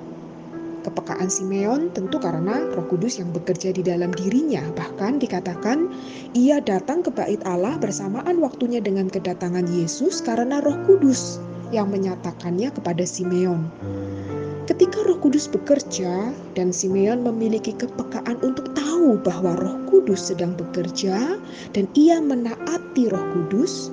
[0.84, 4.62] kepekaan Simeon tentu karena Roh Kudus yang bekerja di dalam dirinya.
[4.76, 5.90] Bahkan dikatakan
[6.38, 11.42] ia datang ke bait Allah bersamaan waktunya dengan kedatangan Yesus karena Roh Kudus
[11.74, 13.68] yang menyatakannya kepada Simeon.
[14.68, 21.40] Ketika Roh Kudus bekerja dan Simeon memiliki kepekaan untuk tahu bahwa Roh Kudus sedang bekerja
[21.72, 23.90] dan ia menaati Roh Kudus,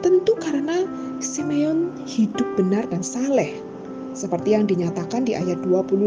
[0.00, 0.86] tentu karena
[1.18, 3.67] Simeon hidup benar dan saleh
[4.16, 5.98] seperti yang dinyatakan di ayat 25.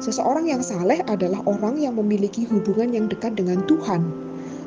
[0.00, 4.00] Seseorang yang saleh adalah orang yang memiliki hubungan yang dekat dengan Tuhan.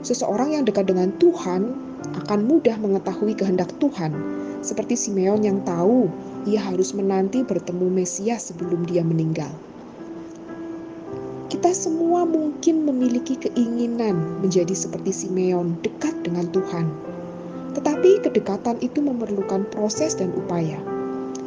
[0.05, 1.73] Seseorang yang dekat dengan Tuhan
[2.23, 4.13] akan mudah mengetahui kehendak Tuhan,
[4.61, 6.05] seperti Simeon yang tahu
[6.45, 9.49] ia harus menanti bertemu Mesias sebelum dia meninggal.
[11.49, 16.85] Kita semua mungkin memiliki keinginan menjadi seperti Simeon, dekat dengan Tuhan.
[17.73, 20.92] Tetapi kedekatan itu memerlukan proses dan upaya.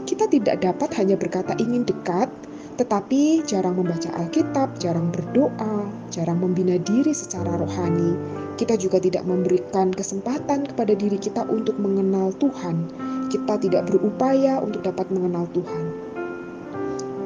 [0.07, 2.31] Kita tidak dapat hanya berkata ingin dekat,
[2.79, 8.15] tetapi jarang membaca Alkitab, jarang berdoa, jarang membina diri secara rohani.
[8.55, 12.87] Kita juga tidak memberikan kesempatan kepada diri kita untuk mengenal Tuhan.
[13.35, 15.85] Kita tidak berupaya untuk dapat mengenal Tuhan.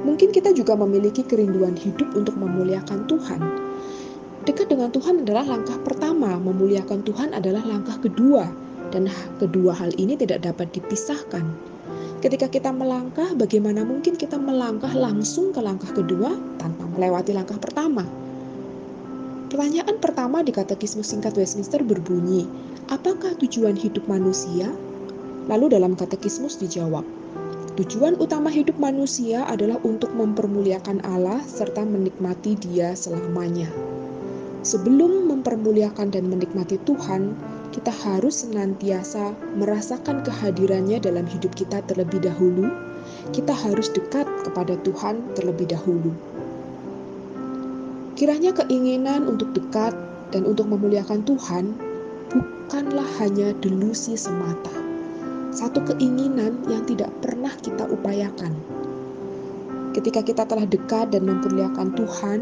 [0.01, 3.40] Mungkin kita juga memiliki kerinduan hidup untuk memuliakan Tuhan.
[4.48, 8.48] Dekat dengan Tuhan adalah langkah pertama, memuliakan Tuhan adalah langkah kedua,
[8.89, 11.69] dan kedua hal ini tidak dapat dipisahkan.
[12.20, 18.05] Ketika kita melangkah, bagaimana mungkin kita melangkah langsung ke langkah kedua tanpa melewati langkah pertama?
[19.48, 22.44] Pertanyaan pertama di katekismus singkat Westminster berbunyi,
[22.92, 24.68] apakah tujuan hidup manusia?
[25.48, 27.09] Lalu dalam katekismus dijawab,
[27.80, 33.72] tujuan utama hidup manusia adalah untuk mempermuliakan Allah serta menikmati Dia selamanya.
[34.60, 37.32] Sebelum mempermuliakan dan menikmati Tuhan,
[37.70, 42.66] kita harus senantiasa merasakan kehadirannya dalam hidup kita terlebih dahulu.
[43.30, 46.10] Kita harus dekat kepada Tuhan terlebih dahulu.
[48.18, 49.94] Kiranya keinginan untuk dekat
[50.34, 51.78] dan untuk memuliakan Tuhan
[52.34, 54.74] bukanlah hanya delusi semata.
[55.55, 58.51] Satu keinginan yang tidak pernah kita upayakan.
[59.94, 62.40] Ketika kita telah dekat dan memperlihatkan Tuhan,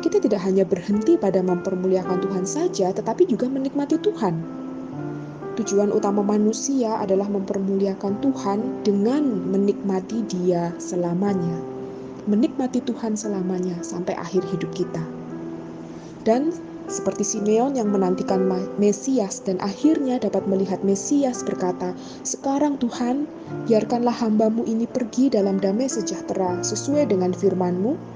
[0.00, 4.61] kita tidak hanya berhenti pada mempermuliakan Tuhan saja, tetapi juga menikmati Tuhan.
[5.52, 11.72] Tujuan utama manusia adalah mempermuliakan Tuhan dengan menikmati Dia selamanya
[12.26, 15.02] menikmati Tuhan selamanya sampai akhir hidup kita.
[16.22, 16.54] Dan
[16.86, 18.46] seperti Simeon yang menantikan
[18.78, 23.26] Mesias dan akhirnya dapat melihat Mesias berkata, Sekarang Tuhan,
[23.66, 28.11] biarkanlah hambamu ini pergi dalam damai sejahtera sesuai dengan firmanmu.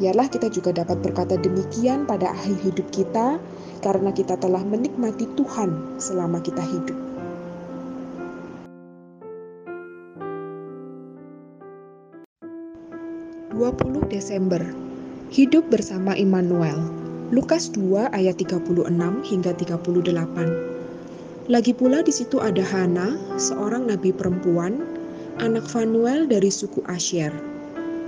[0.00, 3.36] Biarlah kita juga dapat berkata demikian pada akhir hidup kita,
[3.84, 6.96] karena kita telah menikmati Tuhan selama kita hidup.
[13.60, 14.64] 20 Desember
[15.28, 16.80] Hidup bersama Immanuel
[17.28, 18.72] Lukas 2 ayat 36
[19.20, 24.80] hingga 38 Lagi pula di situ ada Hana, seorang nabi perempuan,
[25.44, 27.59] anak Fanuel dari suku Asher.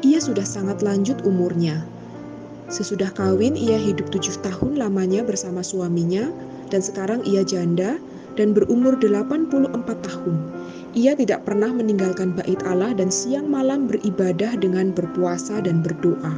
[0.03, 1.87] Ia sudah sangat lanjut umurnya.
[2.66, 6.27] Sesudah kawin, ia hidup tujuh tahun lamanya bersama suaminya,
[6.74, 8.03] dan sekarang ia janda
[8.35, 9.70] dan berumur 84
[10.03, 10.37] tahun.
[10.99, 16.35] Ia tidak pernah meninggalkan bait Allah dan siang malam beribadah dengan berpuasa dan berdoa.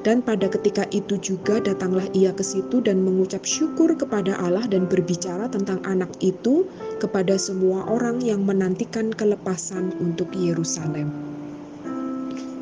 [0.00, 4.88] Dan pada ketika itu juga datanglah ia ke situ dan mengucap syukur kepada Allah dan
[4.88, 6.64] berbicara tentang anak itu
[6.98, 11.29] kepada semua orang yang menantikan kelepasan untuk Yerusalem.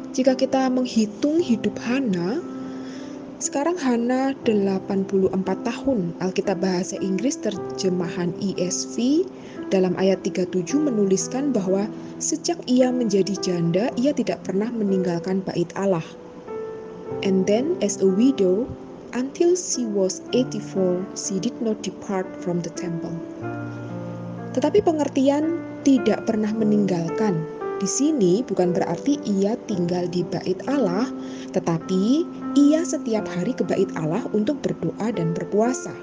[0.09, 2.41] Jika kita menghitung hidup Hana,
[3.39, 5.31] sekarang Hana 84
[5.63, 6.17] tahun.
[6.19, 9.29] Alkitab bahasa Inggris terjemahan ESV
[9.69, 11.87] dalam ayat 37 menuliskan bahwa
[12.19, 16.05] sejak ia menjadi janda, ia tidak pernah meninggalkan bait Allah.
[17.21, 18.65] And then as a widow,
[19.13, 23.15] until she was 84, she did not depart from the temple.
[24.57, 27.58] Tetapi pengertian tidak pernah meninggalkan.
[27.79, 31.07] Di sini bukan berarti ia tinggal di bait Allah,
[31.55, 32.27] tetapi
[32.59, 35.95] ia setiap hari ke bait Allah untuk berdoa dan berpuasa.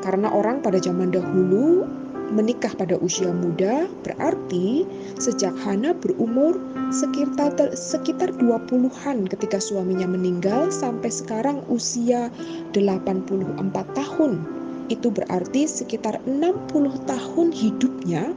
[0.00, 1.84] Karena orang pada zaman dahulu
[2.32, 4.88] menikah pada usia muda berarti
[5.20, 6.56] sejak Hana berumur
[6.88, 12.32] sekitar sekitar 20-an ketika suaminya meninggal sampai sekarang usia
[12.72, 14.32] 84 tahun.
[14.88, 16.72] Itu berarti sekitar 60
[17.04, 18.32] tahun hidupnya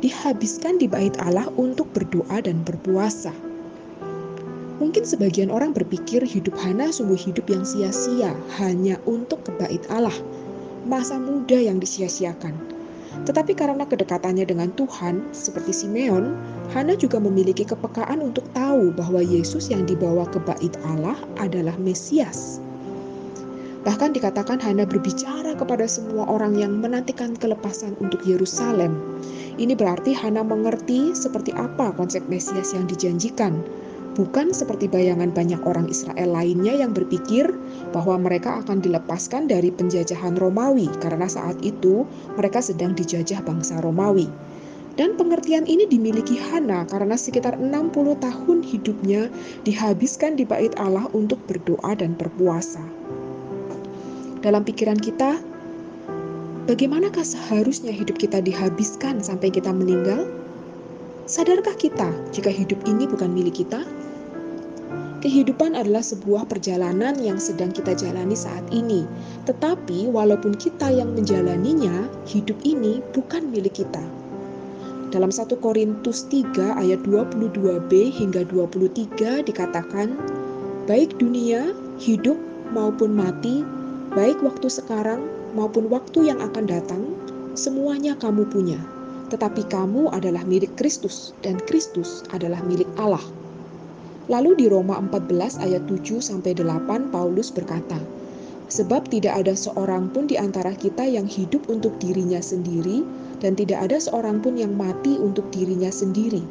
[0.00, 3.32] dihabiskan di bait Allah untuk berdoa dan berpuasa.
[4.80, 10.16] Mungkin sebagian orang berpikir hidup Hana sungguh hidup yang sia-sia hanya untuk ke bait Allah
[10.88, 12.56] masa muda yang disia-siakan.
[13.28, 16.32] Tetapi karena kedekatannya dengan Tuhan, seperti Simeon,
[16.72, 22.62] Hana juga memiliki kepekaan untuk tahu bahwa Yesus yang dibawa ke bait Allah adalah Mesias.
[23.82, 28.92] Bahkan dikatakan Hana berbicara kepada semua orang yang menantikan kelepasan untuk Yerusalem.
[29.60, 33.60] Ini berarti Hana mengerti seperti apa konsep Mesias yang dijanjikan,
[34.16, 37.44] bukan seperti bayangan banyak orang Israel lainnya yang berpikir
[37.92, 42.08] bahwa mereka akan dilepaskan dari penjajahan Romawi karena saat itu
[42.40, 44.32] mereka sedang dijajah bangsa Romawi.
[44.96, 49.28] Dan pengertian ini dimiliki Hana karena sekitar 60 tahun hidupnya
[49.68, 52.80] dihabiskan di bait Allah untuk berdoa dan berpuasa.
[54.40, 55.49] Dalam pikiran kita,
[56.70, 60.30] bagaimanakah seharusnya hidup kita dihabiskan sampai kita meninggal?
[61.26, 63.82] Sadarkah kita jika hidup ini bukan milik kita?
[65.18, 69.02] Kehidupan adalah sebuah perjalanan yang sedang kita jalani saat ini.
[69.50, 74.00] Tetapi walaupun kita yang menjalaninya, hidup ini bukan milik kita.
[75.10, 80.14] Dalam 1 Korintus 3 ayat 22b hingga 23 dikatakan,
[80.86, 82.38] baik dunia, hidup
[82.70, 83.66] maupun mati,
[84.14, 87.02] baik waktu sekarang maupun waktu yang akan datang,
[87.54, 88.80] semuanya kamu punya
[89.30, 93.22] tetapi kamu adalah milik Kristus dan Kristus adalah milik Allah.
[94.26, 97.98] Lalu di Roma 14 ayat 7 sampai 8 Paulus berkata,
[98.70, 103.02] Sebab tidak ada seorang pun di antara kita yang hidup untuk dirinya sendiri,
[103.42, 106.42] dan tidak ada seorang pun yang mati untuk dirinya sendiri.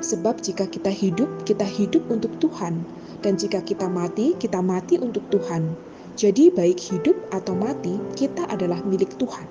[0.00, 2.80] Sebab jika kita hidup, kita hidup untuk Tuhan,
[3.20, 5.76] dan jika kita mati, kita mati untuk Tuhan.
[6.16, 9.44] Jadi, baik hidup atau mati, kita adalah milik Tuhan.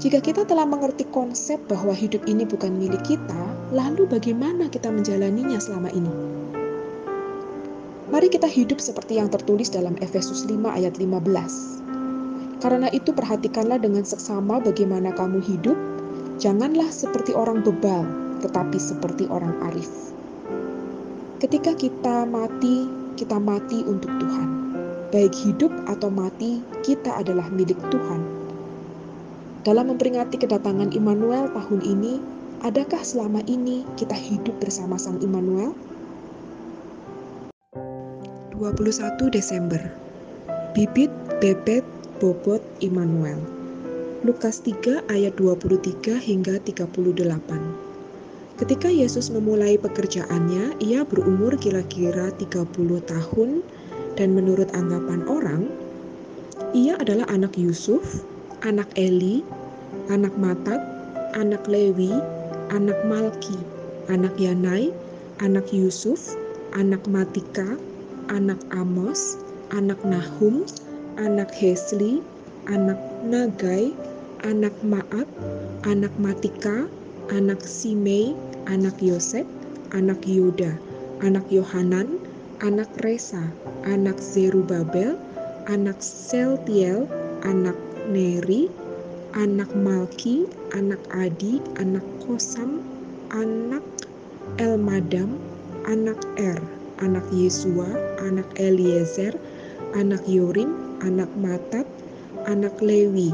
[0.00, 5.60] Jika kita telah mengerti konsep bahwa hidup ini bukan milik kita, lalu bagaimana kita menjalaninya
[5.60, 6.08] selama ini?
[8.08, 12.64] Mari kita hidup seperti yang tertulis dalam Efesus 5 ayat 15.
[12.64, 15.76] Karena itu perhatikanlah dengan seksama bagaimana kamu hidup,
[16.40, 18.08] janganlah seperti orang bebal,
[18.40, 20.16] tetapi seperti orang arif.
[21.44, 22.88] Ketika kita mati,
[23.20, 24.59] kita mati untuk Tuhan.
[25.10, 28.22] Baik hidup atau mati, kita adalah milik Tuhan.
[29.66, 32.22] Dalam memperingati kedatangan Immanuel tahun ini,
[32.62, 35.74] adakah selama ini kita hidup bersama Sang Immanuel?
[38.54, 39.82] 21 Desember
[40.78, 41.10] Bibit,
[41.42, 41.82] bebet,
[42.22, 43.42] bobot Immanuel.
[44.22, 47.18] Lukas 3 ayat 23 hingga 38.
[48.62, 53.66] Ketika Yesus memulai pekerjaannya, ia berumur kira-kira 30 tahun
[54.20, 55.72] dan menurut anggapan orang,
[56.76, 58.20] ia adalah anak Yusuf,
[58.60, 59.40] anak Eli,
[60.12, 60.84] anak Matat,
[61.32, 62.12] anak Lewi,
[62.68, 63.56] anak Malki,
[64.12, 64.92] anak Yanai,
[65.40, 66.36] anak Yusuf,
[66.76, 67.80] anak Matika,
[68.28, 69.40] anak Amos,
[69.72, 70.68] anak Nahum,
[71.16, 72.20] anak Hesli,
[72.68, 73.96] anak Nagai,
[74.44, 75.32] anak Maat,
[75.88, 76.92] anak Matika,
[77.32, 78.36] anak Simei,
[78.68, 79.48] anak Yosef,
[79.96, 80.76] anak Yuda,
[81.24, 82.19] anak Yohanan,
[82.60, 83.56] anak Resa,
[83.88, 85.16] anak Zerubabel,
[85.72, 87.08] anak Seltiel,
[87.40, 87.76] anak
[88.12, 88.68] Neri,
[89.32, 90.44] anak Malki,
[90.76, 92.84] anak Adi, anak Kosam,
[93.32, 93.80] anak
[94.60, 95.40] Elmadam,
[95.88, 96.60] anak Er,
[97.00, 99.32] anak Yesua, anak Eliezer,
[99.96, 101.88] anak Yorim, anak Matat,
[102.44, 103.32] anak Lewi,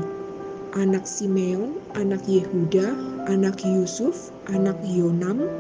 [0.78, 2.94] anak Simeon, anak Yehuda,
[3.26, 5.50] anak Yusuf, anak Yonam,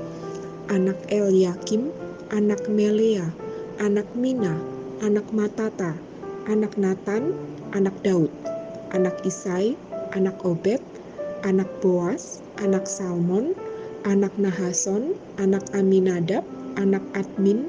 [0.70, 1.90] anak Elyakim,
[2.30, 3.45] anak Melea,
[3.76, 4.56] anak Mina,
[5.04, 6.00] anak Matata,
[6.48, 7.36] anak Nathan,
[7.76, 8.32] anak Daud,
[8.96, 9.76] anak Isai,
[10.16, 10.80] anak Obed,
[11.44, 13.52] anak Boas, anak Salmon,
[14.08, 16.44] anak Nahason, anak Aminadab,
[16.80, 17.68] anak Admin,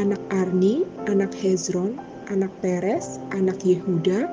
[0.00, 2.00] anak Arni, anak Hezron,
[2.32, 4.24] anak Peres, anak Yehuda,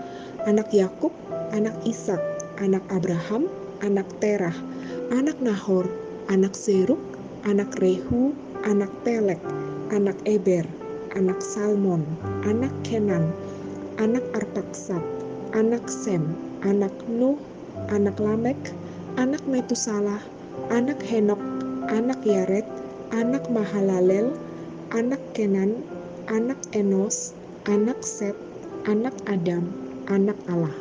[0.47, 1.11] anak Yakub,
[1.51, 2.21] anak Ishak,
[2.63, 3.51] anak Abraham,
[3.83, 4.55] anak Terah,
[5.11, 5.83] anak Nahor,
[6.31, 7.01] anak Seruk,
[7.43, 8.31] anak Rehu,
[8.63, 9.43] anak Pelek,
[9.91, 10.78] anak Eber,
[11.15, 12.05] anak Salmon,
[12.45, 13.33] anak Kenan,
[13.97, 15.01] anak Arpaksat,
[15.57, 17.39] anak Sem, anak Nuh,
[17.89, 18.59] anak Lamek,
[19.17, 20.21] anak Metusalah,
[20.69, 21.41] anak Henok,
[21.89, 22.67] anak Yaret,
[23.15, 24.35] anak Mahalalel,
[24.93, 25.81] anak Kenan,
[26.29, 27.33] anak Enos,
[27.65, 28.37] anak Set,
[28.85, 29.69] anak Adam,
[30.09, 30.73] anak Allah.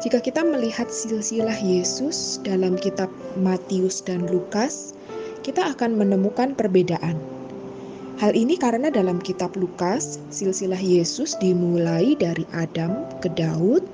[0.00, 4.96] Jika kita melihat silsilah Yesus dalam kitab Matius dan Lukas,
[5.44, 7.20] kita akan menemukan perbedaan.
[8.18, 13.86] Hal ini karena dalam kitab Lukas, silsilah Yesus dimulai dari Adam ke Daud,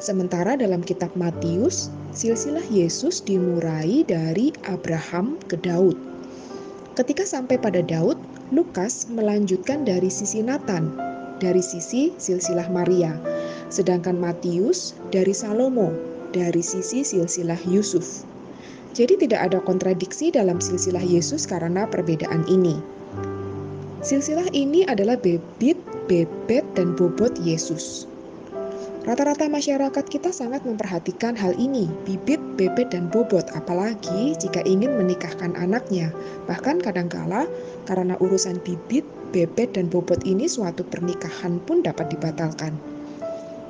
[0.00, 6.00] sementara dalam kitab Matius, silsilah Yesus dimulai dari Abraham ke Daud.
[6.96, 8.16] Ketika sampai pada Daud,
[8.48, 10.96] Lukas melanjutkan dari sisi Nathan,
[11.36, 13.12] dari sisi silsilah Maria,
[13.68, 15.92] sedangkan Matius dari Salomo,
[16.32, 18.24] dari sisi silsilah Yusuf.
[18.96, 22.97] Jadi tidak ada kontradiksi dalam silsilah Yesus karena perbedaan ini.
[23.98, 25.74] Silsilah ini adalah bebit,
[26.06, 28.06] bebet, dan bobot Yesus.
[29.02, 35.50] Rata-rata masyarakat kita sangat memperhatikan hal ini, bibit, bebet, dan bobot, apalagi jika ingin menikahkan
[35.58, 36.14] anaknya.
[36.46, 37.50] Bahkan kadangkala
[37.90, 39.02] karena urusan bibit,
[39.34, 42.78] bebet, dan bobot ini suatu pernikahan pun dapat dibatalkan.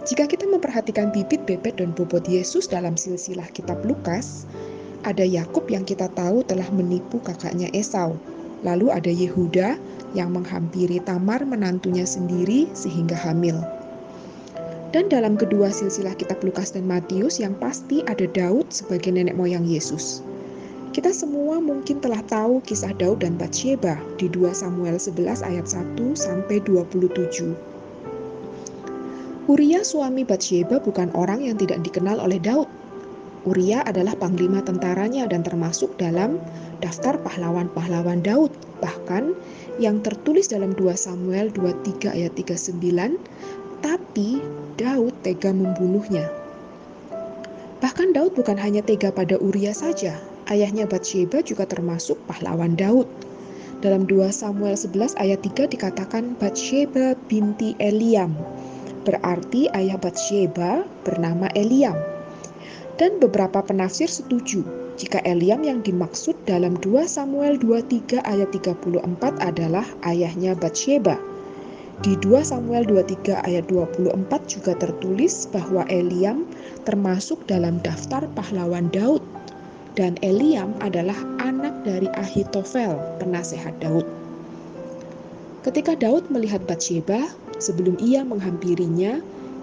[0.04, 4.44] Jika kita memperhatikan bibit, bebet, dan bobot Yesus dalam silsilah kitab Lukas,
[5.08, 8.20] ada Yakub yang kita tahu telah menipu kakaknya Esau.
[8.66, 9.78] Lalu ada Yehuda
[10.16, 13.60] yang menghampiri Tamar menantunya sendiri sehingga hamil.
[14.88, 19.68] Dan dalam kedua silsilah kitab Lukas dan Matius yang pasti ada Daud sebagai nenek moyang
[19.68, 20.24] Yesus.
[20.96, 26.00] Kita semua mungkin telah tahu kisah Daud dan Bathsheba di 2 Samuel 11 ayat 1
[26.16, 27.52] sampai 27.
[29.48, 32.68] Uria suami Bathsheba bukan orang yang tidak dikenal oleh Daud.
[33.44, 36.40] Uria adalah panglima tentaranya dan termasuk dalam
[36.80, 38.52] daftar pahlawan-pahlawan Daud.
[38.80, 39.36] Bahkan
[39.78, 42.82] yang tertulis dalam 2 Samuel 23 ayat 39
[43.78, 44.42] tapi
[44.74, 46.26] Daud tega membunuhnya.
[47.78, 50.18] Bahkan Daud bukan hanya tega pada Uria saja,
[50.50, 53.06] ayahnya Bathsheba juga termasuk pahlawan Daud.
[53.78, 58.34] Dalam 2 Samuel 11 ayat 3 dikatakan Bathsheba binti Eliam.
[59.06, 61.94] Berarti ayah Bathsheba bernama Eliam.
[62.98, 68.98] Dan beberapa penafsir setuju jika Eliam yang dimaksud dalam 2 Samuel 23 ayat 34
[69.38, 71.14] adalah ayahnya Batsheba.
[72.02, 74.18] Di 2 Samuel 23 ayat 24
[74.50, 76.42] juga tertulis bahwa Eliam
[76.82, 79.22] termasuk dalam daftar pahlawan Daud
[79.94, 84.06] dan Eliam adalah anak dari Ahitofel, penasehat Daud.
[85.62, 89.18] Ketika Daud melihat Batsheba, sebelum ia menghampirinya,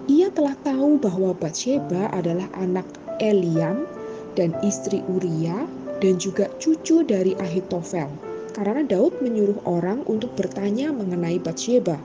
[0.08, 2.84] ia telah tahu bahwa Batsheba adalah anak
[3.20, 3.88] Eliam
[4.36, 5.64] dan istri Uria
[6.04, 8.06] dan juga cucu dari Ahitofel.
[8.52, 11.96] Karena Daud menyuruh orang untuk bertanya mengenai Batsheba.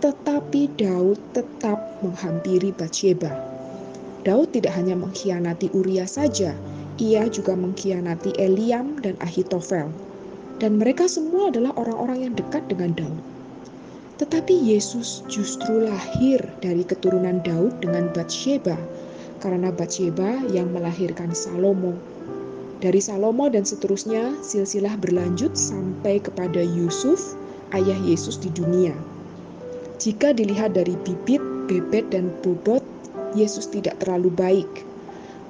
[0.00, 3.32] Tetapi Daud tetap menghampiri Batsheba.
[4.24, 6.56] Daud tidak hanya mengkhianati Uria saja,
[6.96, 9.92] ia juga mengkhianati Eliam dan Ahitofel.
[10.56, 13.20] Dan mereka semua adalah orang-orang yang dekat dengan Daud.
[14.14, 18.78] Tetapi Yesus justru lahir dari keturunan Daud dengan Batsheba
[19.44, 21.92] karena Batsheba yang melahirkan Salomo.
[22.80, 27.36] Dari Salomo dan seterusnya, silsilah berlanjut sampai kepada Yusuf,
[27.76, 28.96] ayah Yesus di dunia.
[30.00, 32.80] Jika dilihat dari bibit, bebet, dan bobot,
[33.36, 34.68] Yesus tidak terlalu baik.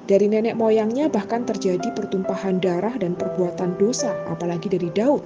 [0.05, 5.23] Dari nenek moyangnya bahkan terjadi pertumpahan darah dan perbuatan dosa, apalagi dari Daud.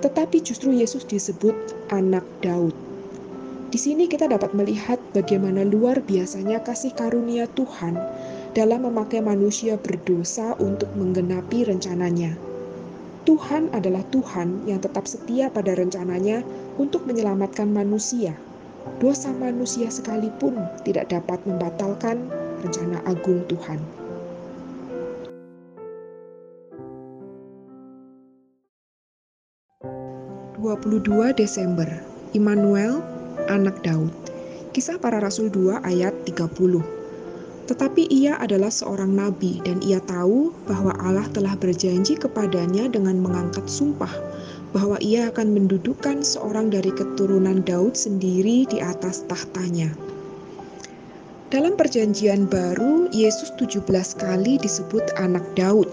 [0.00, 1.52] Tetapi justru Yesus disebut
[1.92, 2.85] anak Daud.
[3.76, 8.00] Di sini kita dapat melihat bagaimana luar biasanya kasih karunia Tuhan
[8.56, 12.32] dalam memakai manusia berdosa untuk menggenapi rencananya.
[13.28, 16.40] Tuhan adalah Tuhan yang tetap setia pada rencananya
[16.80, 18.32] untuk menyelamatkan manusia.
[18.96, 22.32] Dosa manusia sekalipun tidak dapat membatalkan
[22.64, 23.76] rencana agung Tuhan.
[30.64, 31.84] ...22 Desember,
[32.32, 33.15] Immanuel
[33.50, 34.12] anak Daud.
[34.76, 36.84] Kisah para Rasul 2 ayat 30.
[37.66, 43.66] Tetapi ia adalah seorang nabi dan ia tahu bahwa Allah telah berjanji kepadanya dengan mengangkat
[43.66, 44.12] sumpah
[44.70, 49.90] bahwa ia akan mendudukkan seorang dari keturunan Daud sendiri di atas tahtanya.
[51.50, 53.86] Dalam perjanjian baru, Yesus 17
[54.18, 55.90] kali disebut anak Daud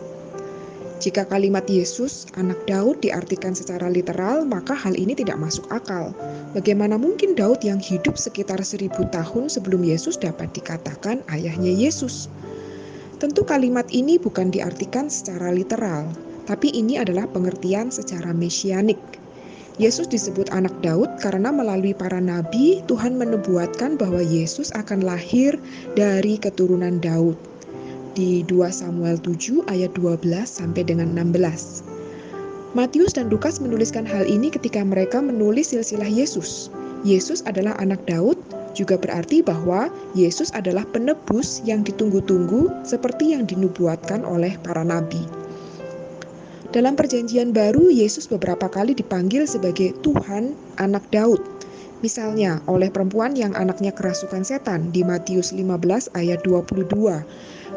[1.03, 6.15] jika kalimat Yesus, anak Daud, diartikan secara literal, maka hal ini tidak masuk akal.
[6.55, 12.31] Bagaimana mungkin Daud yang hidup sekitar seribu tahun sebelum Yesus dapat dikatakan ayahnya Yesus?
[13.19, 16.07] Tentu kalimat ini bukan diartikan secara literal,
[16.47, 18.99] tapi ini adalah pengertian secara mesianik.
[19.75, 25.59] Yesus disebut anak Daud karena melalui para nabi Tuhan menebuatkan bahwa Yesus akan lahir
[25.99, 27.35] dari keturunan Daud
[28.13, 31.81] di 2 Samuel 7 ayat 12 sampai dengan 16.
[32.73, 36.73] Matius dan Lukas menuliskan hal ini ketika mereka menulis silsilah Yesus.
[37.05, 38.37] Yesus adalah anak Daud,
[38.73, 45.21] juga berarti bahwa Yesus adalah penebus yang ditunggu-tunggu seperti yang dinubuatkan oleh para nabi.
[46.73, 51.37] Dalam perjanjian baru, Yesus beberapa kali dipanggil sebagai Tuhan anak Daud.
[52.01, 56.89] Misalnya oleh perempuan yang anaknya kerasukan setan di Matius 15 ayat 22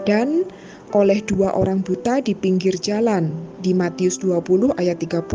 [0.07, 0.47] dan
[0.95, 5.27] oleh dua orang buta di pinggir jalan di Matius 20 ayat 30.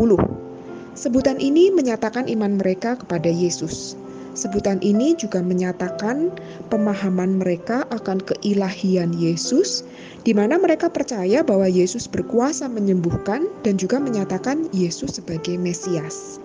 [0.96, 3.94] Sebutan ini menyatakan iman mereka kepada Yesus.
[4.32, 6.32] Sebutan ini juga menyatakan
[6.72, 9.84] pemahaman mereka akan keilahian Yesus,
[10.24, 16.41] di mana mereka percaya bahwa Yesus berkuasa menyembuhkan dan juga menyatakan Yesus sebagai Mesias.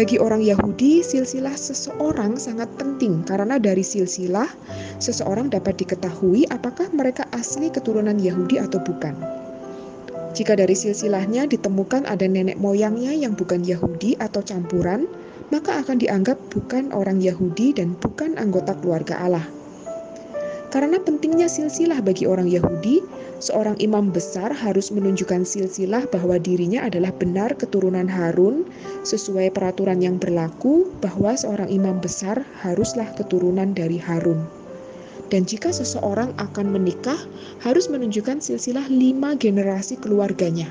[0.00, 4.48] Bagi orang Yahudi, silsilah seseorang sangat penting karena dari silsilah
[4.96, 9.12] seseorang dapat diketahui apakah mereka asli keturunan Yahudi atau bukan.
[10.32, 15.04] Jika dari silsilahnya ditemukan ada nenek moyangnya yang bukan Yahudi atau campuran,
[15.52, 19.44] maka akan dianggap bukan orang Yahudi dan bukan anggota keluarga Allah.
[20.72, 23.04] Karena pentingnya silsilah bagi orang Yahudi,
[23.40, 28.68] seorang imam besar harus menunjukkan silsilah bahwa dirinya adalah benar keturunan Harun
[29.02, 34.44] sesuai peraturan yang berlaku bahwa seorang imam besar haruslah keturunan dari Harun.
[35.30, 37.18] Dan jika seseorang akan menikah,
[37.62, 40.68] harus menunjukkan silsilah lima generasi keluarganya.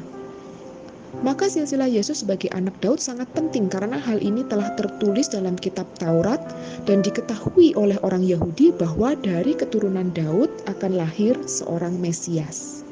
[1.19, 5.83] Maka silsilah Yesus sebagai anak Daud sangat penting karena hal ini telah tertulis dalam kitab
[5.99, 6.39] Taurat
[6.87, 12.87] dan diketahui oleh orang Yahudi bahwa dari keturunan Daud akan lahir seorang Mesias.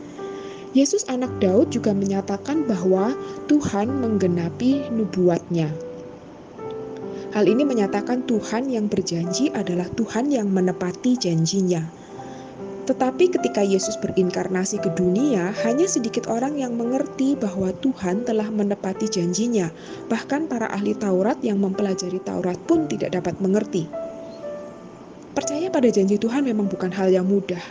[0.75, 3.15] Yesus anak Daud juga menyatakan bahwa
[3.47, 5.71] Tuhan menggenapi nubuatnya.
[7.31, 11.96] Hal ini menyatakan Tuhan yang berjanji adalah Tuhan yang menepati janjinya.
[12.87, 19.11] Tetapi ketika Yesus berinkarnasi ke dunia, hanya sedikit orang yang mengerti bahwa Tuhan telah menepati
[19.11, 19.67] janjinya.
[20.07, 23.91] Bahkan para ahli Taurat yang mempelajari Taurat pun tidak dapat mengerti.
[25.35, 27.61] Percaya pada janji Tuhan memang bukan hal yang mudah.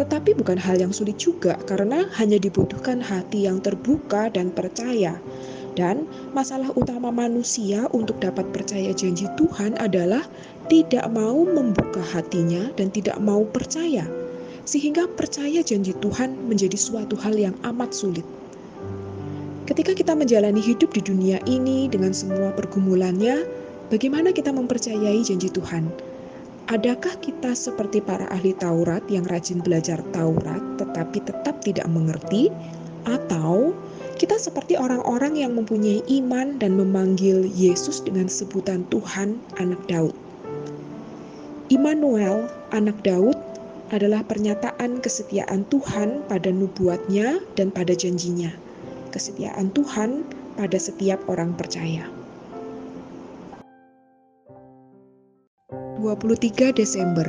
[0.00, 5.20] Tetapi bukan hal yang sulit juga karena hanya dibutuhkan hati yang terbuka dan percaya.
[5.76, 10.24] Dan masalah utama manusia untuk dapat percaya janji Tuhan adalah
[10.72, 14.25] tidak mau membuka hatinya dan tidak mau percaya.
[14.66, 18.26] Sehingga percaya janji Tuhan menjadi suatu hal yang amat sulit.
[19.66, 23.46] Ketika kita menjalani hidup di dunia ini dengan semua pergumulannya,
[23.90, 25.90] bagaimana kita mempercayai janji Tuhan?
[26.66, 32.50] Adakah kita seperti para ahli Taurat yang rajin belajar Taurat tetapi tetap tidak mengerti?
[33.06, 33.70] Atau
[34.18, 40.10] kita seperti orang-orang yang mempunyai iman dan memanggil Yesus dengan sebutan Tuhan anak Daud?
[41.70, 43.38] Immanuel, anak Daud,
[43.94, 48.50] adalah pernyataan kesetiaan Tuhan pada nubuatnya dan pada janjinya.
[49.14, 50.26] Kesetiaan Tuhan
[50.58, 52.08] pada setiap orang percaya.
[56.02, 57.26] 23 Desember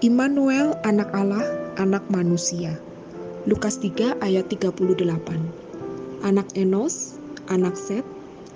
[0.00, 1.44] Immanuel anak Allah,
[1.76, 2.72] anak manusia.
[3.44, 4.88] Lukas 3 ayat 38.
[6.24, 7.20] Anak Enos,
[7.52, 8.04] anak Set,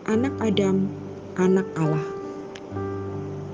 [0.09, 0.89] anak Adam,
[1.37, 2.14] anak Allah.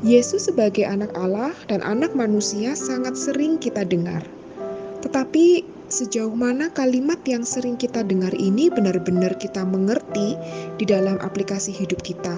[0.01, 4.25] Yesus sebagai anak Allah dan anak manusia sangat sering kita dengar.
[5.05, 5.61] Tetapi
[5.93, 10.41] sejauh mana kalimat yang sering kita dengar ini benar-benar kita mengerti
[10.81, 12.33] di dalam aplikasi hidup kita?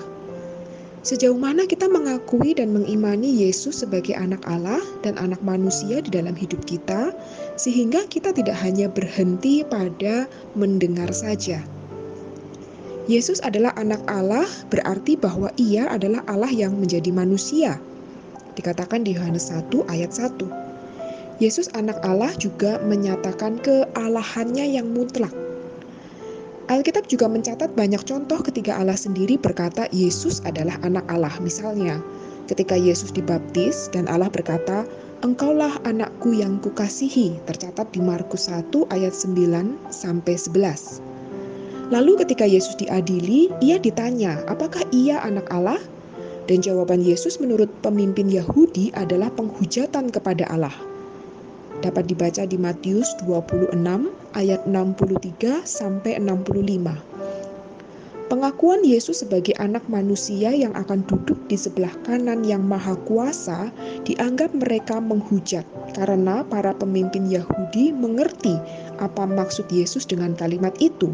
[1.06, 6.34] Sejauh mana kita mengakui dan mengimani Yesus sebagai anak Allah dan anak manusia di dalam
[6.34, 7.14] hidup kita,
[7.54, 11.62] sehingga kita tidak hanya berhenti pada mendengar saja.
[13.10, 17.78] Yesus adalah anak Allah, berarti bahwa Ia adalah Allah yang menjadi manusia.
[18.54, 21.42] Dikatakan di Yohanes 1 ayat 1.
[21.42, 25.34] Yesus anak Allah juga menyatakan kealahannya yang mutlak
[26.70, 31.34] Alkitab juga mencatat banyak contoh ketika Allah sendiri berkata Yesus adalah anak Allah.
[31.42, 31.98] Misalnya,
[32.46, 34.86] ketika Yesus dibaptis dan Allah berkata,
[35.20, 41.02] Engkaulah anakku yang kukasihi, tercatat di Markus 1 ayat 9 sampai 11.
[41.92, 45.78] Lalu ketika Yesus diadili, ia ditanya, apakah ia anak Allah?
[46.48, 50.74] Dan jawaban Yesus menurut pemimpin Yahudi adalah penghujatan kepada Allah
[51.82, 53.74] dapat dibaca di Matius 26
[54.38, 56.94] ayat 63 sampai 65.
[58.30, 63.68] Pengakuan Yesus sebagai anak manusia yang akan duduk di sebelah kanan yang maha kuasa
[64.08, 68.56] dianggap mereka menghujat karena para pemimpin Yahudi mengerti
[69.04, 71.12] apa maksud Yesus dengan kalimat itu.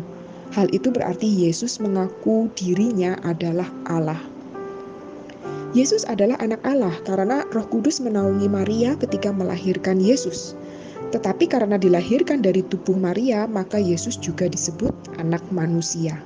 [0.56, 4.20] Hal itu berarti Yesus mengaku dirinya adalah Allah.
[5.76, 10.56] Yesus adalah anak Allah karena Roh Kudus menaungi Maria ketika melahirkan Yesus.
[11.12, 16.16] Tetapi karena dilahirkan dari tubuh Maria, maka Yesus juga disebut anak manusia.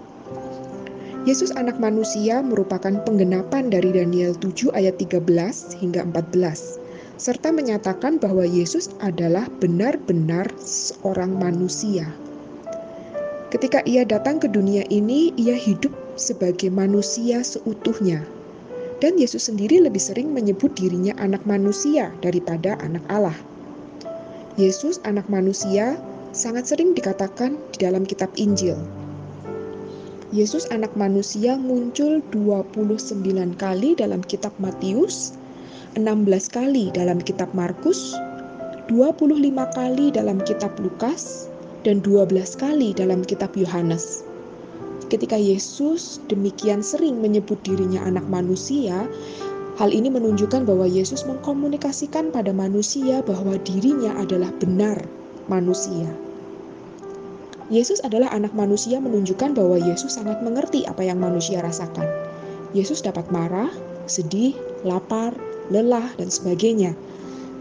[1.23, 5.23] Yesus anak manusia merupakan penggenapan dari Daniel 7 ayat 13
[5.79, 6.83] hingga 14
[7.23, 12.11] serta menyatakan bahwa Yesus adalah benar-benar seorang manusia.
[13.53, 18.25] Ketika ia datang ke dunia ini, ia hidup sebagai manusia seutuhnya.
[19.05, 23.37] Dan Yesus sendiri lebih sering menyebut dirinya anak manusia daripada anak Allah.
[24.57, 26.01] Yesus anak manusia
[26.33, 28.81] sangat sering dikatakan di dalam kitab Injil.
[30.33, 33.21] Yesus anak manusia muncul 29
[33.61, 35.37] kali dalam kitab Matius,
[36.01, 38.17] 16 kali dalam kitab Markus,
[38.89, 39.29] 25
[39.77, 41.52] kali dalam kitab Lukas,
[41.83, 44.23] dan 12 kali dalam kitab Yohanes.
[45.11, 49.05] Ketika Yesus demikian sering menyebut dirinya anak manusia,
[49.81, 55.01] Hal ini menunjukkan bahwa Yesus mengkomunikasikan pada manusia bahwa dirinya adalah benar
[55.49, 56.13] manusia.
[57.73, 62.05] Yesus adalah anak manusia menunjukkan bahwa Yesus sangat mengerti apa yang manusia rasakan.
[62.77, 63.73] Yesus dapat marah,
[64.05, 64.53] sedih,
[64.85, 65.33] lapar,
[65.73, 66.93] lelah, dan sebagainya.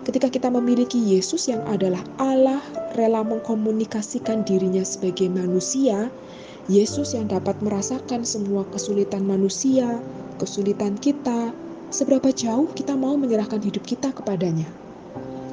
[0.04, 2.60] Ketika kita memiliki Yesus yang adalah Allah
[2.96, 6.12] rela mengkomunikasikan dirinya sebagai manusia,
[6.70, 9.98] Yesus yang dapat merasakan semua kesulitan manusia,
[10.38, 11.50] kesulitan kita,
[11.90, 14.70] seberapa jauh kita mau menyerahkan hidup kita kepadanya.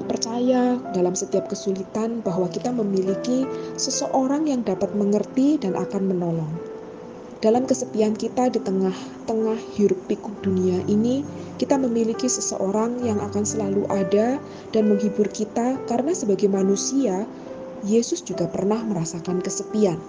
[0.08, 3.44] Percaya dalam setiap kesulitan bahwa kita memiliki
[3.76, 6.67] seseorang yang dapat mengerti dan akan menolong.
[7.38, 11.22] Dalam kesepian kita di tengah-tengah hiruk pikuk dunia ini,
[11.54, 14.42] kita memiliki seseorang yang akan selalu ada
[14.74, 17.22] dan menghibur kita karena sebagai manusia,
[17.86, 20.02] Yesus juga pernah merasakan kesepian.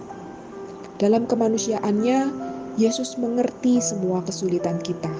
[0.97, 2.49] Dalam kemanusiaannya,
[2.81, 5.13] Yesus mengerti semua kesulitan kita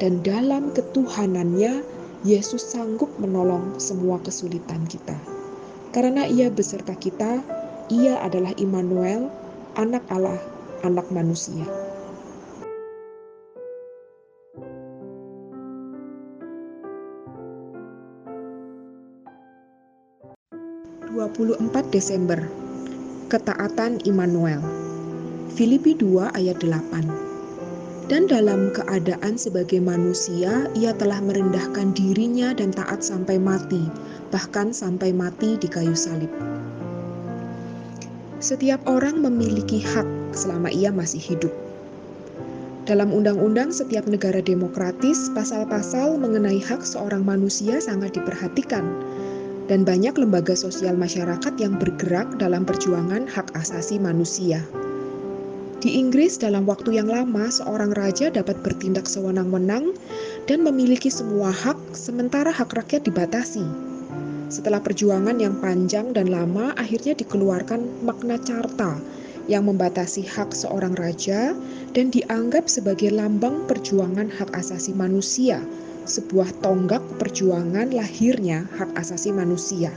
[0.00, 1.84] dan dalam ketuhanannya
[2.24, 5.14] Yesus sanggup menolong semua kesulitan kita.
[5.92, 7.44] Karena ia beserta kita,
[7.92, 9.28] ia adalah Immanuel,
[9.76, 10.40] anak Allah,
[10.82, 11.64] anak manusia.
[21.12, 22.40] 24 Desember
[23.28, 24.64] Ketaatan Immanuel.
[25.52, 33.04] Filipi 2 ayat 8 Dan dalam keadaan sebagai manusia ia telah merendahkan dirinya dan taat
[33.04, 33.84] sampai mati
[34.32, 36.32] bahkan sampai mati di kayu salib
[38.42, 41.54] Setiap orang memiliki hak selama ia masih hidup
[42.82, 48.82] dalam undang-undang setiap negara demokratis, pasal-pasal mengenai hak seorang manusia sangat diperhatikan,
[49.70, 54.66] dan banyak lembaga sosial masyarakat yang bergerak dalam perjuangan hak asasi manusia.
[55.78, 59.94] Di Inggris, dalam waktu yang lama, seorang raja dapat bertindak sewenang-wenang
[60.50, 63.91] dan memiliki semua hak, sementara hak rakyat dibatasi.
[64.52, 69.00] Setelah perjuangan yang panjang dan lama, akhirnya dikeluarkan Magna Carta
[69.48, 71.56] yang membatasi hak seorang raja
[71.96, 75.64] dan dianggap sebagai lambang perjuangan hak asasi manusia,
[76.04, 79.88] sebuah tonggak perjuangan lahirnya hak asasi manusia.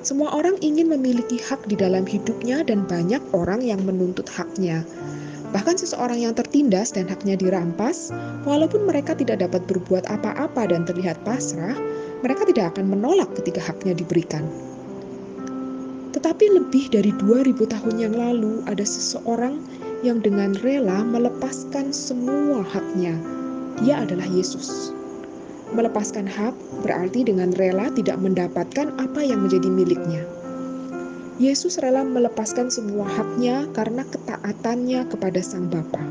[0.00, 4.88] Semua orang ingin memiliki hak di dalam hidupnya dan banyak orang yang menuntut haknya.
[5.52, 8.08] Bahkan seseorang yang tertindas dan haknya dirampas,
[8.48, 11.76] walaupun mereka tidak dapat berbuat apa-apa dan terlihat pasrah,
[12.18, 14.42] mereka tidak akan menolak ketika haknya diberikan.
[16.10, 19.62] Tetapi lebih dari 2000 tahun yang lalu ada seseorang
[20.02, 23.14] yang dengan rela melepaskan semua haknya.
[23.78, 24.90] Dia adalah Yesus.
[25.76, 30.22] Melepaskan hak berarti dengan rela tidak mendapatkan apa yang menjadi miliknya.
[31.38, 36.02] Yesus rela melepaskan semua haknya karena ketaatannya kepada Sang Bapa.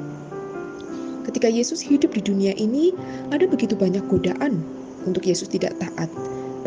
[1.27, 2.95] Ketika Yesus hidup di dunia ini,
[3.35, 4.76] ada begitu banyak godaan
[5.07, 6.11] untuk Yesus tidak taat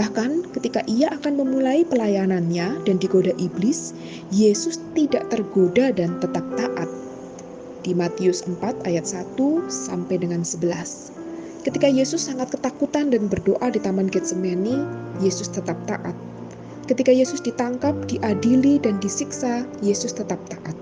[0.01, 3.93] Bahkan ketika ia akan memulai pelayanannya dan digoda iblis,
[4.33, 6.89] Yesus tidak tergoda dan tetap taat.
[7.85, 9.37] Di Matius 4 ayat 1
[9.69, 11.13] sampai dengan 11.
[11.69, 14.81] Ketika Yesus sangat ketakutan dan berdoa di Taman Getsemani,
[15.21, 16.17] Yesus tetap taat.
[16.89, 20.73] Ketika Yesus ditangkap, diadili, dan disiksa, Yesus tetap taat.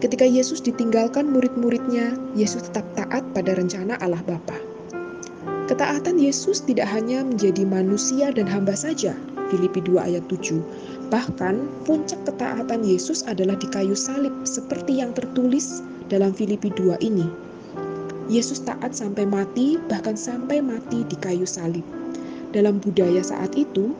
[0.00, 4.71] Ketika Yesus ditinggalkan murid-muridnya, Yesus tetap taat pada rencana Allah Bapa.
[5.72, 9.16] Ketaatan Yesus tidak hanya menjadi manusia dan hamba saja,
[9.48, 10.60] Filipi 2 ayat 7.
[11.08, 15.80] Bahkan puncak ketaatan Yesus adalah di kayu salib seperti yang tertulis
[16.12, 17.24] dalam Filipi 2 ini.
[18.28, 21.88] Yesus taat sampai mati, bahkan sampai mati di kayu salib.
[22.52, 23.96] Dalam budaya saat itu,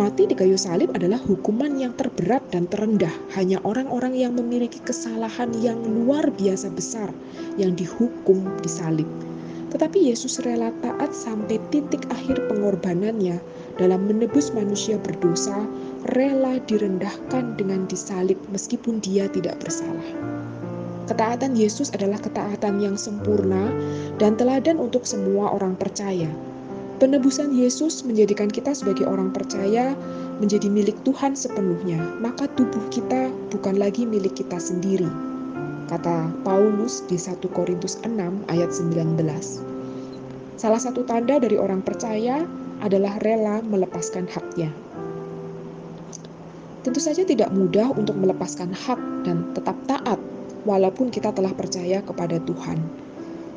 [0.00, 3.12] mati di kayu salib adalah hukuman yang terberat dan terendah.
[3.36, 7.12] Hanya orang-orang yang memiliki kesalahan yang luar biasa besar
[7.60, 9.29] yang dihukum di salib.
[9.70, 13.38] Tetapi Yesus rela taat sampai titik akhir pengorbanannya
[13.78, 15.62] dalam menebus manusia berdosa,
[16.12, 20.10] rela direndahkan dengan disalib meskipun dia tidak bersalah.
[21.06, 23.70] Ketaatan Yesus adalah ketaatan yang sempurna
[24.22, 26.30] dan teladan untuk semua orang percaya.
[27.02, 29.96] Penebusan Yesus menjadikan kita sebagai orang percaya
[30.38, 35.08] menjadi milik Tuhan sepenuhnya, maka tubuh kita bukan lagi milik kita sendiri,
[35.90, 38.14] kata Paulus di 1 Korintus 6
[38.46, 39.18] ayat 19.
[40.54, 42.46] Salah satu tanda dari orang percaya
[42.78, 44.70] adalah rela melepaskan haknya.
[46.86, 50.16] Tentu saja tidak mudah untuk melepaskan hak dan tetap taat
[50.62, 52.78] walaupun kita telah percaya kepada Tuhan.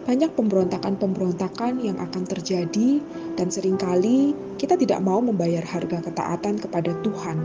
[0.04, 3.00] Banyak pemberontakan-pemberontakan yang akan terjadi
[3.40, 7.40] dan sering kali kita tidak mau membayar harga ketaatan kepada Tuhan.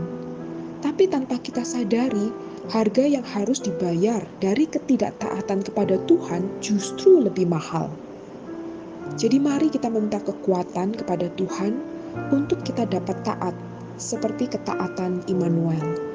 [0.83, 2.31] Tapi tanpa kita sadari,
[2.67, 7.87] harga yang harus dibayar dari ketidaktaatan kepada Tuhan justru lebih mahal.
[9.15, 11.79] Jadi, mari kita meminta kekuatan kepada Tuhan
[12.35, 13.55] untuk kita dapat taat,
[13.95, 16.09] seperti ketaatan Immanuel.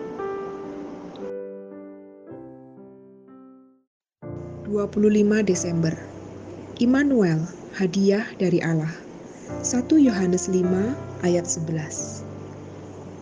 [4.65, 5.95] 25 Desember
[6.83, 7.47] Immanuel,
[7.79, 8.91] hadiah dari Allah.
[9.63, 10.65] 1 Yohanes 5
[11.23, 12.24] ayat 11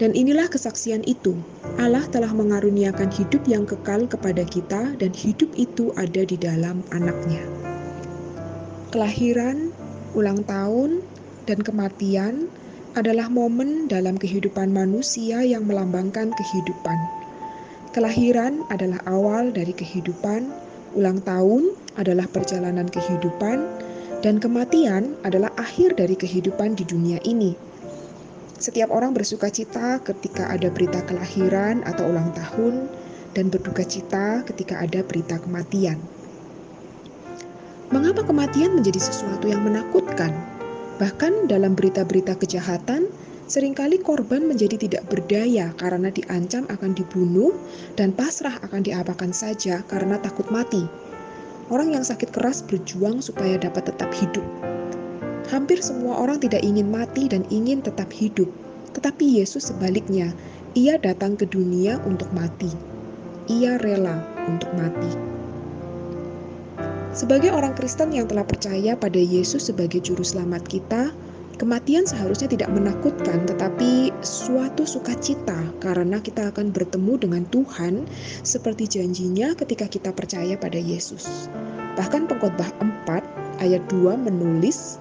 [0.02, 1.38] dan inilah kesaksian itu.
[1.78, 7.46] Allah telah mengaruniakan hidup yang kekal kepada kita dan hidup itu ada di dalam anaknya.
[8.90, 9.70] Kelahiran,
[10.18, 11.06] ulang tahun,
[11.46, 12.50] dan kematian
[12.98, 16.98] adalah momen dalam kehidupan manusia yang melambangkan kehidupan.
[17.94, 20.50] Kelahiran adalah awal dari kehidupan,
[20.98, 23.70] ulang tahun adalah perjalanan kehidupan,
[24.26, 27.71] dan kematian adalah akhir dari kehidupan di dunia ini.
[28.62, 32.86] Setiap orang bersuka cita ketika ada berita kelahiran atau ulang tahun,
[33.34, 35.98] dan berduka cita ketika ada berita kematian.
[37.90, 40.30] Mengapa kematian menjadi sesuatu yang menakutkan?
[41.02, 43.10] Bahkan dalam berita-berita kejahatan,
[43.50, 47.50] sering kali korban menjadi tidak berdaya karena diancam akan dibunuh
[47.98, 50.86] dan pasrah akan diapakan saja karena takut mati.
[51.66, 54.44] Orang yang sakit keras berjuang supaya dapat tetap hidup,
[55.50, 58.46] Hampir semua orang tidak ingin mati dan ingin tetap hidup.
[58.94, 60.30] Tetapi Yesus sebaliknya,
[60.78, 62.70] Ia datang ke dunia untuk mati.
[63.50, 65.10] Ia rela untuk mati.
[67.12, 71.12] Sebagai orang Kristen yang telah percaya pada Yesus sebagai juru selamat kita,
[71.62, 78.02] Kematian seharusnya tidak menakutkan, tetapi suatu sukacita karena kita akan bertemu dengan Tuhan
[78.42, 81.46] seperti janjinya ketika kita percaya pada Yesus.
[81.94, 82.66] Bahkan pengkhotbah
[83.06, 84.98] 4 ayat 2 menulis,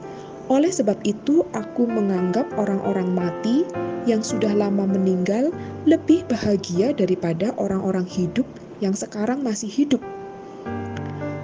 [0.52, 3.64] oleh sebab itu aku menganggap orang-orang mati
[4.04, 5.56] yang sudah lama meninggal
[5.88, 8.44] lebih bahagia daripada orang-orang hidup
[8.84, 10.04] yang sekarang masih hidup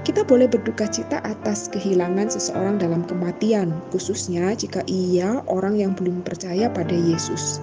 [0.07, 6.23] kita boleh berduka cita atas kehilangan seseorang dalam kematian, khususnya jika ia orang yang belum
[6.23, 7.59] percaya pada Yesus.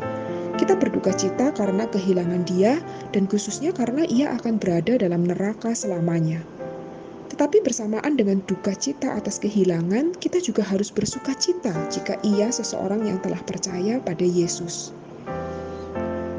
[0.60, 2.84] Kita berduka cita karena kehilangan dia
[3.16, 6.44] dan khususnya karena ia akan berada dalam neraka selamanya.
[7.34, 13.10] Tetapi bersamaan dengan duka cita atas kehilangan, kita juga harus bersuka cita jika ia seseorang
[13.10, 14.94] yang telah percaya pada Yesus.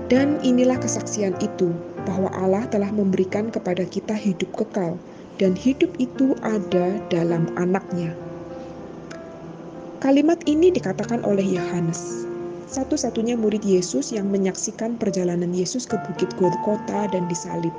[0.07, 1.75] Dan inilah kesaksian itu,
[2.07, 4.95] bahwa Allah telah memberikan kepada kita hidup kekal,
[5.35, 8.15] dan hidup itu ada dalam anaknya.
[9.99, 12.23] Kalimat ini dikatakan oleh Yohanes,
[12.71, 17.75] satu-satunya murid Yesus yang menyaksikan perjalanan Yesus ke Bukit Golgota dan disalib.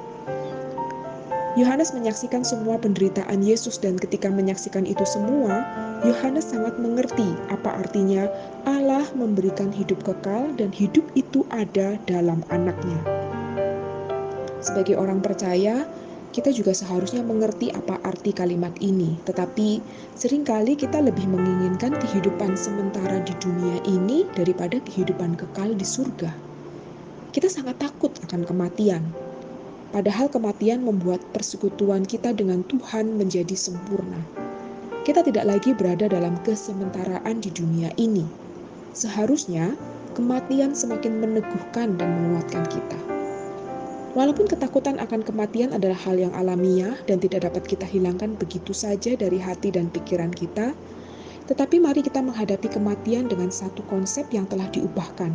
[1.56, 5.64] Yohanes menyaksikan semua penderitaan Yesus dan ketika menyaksikan itu semua,
[6.04, 8.28] Yohanes sangat mengerti apa artinya
[8.68, 13.00] Allah memberikan hidup kekal dan hidup itu ada dalam anaknya.
[14.60, 15.88] Sebagai orang percaya,
[16.36, 19.80] kita juga seharusnya mengerti apa arti kalimat ini, tetapi
[20.12, 26.28] sering kali kita lebih menginginkan kehidupan sementara di dunia ini daripada kehidupan kekal di surga.
[27.32, 29.08] Kita sangat takut akan kematian,
[29.96, 34.20] padahal kematian membuat persekutuan kita dengan Tuhan menjadi sempurna.
[35.08, 38.28] Kita tidak lagi berada dalam kesementaraan di dunia ini.
[38.92, 39.72] Seharusnya
[40.12, 42.98] kematian semakin meneguhkan dan menguatkan kita.
[44.12, 49.16] Walaupun ketakutan akan kematian adalah hal yang alamiah dan tidak dapat kita hilangkan begitu saja
[49.16, 50.76] dari hati dan pikiran kita,
[51.48, 55.32] tetapi mari kita menghadapi kematian dengan satu konsep yang telah diubahkan,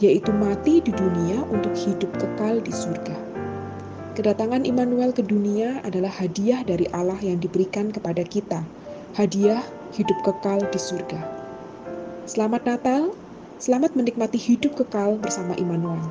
[0.00, 3.29] yaitu mati di dunia untuk hidup kekal di surga.
[4.20, 8.60] Kedatangan Immanuel ke dunia adalah hadiah dari Allah yang diberikan kepada kita,
[9.16, 9.64] hadiah
[9.96, 11.24] hidup kekal di surga.
[12.28, 13.16] Selamat Natal,
[13.56, 16.04] selamat menikmati hidup kekal bersama Immanuel.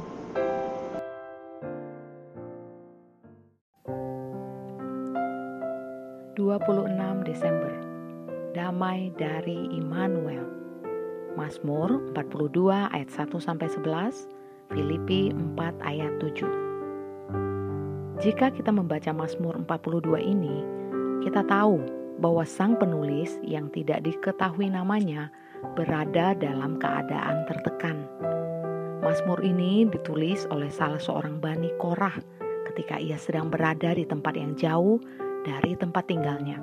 [6.34, 7.77] 26 Desember
[8.57, 10.49] Damai dari Immanuel
[11.38, 16.69] Mazmur 42 ayat 1 sampai 11 Filipi 4 ayat 7
[18.20, 20.60] Jika kita membaca Mazmur 42 ini
[21.24, 21.80] kita tahu
[22.20, 25.32] bahwa sang penulis yang tidak diketahui namanya
[25.80, 28.04] berada dalam keadaan tertekan.
[29.00, 32.20] Mazmur ini ditulis oleh salah seorang bani Korah
[32.68, 35.00] ketika ia sedang berada di tempat yang jauh
[35.48, 36.60] dari tempat tinggalnya,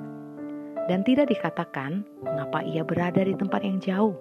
[0.85, 4.13] dan tidak dikatakan mengapa ia berada di tempat yang jauh.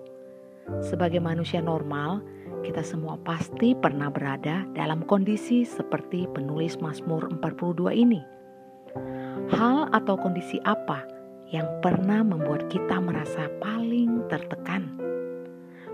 [0.80, 2.24] Sebagai manusia normal,
[2.66, 8.18] kita semua pasti pernah berada dalam kondisi seperti penulis Mazmur 42 ini.
[9.54, 11.06] Hal atau kondisi apa
[11.54, 14.98] yang pernah membuat kita merasa paling tertekan?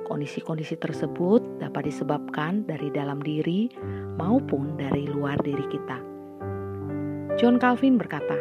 [0.08, 3.68] Kondisi-kondisi tersebut dapat disebabkan dari dalam diri
[4.16, 6.00] maupun dari luar diri kita.
[7.36, 8.40] John Calvin berkata,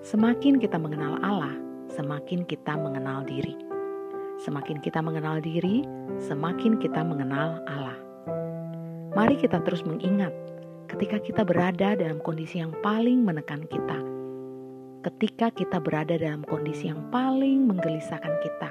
[0.00, 1.52] Semakin kita mengenal Allah,
[1.92, 3.65] semakin kita mengenal diri.
[4.36, 5.80] Semakin kita mengenal diri,
[6.20, 7.96] semakin kita mengenal Allah.
[9.16, 10.28] Mari kita terus mengingat
[10.92, 13.96] ketika kita berada dalam kondisi yang paling menekan kita.
[15.08, 18.70] Ketika kita berada dalam kondisi yang paling menggelisahkan kita,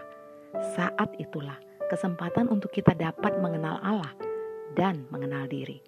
[0.78, 1.58] saat itulah
[1.90, 4.14] kesempatan untuk kita dapat mengenal Allah
[4.78, 5.82] dan mengenal diri.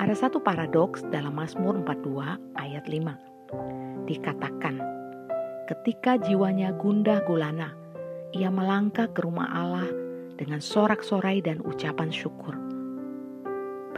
[0.00, 4.08] Ada satu paradoks dalam Mazmur 42 ayat 5.
[4.08, 4.96] Dikatakan,
[5.66, 7.74] ketika jiwanya gundah gulana,
[8.30, 9.90] ia melangkah ke rumah Allah
[10.38, 12.54] dengan sorak-sorai dan ucapan syukur.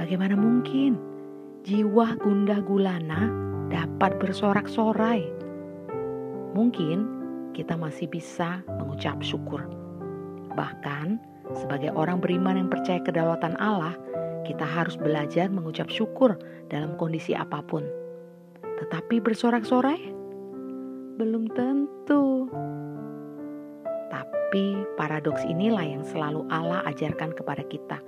[0.00, 0.96] Bagaimana mungkin
[1.68, 3.28] jiwa gundah gulana
[3.68, 5.28] dapat bersorak-sorai?
[6.56, 7.04] Mungkin
[7.52, 9.68] kita masih bisa mengucap syukur.
[10.56, 11.20] Bahkan
[11.52, 13.92] sebagai orang beriman yang percaya kedaulatan Allah,
[14.48, 16.40] kita harus belajar mengucap syukur
[16.72, 17.84] dalam kondisi apa pun.
[18.64, 20.17] Tetapi bersorak-sorai?
[21.18, 22.46] Belum tentu.
[24.06, 27.98] Tapi paradoks inilah yang selalu Allah ajarkan kepada kita.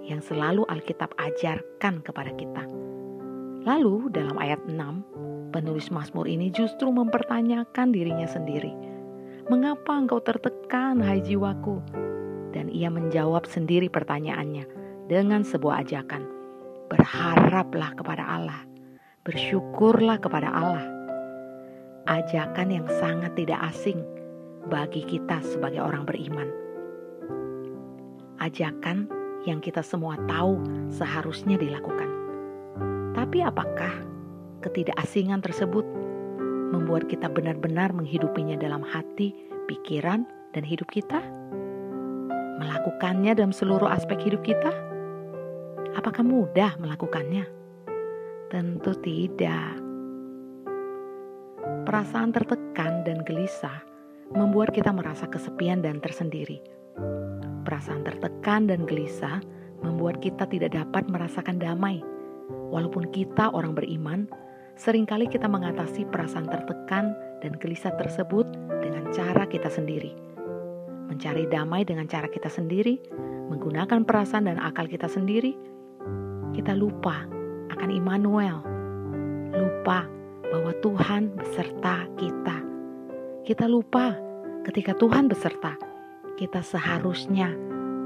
[0.00, 2.64] Yang selalu Alkitab ajarkan kepada kita.
[3.68, 8.72] Lalu dalam ayat 6, penulis Mazmur ini justru mempertanyakan dirinya sendiri.
[9.52, 11.84] Mengapa engkau tertekan, hai jiwaku?
[12.56, 14.64] Dan ia menjawab sendiri pertanyaannya
[15.04, 16.24] dengan sebuah ajakan.
[16.88, 18.64] Berharaplah kepada Allah,
[19.28, 20.97] bersyukurlah kepada Allah.
[22.08, 24.00] Ajakan yang sangat tidak asing
[24.72, 26.48] bagi kita sebagai orang beriman.
[28.40, 29.12] Ajakan
[29.44, 30.56] yang kita semua tahu
[30.88, 32.08] seharusnya dilakukan.
[33.12, 33.92] Tapi apakah
[34.64, 35.84] ketidakasingan tersebut
[36.72, 39.36] membuat kita benar-benar menghidupinya dalam hati,
[39.68, 40.24] pikiran,
[40.56, 41.20] dan hidup kita?
[42.56, 44.72] Melakukannya dalam seluruh aspek hidup kita?
[45.92, 47.44] Apakah mudah melakukannya?
[48.48, 49.77] Tentu tidak.
[51.86, 53.82] Perasaan tertekan dan gelisah
[54.32, 56.60] membuat kita merasa kesepian dan tersendiri.
[57.64, 59.40] Perasaan tertekan dan gelisah
[59.80, 62.02] membuat kita tidak dapat merasakan damai.
[62.68, 64.28] Walaupun kita orang beriman,
[64.76, 68.44] sering kali kita mengatasi perasaan tertekan dan gelisah tersebut
[68.84, 70.12] dengan cara kita sendiri.
[71.08, 73.00] Mencari damai dengan cara kita sendiri,
[73.48, 75.56] menggunakan perasaan dan akal kita sendiri,
[76.52, 77.24] kita lupa
[77.72, 78.60] akan Immanuel.
[79.56, 80.17] Lupa
[80.52, 82.68] bahwa Tuhan beserta kita
[83.48, 84.12] kita lupa
[84.68, 85.72] ketika Tuhan beserta,
[86.36, 87.48] kita seharusnya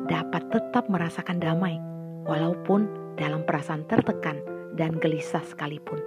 [0.07, 1.83] dapat tetap merasakan damai,
[2.23, 2.87] walaupun
[3.19, 4.39] dalam perasaan tertekan
[4.79, 5.99] dan gelisah sekalipun.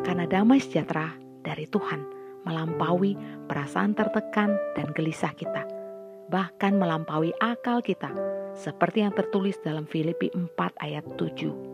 [0.00, 1.12] Karena damai sejahtera
[1.44, 2.00] dari Tuhan
[2.48, 3.12] melampaui
[3.44, 5.68] perasaan tertekan dan gelisah kita,
[6.32, 8.08] bahkan melampaui akal kita,
[8.56, 11.67] seperti yang tertulis dalam Filipi 4 ayat 7.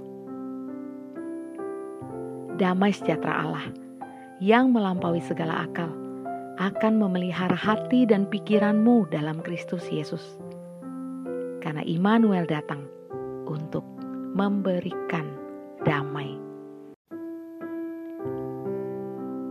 [2.55, 3.67] Damai sejahtera Allah
[4.39, 5.91] yang melampaui segala akal
[6.63, 10.23] akan memelihara hati dan pikiranmu dalam Kristus Yesus.
[11.59, 12.87] Karena Immanuel datang
[13.51, 13.83] untuk
[14.39, 15.27] memberikan
[15.83, 16.39] damai.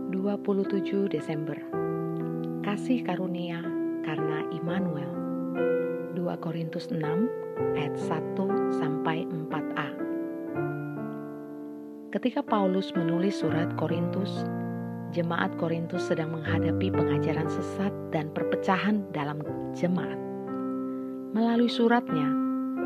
[0.08, 1.60] 27 Desember
[2.64, 3.60] Kasih karunia
[4.08, 5.12] karena Immanuel
[6.16, 6.96] 2 Korintus 6
[7.76, 9.93] ayat 1 sampai 4a
[12.14, 14.46] Ketika Paulus menulis surat Korintus,
[15.10, 19.42] jemaat Korintus sedang menghadapi pengajaran sesat dan perpecahan dalam
[19.74, 20.14] jemaat.
[21.34, 22.30] Melalui suratnya,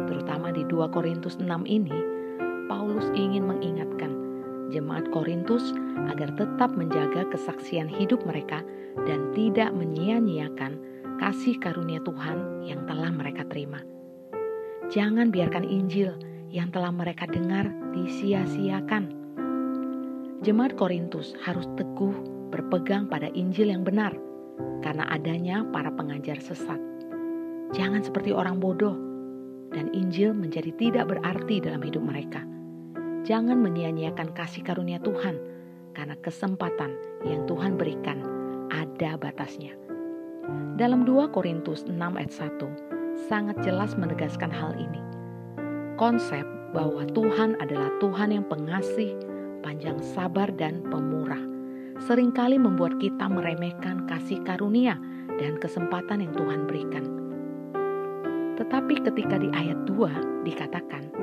[0.09, 1.93] terutama di 2 Korintus 6 ini,
[2.73, 4.17] Paulus ingin mengingatkan
[4.73, 5.77] jemaat Korintus
[6.09, 8.65] agar tetap menjaga kesaksian hidup mereka
[9.05, 10.81] dan tidak menyia-nyiakan
[11.21, 13.85] kasih karunia Tuhan yang telah mereka terima.
[14.89, 16.17] Jangan biarkan Injil
[16.49, 19.18] yang telah mereka dengar disia-siakan
[20.39, 22.15] Jemaat Korintus harus teguh
[22.55, 24.15] berpegang pada Injil yang benar
[24.87, 26.79] karena adanya para pengajar sesat.
[27.75, 28.95] Jangan seperti orang bodoh
[29.75, 32.47] dan Injil menjadi tidak berarti dalam hidup mereka.
[33.27, 35.37] Jangan menyia-nyiakan kasih karunia Tuhan
[35.99, 36.95] karena kesempatan
[37.27, 38.23] yang Tuhan berikan
[38.71, 39.75] ada batasnya.
[40.79, 45.03] Dalam 2 Korintus 6 ayat 1 sangat jelas menegaskan hal ini.
[45.99, 49.19] Konsep bahwa Tuhan adalah Tuhan yang pengasih,
[49.61, 51.41] panjang sabar dan pemurah,
[52.07, 54.99] sering kali membuat kita meremehkan kasih karunia
[55.39, 57.05] dan kesempatan yang Tuhan berikan.
[58.59, 61.15] Tetapi ketika di ayat 2 dikatakan,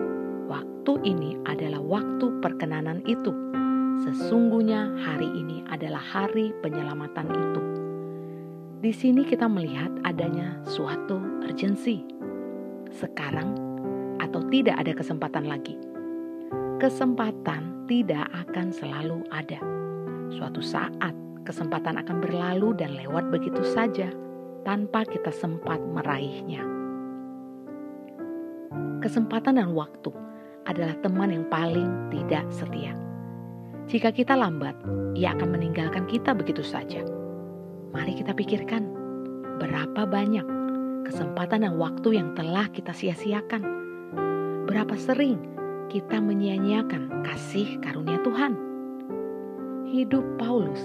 [0.48, 3.36] waktu ini adalah waktu perkenanan itu.
[4.07, 7.62] Sesungguhnya hari ini adalah hari penyelamatan itu.
[8.80, 12.06] Di sini kita melihat adanya suatu urgensi.
[12.91, 13.56] Sekarang
[14.24, 15.76] atau tidak ada kesempatan lagi.
[16.80, 19.62] Kesempatan tidak akan selalu ada.
[20.34, 21.14] Suatu saat
[21.45, 24.10] kesempatan akan berlalu dan lewat begitu saja
[24.66, 26.66] tanpa kita sempat meraihnya.
[29.06, 30.10] Kesempatan dan waktu
[30.66, 32.98] adalah teman yang paling tidak setia.
[33.86, 34.74] Jika kita lambat,
[35.14, 37.06] ia akan meninggalkan kita begitu saja.
[37.94, 38.90] Mari kita pikirkan
[39.62, 40.44] berapa banyak
[41.06, 43.62] kesempatan dan waktu yang telah kita sia-siakan.
[44.66, 45.55] Berapa sering
[45.90, 48.57] kita menyia-nyiakan kasih karunia Tuhan.
[49.86, 50.82] Hidup Paulus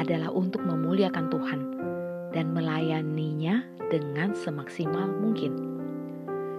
[0.00, 1.60] adalah untuk memuliakan Tuhan
[2.32, 5.54] dan melayaninya dengan semaksimal mungkin.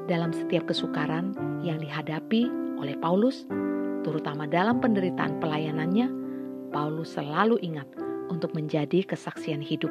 [0.06, 1.34] Dalam setiap kesukaran
[1.66, 2.48] yang dihadapi
[2.78, 3.50] oleh Paulus,
[4.06, 6.08] terutama dalam penderitaan pelayanannya,
[6.70, 7.90] Paulus selalu ingat
[8.30, 9.90] untuk menjadi kesaksian hidup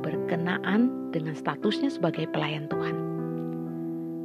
[0.00, 2.96] berkenaan dengan statusnya sebagai pelayan Tuhan.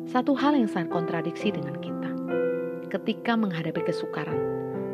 [0.07, 2.02] Satu hal yang sangat kontradiksi dengan kita
[2.93, 4.37] ketika menghadapi kesukaran.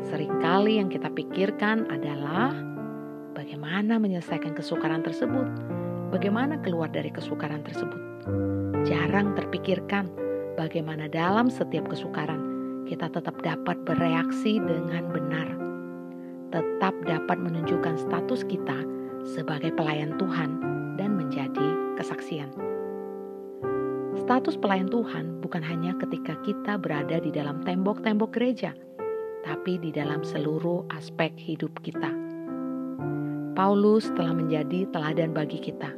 [0.08, 2.56] Seringkali yang kita pikirkan adalah
[3.36, 5.44] bagaimana menyelesaikan kesukaran tersebut,
[6.08, 8.00] bagaimana keluar dari kesukaran tersebut.
[8.88, 10.08] Jarang terpikirkan
[10.56, 12.40] bagaimana dalam setiap kesukaran
[12.88, 15.48] kita tetap dapat bereaksi dengan benar,
[16.56, 18.80] tetap dapat menunjukkan status kita
[19.36, 20.50] sebagai pelayan Tuhan
[20.96, 21.68] dan menjadi
[22.00, 22.69] kesaksian.
[24.30, 28.70] Status pelayan Tuhan bukan hanya ketika kita berada di dalam tembok-tembok gereja,
[29.42, 32.14] tapi di dalam seluruh aspek hidup kita.
[33.58, 35.90] Paulus telah menjadi teladan bagi kita.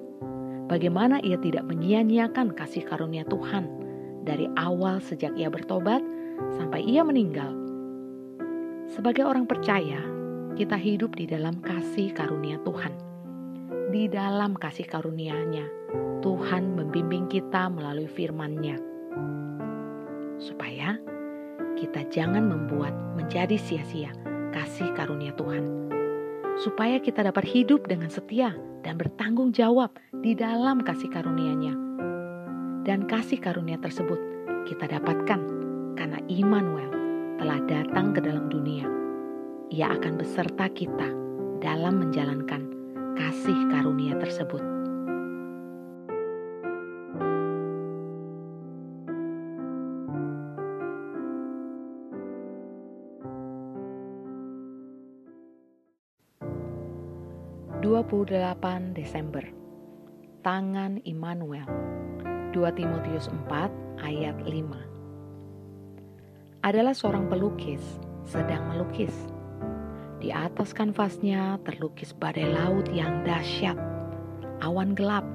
[0.65, 3.69] Bagaimana ia tidak menyia-nyiakan kasih karunia Tuhan
[4.25, 6.01] dari awal sejak ia bertobat
[6.57, 7.53] sampai ia meninggal.
[8.89, 10.01] Sebagai orang percaya,
[10.57, 13.12] kita hidup di dalam kasih karunia Tuhan.
[13.93, 15.69] Di dalam kasih karunia-Nya,
[16.25, 18.81] Tuhan membimbing kita melalui firman-Nya.
[20.41, 20.97] Supaya
[21.77, 24.17] kita jangan membuat menjadi sia-sia
[24.49, 25.93] kasih karunia Tuhan.
[26.65, 29.93] Supaya kita dapat hidup dengan setia dan bertanggung jawab
[30.25, 31.77] di dalam kasih karunia-Nya.
[32.89, 34.17] Dan kasih karunia tersebut
[34.73, 35.41] kita dapatkan
[36.01, 36.89] karena Immanuel
[37.37, 38.89] telah datang ke dalam dunia.
[39.69, 41.13] Ia akan beserta kita
[41.61, 42.72] dalam menjalankan
[43.17, 44.73] kasih karunia tersebut.
[57.83, 59.43] 28 Desember.
[60.47, 61.67] Tangan Immanuel.
[62.55, 67.83] 2 Timotius 4 ayat 5 Adalah seorang pelukis
[68.23, 69.11] sedang melukis
[70.23, 73.75] Di atas kanvasnya terlukis badai laut yang dahsyat
[74.63, 75.27] Awan gelap,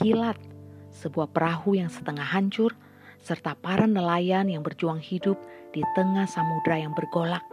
[0.00, 0.40] kilat,
[0.88, 2.72] sebuah perahu yang setengah hancur
[3.20, 5.36] serta para nelayan yang berjuang hidup
[5.76, 7.44] di tengah samudra yang bergolak,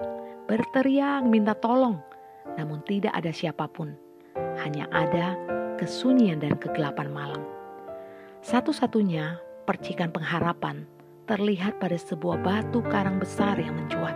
[0.47, 1.99] berteriak minta tolong,
[2.56, 3.91] namun tidak ada siapa pun
[4.64, 5.35] hanya ada
[5.76, 7.43] kesunyian dan kegelapan malam.
[8.39, 9.35] Satu-satunya
[9.68, 10.88] percikan pengharapan
[11.27, 14.15] terlihat pada sebuah batu karang besar yang mencuat.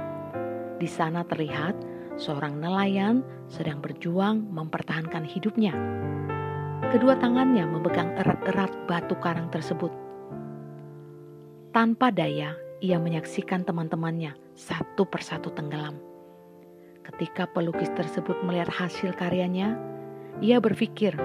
[0.79, 5.73] Di sana terlihat seorang nelayan sedang berjuang mempertahankan hidupnya.
[6.93, 9.89] Kedua tangannya memegang erat-erat batu karang tersebut.
[11.73, 12.53] Tanpa daya,
[12.85, 15.97] ia menyaksikan teman-temannya satu persatu tenggelam.
[17.01, 19.73] Ketika pelukis tersebut melihat hasil karyanya,
[20.37, 21.17] ia berpikir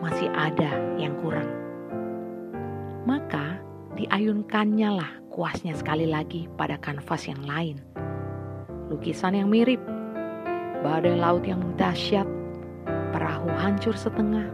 [0.00, 1.46] masih ada yang kurang.
[3.04, 3.60] Maka
[3.98, 7.76] diayunkannya lah kuasnya sekali lagi pada kanvas yang lain.
[8.88, 9.78] Lukisan yang mirip,
[10.80, 12.24] badai laut yang dahsyat,
[13.12, 14.48] perahu hancur setengah,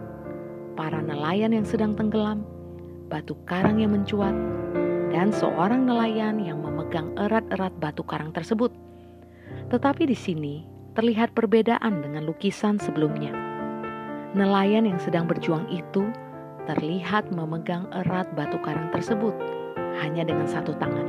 [0.75, 2.43] para nelayan yang sedang tenggelam,
[3.07, 4.35] batu karang yang mencuat,
[5.15, 8.75] dan seorang nelayan yang memegang erat-erat batu karang tersebut.
[9.71, 10.55] Tetapi di sini
[10.99, 13.31] terlihat perbedaan dengan lukisan sebelumnya.
[14.35, 16.05] Nelayan yang sedang berjuang itu
[16.67, 19.33] terlihat memegang erat batu karang tersebut
[20.03, 21.07] hanya dengan satu tangan.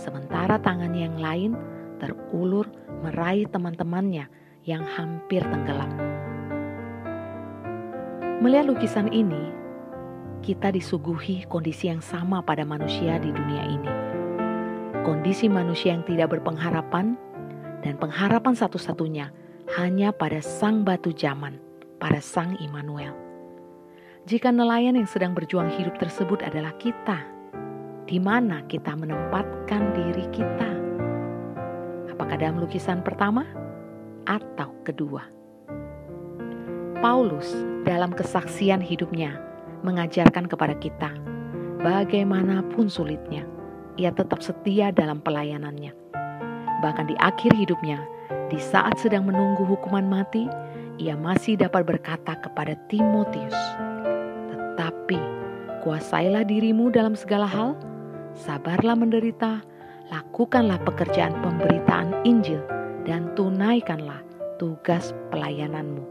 [0.00, 1.52] Sementara tangannya yang lain
[2.00, 2.64] terulur
[3.00, 4.26] meraih teman-temannya
[4.66, 5.90] yang hampir tenggelam.
[8.38, 9.50] Melihat lukisan ini,
[10.42, 13.92] kita disuguhi kondisi yang sama pada manusia di dunia ini.
[15.02, 17.18] Kondisi manusia yang tidak berpengharapan
[17.82, 19.34] dan pengharapan satu-satunya
[19.78, 21.58] hanya pada sang batu zaman
[21.98, 23.12] pada Sang Immanuel.
[24.24, 27.26] Jika nelayan yang sedang berjuang hidup tersebut adalah kita,
[28.06, 30.77] di mana kita menempatkan diri kita?
[32.18, 33.46] Apakah dalam lukisan pertama
[34.26, 35.22] atau kedua?
[36.98, 37.46] Paulus
[37.86, 39.38] dalam kesaksian hidupnya
[39.86, 41.14] mengajarkan kepada kita,
[41.78, 43.46] bagaimanapun sulitnya,
[43.94, 45.94] ia tetap setia dalam pelayanannya.
[46.82, 48.02] Bahkan di akhir hidupnya,
[48.50, 50.50] di saat sedang menunggu hukuman mati,
[50.98, 53.54] ia masih dapat berkata kepada Timotius,
[54.50, 55.22] "Tetapi
[55.86, 57.78] kuasailah dirimu dalam segala hal,
[58.34, 59.62] sabarlah menderita,
[60.08, 62.60] lakukanlah pekerjaan pemberitaan Injil,
[63.04, 64.20] dan tunaikanlah
[64.56, 66.04] tugas pelayananmu."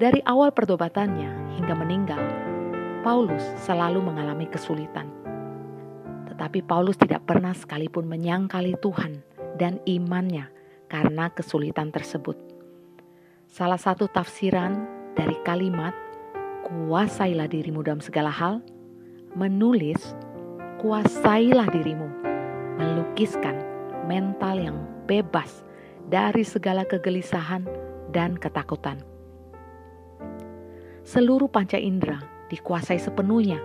[0.00, 2.22] Dari awal pertobatannya hingga meninggal,
[3.04, 5.12] Paulus selalu mengalami kesulitan.
[6.32, 9.20] Tetapi Paulus tidak pernah sekalipun menyangkali Tuhan
[9.60, 10.48] dan imannya
[10.88, 12.36] karena kesulitan tersebut.
[13.44, 14.72] Salah satu tafsiran
[15.12, 15.92] dari kalimat
[16.64, 18.64] kuasailah dirimu dalam segala hal
[19.36, 20.16] menulis
[20.80, 22.19] kuasailah dirimu
[22.78, 23.58] melukiskan
[24.06, 24.78] mental yang
[25.08, 25.66] bebas
[26.10, 27.66] dari segala kegelisahan
[28.14, 29.02] dan ketakutan.
[31.06, 32.20] Seluruh panca indera
[32.52, 33.58] dikuasai sepenuhnya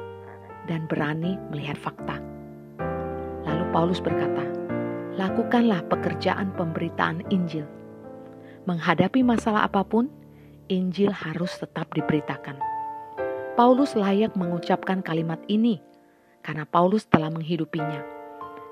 [0.66, 2.18] dan berani melihat fakta.
[3.46, 4.46] Lalu Paulus berkata,
[5.20, 7.76] "Lakukanlah pekerjaan pemberitaan Injil."
[8.66, 10.10] menghadapi masalah apa pun,
[10.66, 12.58] Injil harus tetap diberitakan.
[13.54, 15.80] Paulus layak mengucapkan kalimat ini
[16.42, 18.15] karena Paulus telah menghidupinya.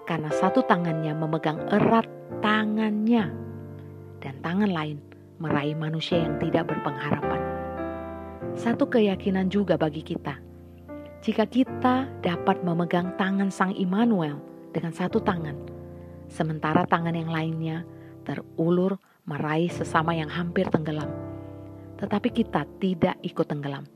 [0.04, 2.08] Karena satu tangannya memegang erat
[2.44, 3.32] tangannya
[4.20, 5.00] dan tangan lain
[5.40, 7.40] meraih manusia yang tidak berpengharapan.
[8.56, 10.40] Satu keyakinan juga bagi kita.
[11.24, 14.44] Jika kita dapat memegang tangan Sang Immanuel
[14.76, 15.56] dengan satu tangan,
[16.28, 17.88] sementara tangan yang lainnya
[18.28, 21.08] terulur meraih sesama yang hampir tenggelam,
[21.96, 23.88] tetapi kita tidak ikut tenggelam.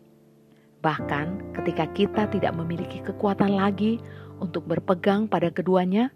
[0.79, 3.99] Bahkan ketika kita tidak memiliki kekuatan lagi
[4.37, 6.13] untuk berpegang pada keduanya,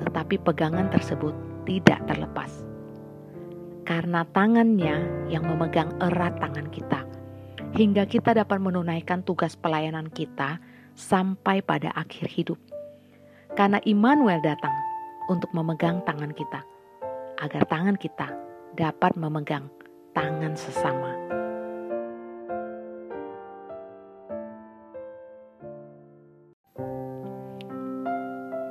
[0.00, 1.32] tetapi pegangan tersebut
[1.64, 2.50] tidak terlepas.
[3.84, 7.04] Karena tangannya yang memegang erat tangan kita,
[7.76, 10.56] hingga kita dapat menunaikan tugas pelayanan kita
[10.96, 12.56] sampai pada akhir hidup.
[13.54, 14.72] Karena Immanuel datang
[15.28, 16.64] untuk memegang tangan kita,
[17.44, 18.32] agar tangan kita
[18.74, 19.68] dapat memegang
[20.16, 21.43] tangan sesama.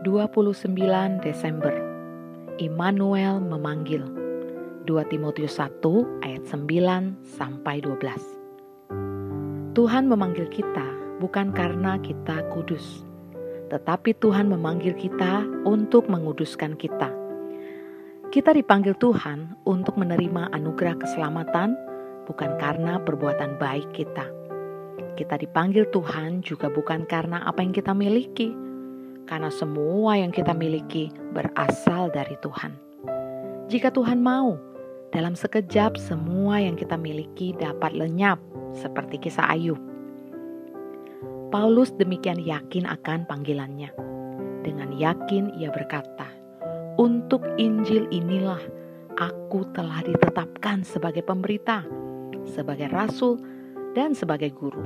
[0.04, 1.72] Dua puluh sembilan Desember.
[2.60, 4.04] Immanuel memanggil.
[4.84, 5.80] 2 Timotius 1
[6.28, 10.84] ayat 9 sampai 12 Tuhan memanggil kita
[11.24, 13.08] bukan karena kita kudus
[13.72, 17.08] tetapi Tuhan memanggil kita untuk menguduskan kita.
[18.28, 21.80] Kita dipanggil Tuhan untuk menerima anugerah keselamatan,
[22.28, 24.28] bukan karena perbuatan baik kita.
[25.16, 28.54] Kita dipanggil Tuhan juga bukan karena apa yang kita miliki,
[29.28, 32.76] karena semua yang kita miliki berasal dari Tuhan.
[33.72, 34.60] Jika Tuhan mau,
[35.14, 38.42] dalam sekejap semua yang kita miliki dapat lenyap,
[38.74, 39.78] seperti kisah Ayub.
[41.54, 43.94] Paulus demikian yakin akan panggilannya.
[44.66, 46.26] Dengan yakin ia berkata,
[46.98, 48.62] untuk Injil inilah
[49.22, 51.86] aku telah ditetapkan sebagai pemberita,
[52.50, 53.38] sebagai rasul,
[53.94, 54.82] dan sebagai guru.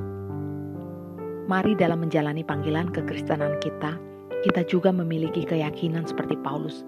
[1.47, 3.95] Mari dalam menjalani panggilan kekristenan kita,
[4.45, 6.85] kita juga memiliki keyakinan seperti Paulus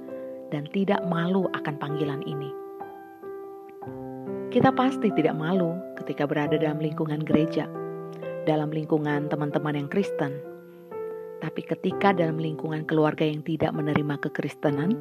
[0.54, 2.50] dan tidak malu akan panggilan ini.
[4.50, 7.70] Kita pasti tidak malu ketika berada dalam lingkungan gereja,
[8.50, 10.42] dalam lingkungan teman-teman yang Kristen,
[11.40, 14.98] tapi ketika dalam lingkungan keluarga yang tidak menerima kekristenan,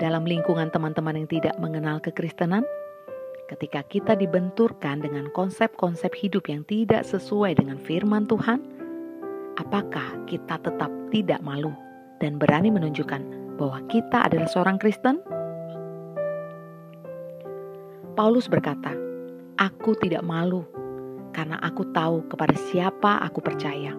[0.00, 2.64] dalam lingkungan teman-teman yang tidak mengenal kekristenan,
[3.46, 8.79] ketika kita dibenturkan dengan konsep-konsep hidup yang tidak sesuai dengan firman Tuhan,
[9.60, 11.76] apakah kita tetap tidak malu
[12.16, 13.20] dan berani menunjukkan
[13.60, 15.20] bahwa kita adalah seorang Kristen?
[18.16, 18.96] Paulus berkata,
[19.60, 20.64] "Aku tidak malu
[21.36, 23.92] karena aku tahu kepada siapa aku percaya."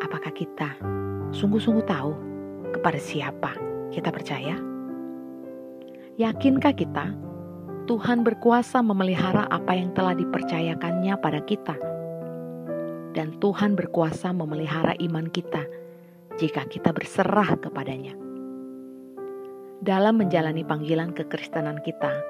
[0.00, 0.76] Apakah kita
[1.32, 2.12] sungguh-sungguh tahu
[2.76, 3.56] kepada siapa
[3.92, 4.56] kita percaya?
[6.20, 7.16] Yakinkah kita
[7.88, 11.89] Tuhan berkuasa memelihara apa yang telah dipercayakannya pada kita?
[13.10, 15.66] Dan Tuhan berkuasa memelihara iman kita
[16.38, 18.14] jika kita berserah kepadanya.
[19.80, 22.20] Dalam menjalani panggilan kekristenan kita,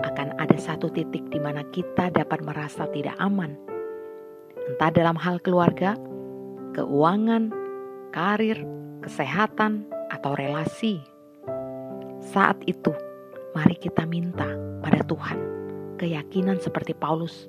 [0.00, 3.52] akan ada satu titik di mana kita dapat merasa tidak aman.
[4.66, 5.94] Entah dalam hal keluarga,
[6.72, 7.52] keuangan,
[8.10, 8.64] karir,
[9.04, 10.98] kesehatan, atau relasi.
[12.20, 12.92] Saat itu,
[13.54, 14.50] mari kita minta
[14.82, 15.38] pada Tuhan
[15.96, 17.46] keyakinan seperti Paulus.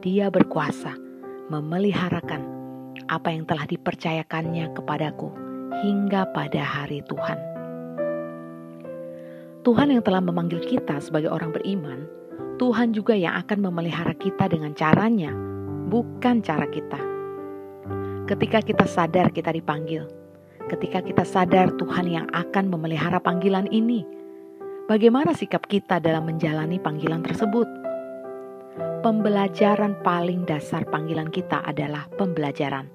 [0.00, 0.94] Dia berkuasa
[1.50, 2.42] memeliharakan
[3.10, 5.32] apa yang telah dipercayakannya kepadaku
[5.82, 7.38] hingga pada hari Tuhan.
[9.62, 12.06] Tuhan yang telah memanggil kita sebagai orang beriman,
[12.58, 15.30] Tuhan juga yang akan memelihara kita dengan caranya,
[15.90, 17.12] bukan cara kita
[18.32, 20.06] ketika kita sadar kita dipanggil,
[20.70, 24.06] ketika kita sadar Tuhan yang akan memelihara panggilan ini,
[24.86, 27.81] bagaimana sikap kita dalam menjalani panggilan tersebut?
[29.02, 32.86] Pembelajaran paling dasar panggilan kita adalah pembelajaran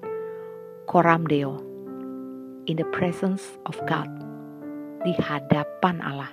[0.88, 1.60] Koram Deo,
[2.64, 4.08] in the presence of God,
[5.04, 6.32] di hadapan Allah.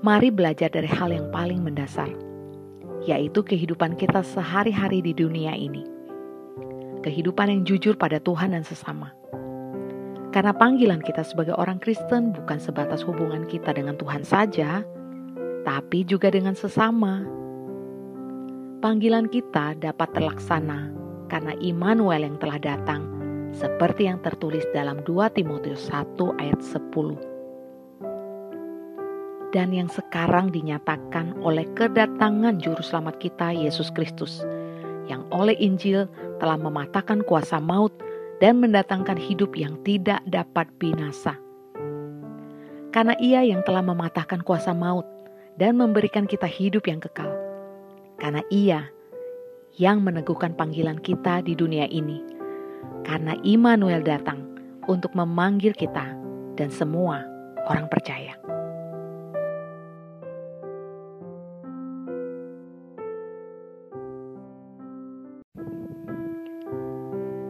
[0.00, 2.08] Mari belajar dari hal yang paling mendasar,
[3.04, 6.00] yaitu kehidupan kita sehari-hari di dunia ini
[7.00, 9.12] kehidupan yang jujur pada Tuhan dan sesama.
[10.30, 14.86] Karena panggilan kita sebagai orang Kristen bukan sebatas hubungan kita dengan Tuhan saja,
[15.66, 17.26] tapi juga dengan sesama.
[18.80, 20.88] Panggilan kita dapat terlaksana
[21.28, 23.04] karena Immanuel yang telah datang,
[23.52, 29.52] seperti yang tertulis dalam 2 Timotius 1 ayat 10.
[29.52, 34.40] Dan yang sekarang dinyatakan oleh kedatangan Juru Selamat kita, Yesus Kristus,
[35.12, 36.08] yang oleh Injil
[36.40, 37.92] telah mematahkan kuasa maut
[38.40, 41.36] dan mendatangkan hidup yang tidak dapat binasa.
[42.96, 45.04] Karena ia yang telah mematahkan kuasa maut
[45.60, 47.49] dan memberikan kita hidup yang kekal.
[48.20, 48.86] Karena ia
[49.80, 52.20] yang meneguhkan panggilan kita di dunia ini.
[53.02, 54.44] Karena Immanuel datang
[54.84, 56.12] untuk memanggil kita
[56.54, 57.24] dan semua
[57.64, 58.36] orang percaya.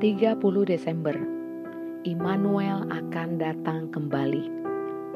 [0.01, 1.13] 30 Desember
[2.09, 4.49] Immanuel akan datang kembali.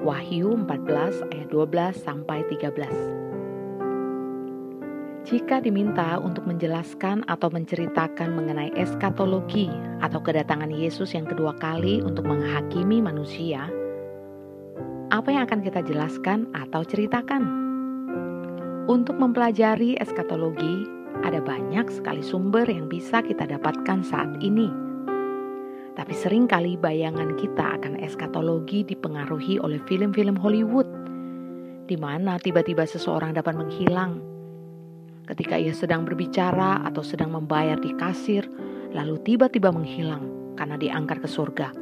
[0.05, 3.24] Wahyu 14 ayat 12 sampai 13.
[5.25, 9.73] Jika diminta untuk menjelaskan atau menceritakan mengenai eskatologi
[10.05, 13.73] atau kedatangan Yesus yang kedua kali untuk menghakimi manusia,
[15.09, 17.41] apa yang akan kita jelaskan atau ceritakan?
[18.85, 20.85] Untuk mempelajari eskatologi,
[21.25, 24.69] ada banyak sekali sumber yang bisa kita dapatkan saat ini.
[25.97, 30.91] Tapi sering kali bayangan kita akan eskatologi dipengaruhi oleh film-film Hollywood,
[31.89, 34.34] di mana tiba-tiba seseorang dapat menghilang.
[35.25, 38.45] Ketika ia sedang berbicara atau sedang membayar di kasir,
[38.93, 41.73] lalu tiba-tiba menghilang karena diangkat ke surga,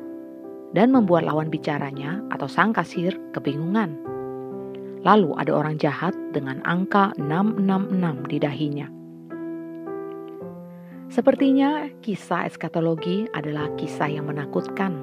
[0.73, 3.99] dan membuat lawan bicaranya atau sang kasir kebingungan.
[5.03, 8.87] Lalu ada orang jahat dengan angka 666 di dahinya
[11.13, 14.97] Sepertinya kisah eskatologi adalah kisah yang menakutkan.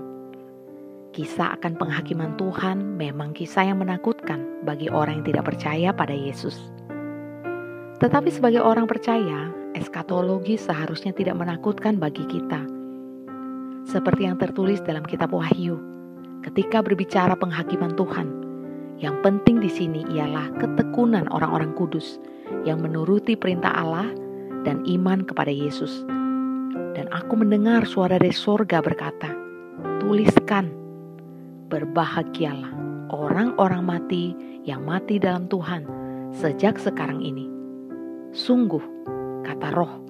[1.13, 6.73] Kisah akan penghakiman Tuhan memang kisah yang menakutkan bagi orang yang tidak percaya pada Yesus.
[7.99, 12.63] Tetapi sebagai orang percaya, eskatologi seharusnya tidak menakutkan bagi kita.
[13.83, 15.75] Seperti yang tertulis dalam kitab Wahyu,
[16.47, 18.27] ketika berbicara penghakiman Tuhan,
[19.03, 22.23] yang penting di sini ialah ketekunan orang-orang kudus
[22.63, 24.07] yang menuruti perintah Allah
[24.63, 26.07] dan iman kepada Yesus.
[26.95, 29.27] Dan aku mendengar suara dari sorga berkata,
[29.99, 30.71] Tuliskan,
[31.67, 32.71] berbahagialah
[33.11, 34.31] orang-orang mati
[34.63, 35.83] yang mati dalam Tuhan
[36.31, 37.58] sejak sekarang ini.
[38.29, 38.85] Sungguh,
[39.41, 40.05] kata roh,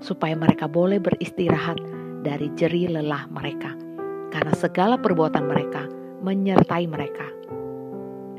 [0.00, 1.76] supaya mereka boleh beristirahat
[2.24, 3.76] dari jeri lelah mereka,
[4.32, 5.84] karena segala perbuatan mereka
[6.24, 7.28] menyertai mereka.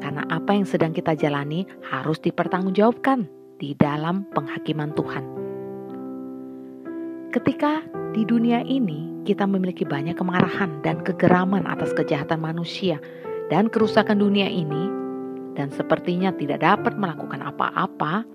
[0.00, 3.28] karena apa yang sedang kita jalani harus dipertanggungjawabkan
[3.60, 5.39] di dalam penghakiman Tuhan.
[7.30, 12.98] Ketika di dunia ini kita memiliki banyak kemarahan dan kegeraman atas kejahatan manusia
[13.46, 14.90] dan kerusakan dunia ini,
[15.54, 18.26] dan sepertinya tidak dapat melakukan apa-apa,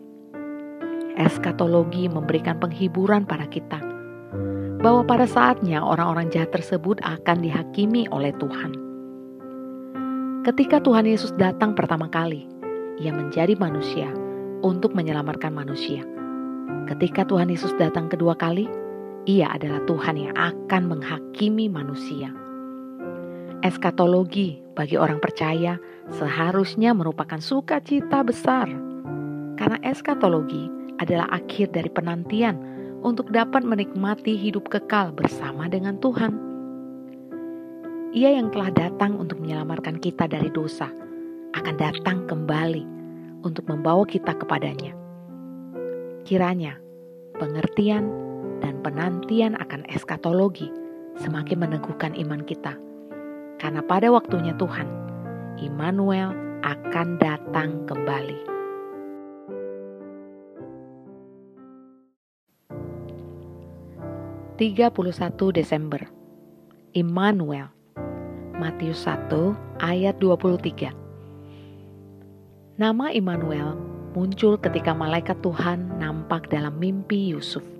[1.20, 3.84] eskatologi memberikan penghiburan pada kita
[4.80, 8.80] bahwa pada saatnya orang-orang jahat tersebut akan dihakimi oleh Tuhan.
[10.48, 12.48] Ketika Tuhan Yesus datang pertama kali,
[13.04, 14.08] Ia menjadi manusia
[14.64, 16.00] untuk menyelamatkan manusia.
[16.88, 18.85] Ketika Tuhan Yesus datang kedua kali,
[19.26, 22.30] Ia adalah Tuhan yang akan menghakimi manusia.
[23.66, 25.82] Eskatologi bagi orang percaya
[26.14, 28.70] seharusnya merupakan sukacita besar,
[29.58, 30.70] karena eskatologi
[31.02, 32.62] adalah akhir dari penantian
[33.02, 36.34] untuk dapat menikmati hidup kekal bersama dengan Tuhan.
[38.14, 40.94] Ia yang telah datang untuk menyelamatkan kita dari dosa
[41.58, 42.86] akan datang kembali
[43.42, 44.94] untuk membawa kita kepadanya.
[46.30, 46.78] Kiranya
[47.42, 48.08] pengertian
[48.86, 50.70] penantian akan eskatologi
[51.18, 52.78] semakin meneguhkan iman kita.
[53.57, 54.86] Karena pada waktunya Tuhan,
[55.57, 58.53] Immanuel akan datang kembali.
[64.62, 66.06] Tiga puluh satu Desember
[66.95, 67.68] Immanuel
[68.56, 69.28] Matius 1
[69.84, 70.95] ayat 23.
[72.80, 73.76] Nama Immanuel
[74.16, 77.75] muncul ketika malaikat Tuhan nampak dalam mimpi Yusuf.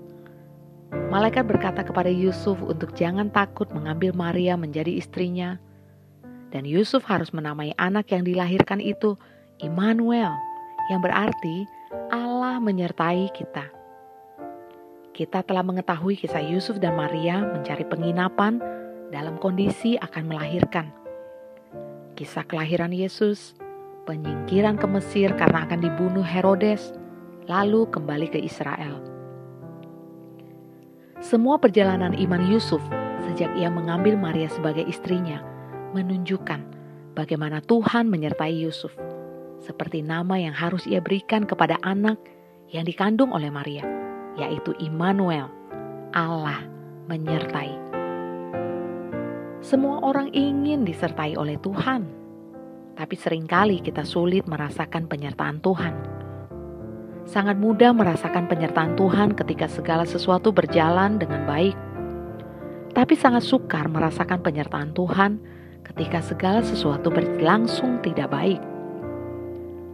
[0.92, 5.58] Malaikat berkata kepada Yusuf untuk jangan takut mengambil Maria menjadi istrinya.
[6.54, 9.18] Dan Yusuf harus menamai anak yang dilahirkan itu
[9.58, 10.30] Immanuel,
[10.92, 11.66] yang berarti
[12.12, 13.66] Allah menyertai kita.
[15.10, 18.60] Kita telah mengetahui kisah Yusuf dan Maria mencari penginapan
[19.10, 20.92] dalam kondisi akan melahirkan.
[22.14, 23.56] Kisah kelahiran Yesus,
[24.04, 26.92] penyingkiran ke Mesir karena akan dibunuh Herodes,
[27.48, 29.15] lalu kembali ke Israel.
[31.16, 32.84] Semua perjalanan iman Yusuf
[33.24, 35.40] sejak ia mengambil Maria sebagai istrinya
[35.96, 36.60] menunjukkan
[37.16, 38.92] bagaimana Tuhan menyertai Yusuf,
[39.64, 42.20] seperti nama yang harus ia berikan kepada anak
[42.68, 43.80] yang dikandung oleh Maria,
[44.36, 45.48] yaitu Immanuel,
[46.12, 46.60] Allah
[47.08, 47.72] menyertai.
[49.64, 52.28] Semua orang ingin disertai oleh Tuhan.
[52.96, 55.94] tapi sering kali kita sulit merasakan penyertaan Tuhan.
[57.26, 61.74] Sangat mudah merasakan penyertaan Tuhan ketika segala sesuatu berjalan dengan baik,
[62.94, 65.42] tapi sangat sukar merasakan penyertaan Tuhan
[65.90, 68.62] ketika segala sesuatu berlangsung tidak baik.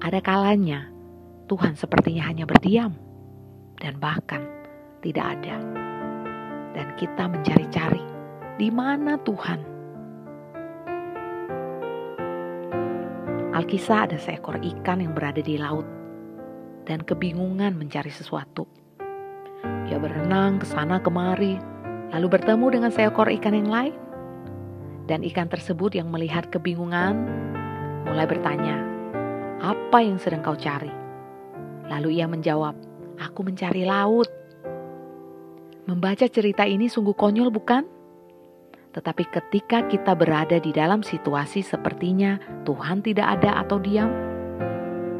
[0.04, 0.92] Ada kalanya
[1.48, 2.92] Tuhan sepertinya hanya berdiam
[3.80, 4.44] dan bahkan
[5.00, 5.56] tidak ada.
[6.76, 8.04] Dan kita mencari-cari
[8.60, 9.60] di mana Tuhan.
[13.56, 16.01] Alkisah ada seekor ikan yang berada di laut
[16.86, 18.66] dan kebingungan mencari sesuatu.
[19.62, 21.60] Ia berenang ke sana kemari,
[22.10, 23.94] lalu bertemu dengan seekor ikan yang lain.
[25.06, 27.26] Dan ikan tersebut yang melihat kebingungan
[28.06, 28.78] mulai bertanya,
[29.58, 30.90] "Apa yang sedang kau cari?"
[31.90, 32.74] Lalu ia menjawab,
[33.18, 34.30] "Aku mencari laut."
[35.84, 37.82] Membaca cerita ini sungguh konyol, bukan?
[38.92, 44.31] Tetapi ketika kita berada di dalam situasi sepertinya Tuhan tidak ada atau diam,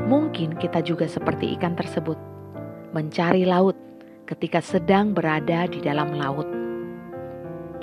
[0.07, 2.19] mungkin kita juga seperti ikan tersebut,
[2.97, 3.75] mencari laut
[4.27, 6.47] ketika sedang berada di dalam laut.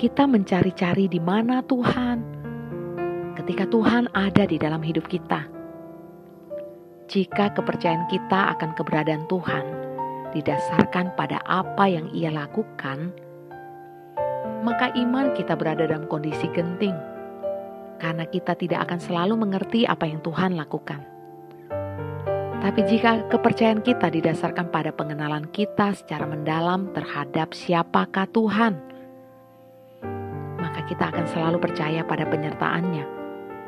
[0.00, 2.18] Kita mencari-cari di mana Tuhan,
[3.36, 5.60] ketika Tuhan ada di dalam hidup kita
[7.10, 9.66] jika kepercayaan kita akan keberadaan Tuhan
[10.30, 13.10] didasarkan pada apa yang Ia lakukan,
[14.62, 16.94] maka iman kita berada dalam kondisi genting
[17.98, 21.02] karena kita tidak akan selalu mengerti apa yang Tuhan lakukan.
[22.60, 28.76] Tapi jika kepercayaan kita didasarkan pada pengenalan kita secara mendalam terhadap siapakah Tuhan,
[30.60, 33.20] maka kita akan selalu percaya pada penyertaannya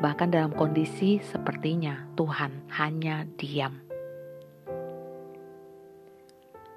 [0.03, 3.79] bahkan dalam kondisi sepertinya Tuhan hanya diam.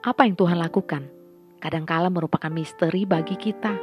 [0.06, 1.10] Apa yang Tuhan lakukan?
[1.58, 3.74] Kadangkala merupakan misteri bagi kita.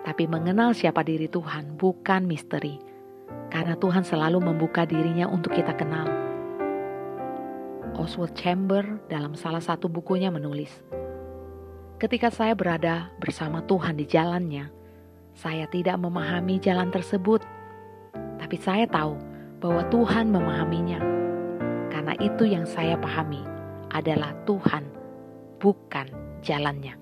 [0.00, 2.80] Tapi mengenal siapa diri Tuhan bukan misteri,
[3.52, 6.29] karena Tuhan selalu membuka dirinya untuk kita kenal.
[7.98, 10.70] Oswald Chamber dalam salah satu bukunya menulis,
[12.00, 14.72] Ketika saya berada bersama Tuhan di jalannya,
[15.36, 17.44] saya tidak memahami jalan tersebut
[18.40, 19.14] tapi saya tahu
[19.62, 20.98] bahwa Tuhan memahaminya.
[21.92, 23.44] Karena itu yang saya pahami
[23.92, 24.88] adalah Tuhan,
[25.62, 26.08] bukan
[26.40, 26.96] jalannya.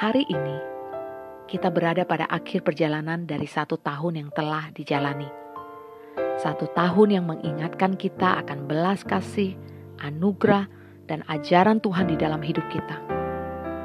[0.00, 0.58] Hari ini,
[1.46, 5.43] kita berada pada akhir perjalanan dari satu tahun yang telah dijalani.
[6.38, 9.54] Satu tahun yang mengingatkan kita akan belas kasih,
[10.02, 10.66] anugerah,
[11.06, 12.96] dan ajaran Tuhan di dalam hidup kita.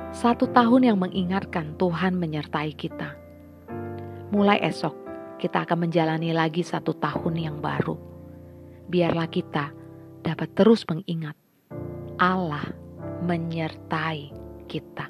[0.10, 3.20] Satu tahun yang mengingatkan Tuhan menyertai kita
[4.30, 4.94] mulai esok
[5.42, 7.96] kita akan menjalani lagi satu tahun yang baru.
[8.92, 9.72] Biarlah kita
[10.22, 11.34] dapat terus mengingat
[12.20, 12.76] Allah
[13.24, 14.36] menyertai
[14.68, 15.08] kita.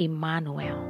[0.00, 0.80] Immanuel.